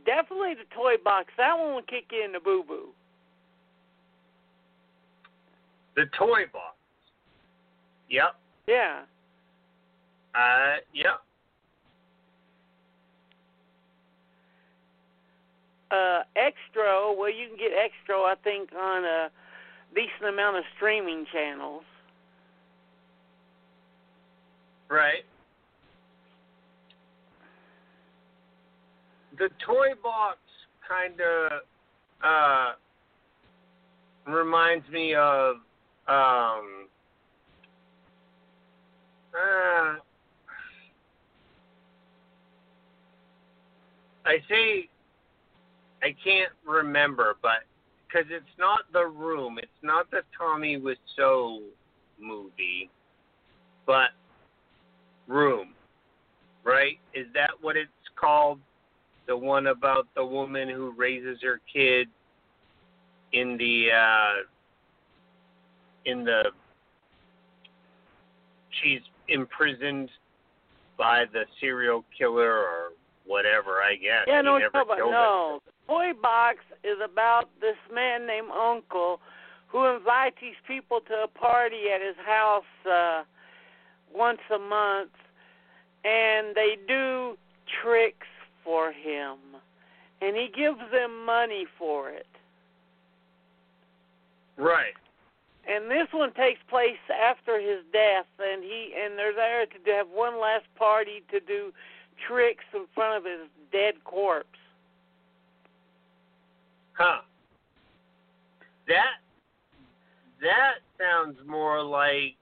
[0.05, 1.27] definitely the toy box.
[1.37, 2.89] That one will kick you in the boo boo.
[5.97, 6.76] the toy box.
[8.09, 8.35] Yep.
[8.67, 9.01] Yeah.
[10.35, 11.21] Uh, yep.
[15.89, 19.29] Uh, extra, well, you can get extra, I think, on a
[19.95, 21.83] decent amount of streaming channels.
[24.89, 25.23] Right.
[29.37, 30.39] The toy box
[30.87, 31.51] kind of
[32.23, 32.73] uh,
[34.29, 35.57] reminds me of
[36.07, 36.87] um,
[39.33, 39.97] uh,
[44.25, 44.89] I say
[46.03, 47.63] I can't remember, but
[48.07, 51.59] because it's not the room, it's not the Tommy Wiseau
[52.19, 52.89] movie,
[53.85, 54.09] but
[55.27, 55.73] Room,
[56.63, 56.97] right?
[57.13, 58.59] Is that what it's called?
[59.27, 62.07] The one about the woman who raises her kid
[63.33, 64.33] in the uh
[66.05, 66.43] in the
[68.81, 70.09] she's imprisoned
[70.97, 72.89] by the serial killer or
[73.25, 74.25] whatever, I guess.
[74.27, 75.59] Yeah, no, no, but no.
[75.87, 79.19] Toy box is about this man named Uncle
[79.67, 83.23] who invites these people to a party at his house uh
[84.13, 85.11] once a month
[86.03, 87.37] and they do
[87.81, 88.27] tricks
[88.63, 89.37] for him
[90.21, 92.27] and he gives them money for it.
[94.57, 94.95] Right.
[95.67, 100.07] And this one takes place after his death and he and they're there to have
[100.07, 101.73] one last party to do
[102.27, 104.47] tricks in front of his dead corpse.
[106.93, 107.19] Huh.
[108.87, 109.19] That
[110.41, 112.35] that sounds more like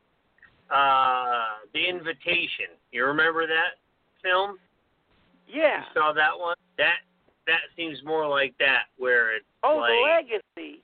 [0.70, 2.78] uh The Invitation.
[2.92, 3.82] You remember that
[4.22, 4.58] film?
[5.48, 5.80] Yeah.
[5.80, 6.56] You saw that one?
[6.78, 6.98] That
[7.48, 10.82] that seems more like that where it's Oh, like the legacy.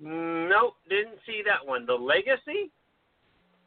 [0.00, 1.86] Nope, didn't see that one.
[1.86, 2.70] The Legacy?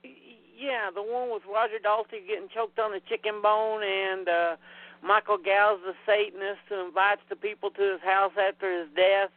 [0.03, 4.55] Yeah, the one with Roger Daltrey getting choked on the chicken bone and uh
[5.03, 9.29] Michael Gough's the Satanist who invites the people to his house after his death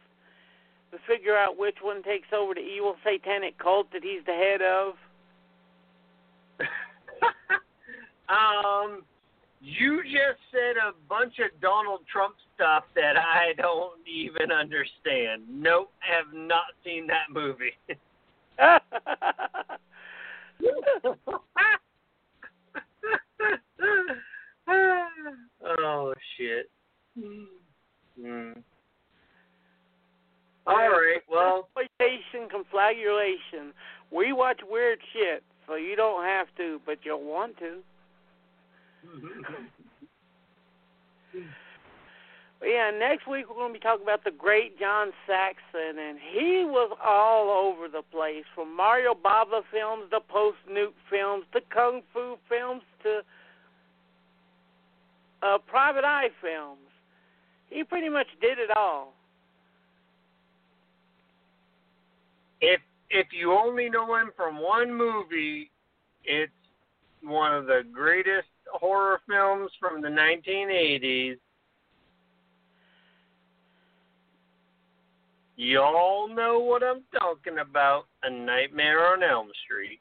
[0.91, 4.61] to figure out which one takes over the evil satanic cult that he's the head
[4.61, 4.95] of.
[8.29, 9.03] um
[9.61, 15.43] you just said a bunch of Donald Trump stuff that I don't even understand.
[15.49, 17.77] Nope, have not seen that movie.
[25.79, 26.69] oh shit.
[27.19, 27.43] Hmm.
[30.67, 31.21] All right.
[31.29, 33.73] Well, exploitation, conflagration.
[34.11, 37.79] We watch weird shit, so you don't have to, but you'll want to.
[42.63, 46.63] Yeah, next week we're going to be talking about the great John Saxon, and he
[46.63, 52.03] was all over the place from Mario Bava films to post nuke films to kung
[52.13, 53.21] fu films to
[55.41, 56.77] uh, private eye films.
[57.67, 59.13] He pretty much did it all.
[62.61, 62.79] if
[63.09, 65.69] if you only know him from one movie,
[66.23, 66.51] it's
[67.21, 71.37] one of the greatest horror films from the 1980s.
[75.57, 78.05] Y'all know what I'm talking about.
[78.23, 79.99] A Nightmare on Elm Street.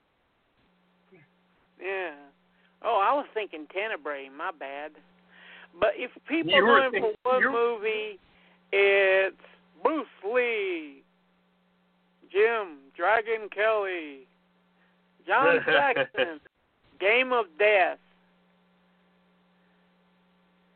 [1.78, 2.14] Yeah.
[2.82, 4.30] Oh, I was thinking Tenebrae.
[4.36, 4.92] My bad.
[5.78, 8.18] But if people You going for one movie,
[8.72, 9.36] it's
[9.82, 11.02] Bruce Lee,
[12.32, 14.26] Jim Dragon Kelly,
[15.26, 16.40] John Saxon,
[16.98, 17.98] Game of Death.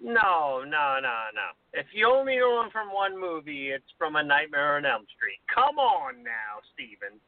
[0.04, 1.48] No, no, no, no.
[1.72, 5.38] If you only know him from one movie, it's from A Nightmare on Elm Street.
[5.52, 7.18] Come on now, Steven.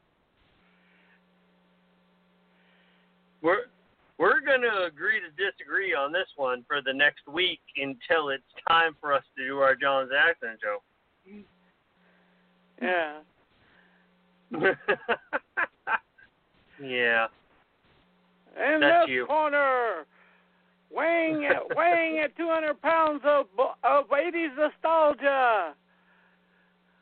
[3.40, 3.70] We're
[4.18, 8.94] we're gonna agree to disagree on this one for the next week until it's time
[9.00, 10.82] for us to do our John Saxon show.
[12.82, 13.20] Yeah.
[16.82, 17.26] yeah.
[18.56, 19.26] In That's this you.
[19.26, 20.04] corner,
[20.90, 23.46] weighing at, weighing at 200 pounds of
[23.84, 25.74] of 80s nostalgia,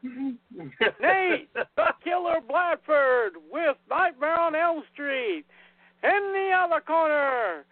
[0.02, 1.65] Nate the
[2.02, 5.44] Killer Bradford with Nightmare on Elm Street.
[6.02, 7.65] In the other corner,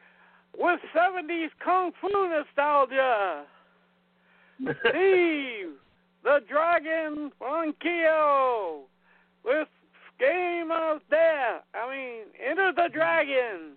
[0.56, 3.44] with 70s kung fu nostalgia,
[4.88, 5.74] Steve
[6.24, 8.82] the Dragon Ronquillo
[9.44, 9.68] with
[10.18, 11.64] Game of Death.
[11.74, 13.72] I mean, Enter the Dragon.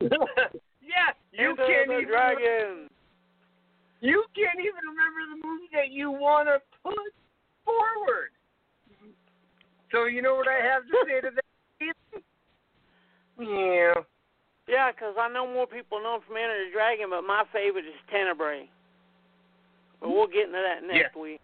[0.00, 2.88] yes, you Enter can't the even Dragon.
[4.00, 7.12] you can't even remember the movie that you want to put
[7.64, 8.30] forward.
[9.92, 11.44] So you know what I have to say to that?
[13.38, 14.02] Yeah.
[14.68, 17.94] Yeah, because I know more people know from Enter the Dragon, but my favorite is
[18.10, 18.68] Tenebrae.
[20.00, 21.40] But we'll get into that next week.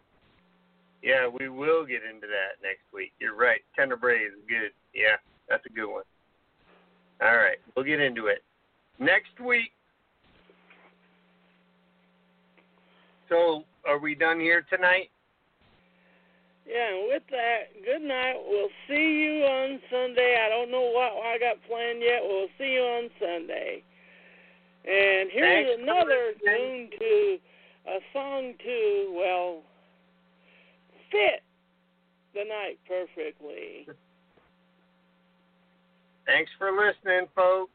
[1.02, 3.12] Yeah, we will get into that next week.
[3.20, 3.60] You're right.
[3.76, 4.70] Tenebrae is good.
[4.94, 5.16] Yeah,
[5.48, 6.02] that's a good one.
[7.20, 8.42] All right, we'll get into it
[8.98, 9.70] next week.
[13.32, 15.08] So, are we done here tonight?
[16.68, 18.36] Yeah, and with that, good night.
[18.46, 20.36] We'll see you on Sunday.
[20.44, 22.20] I don't know what I got planned yet.
[22.22, 23.82] We'll see you on Sunday.
[24.84, 27.38] And here's Thanks another tune to
[27.88, 29.62] a song to well
[31.10, 31.42] fit
[32.34, 33.86] the night perfectly.
[36.26, 37.72] Thanks for listening, folks.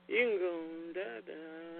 [0.08, 1.77] You can go da da.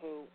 [0.00, 0.30] Poop.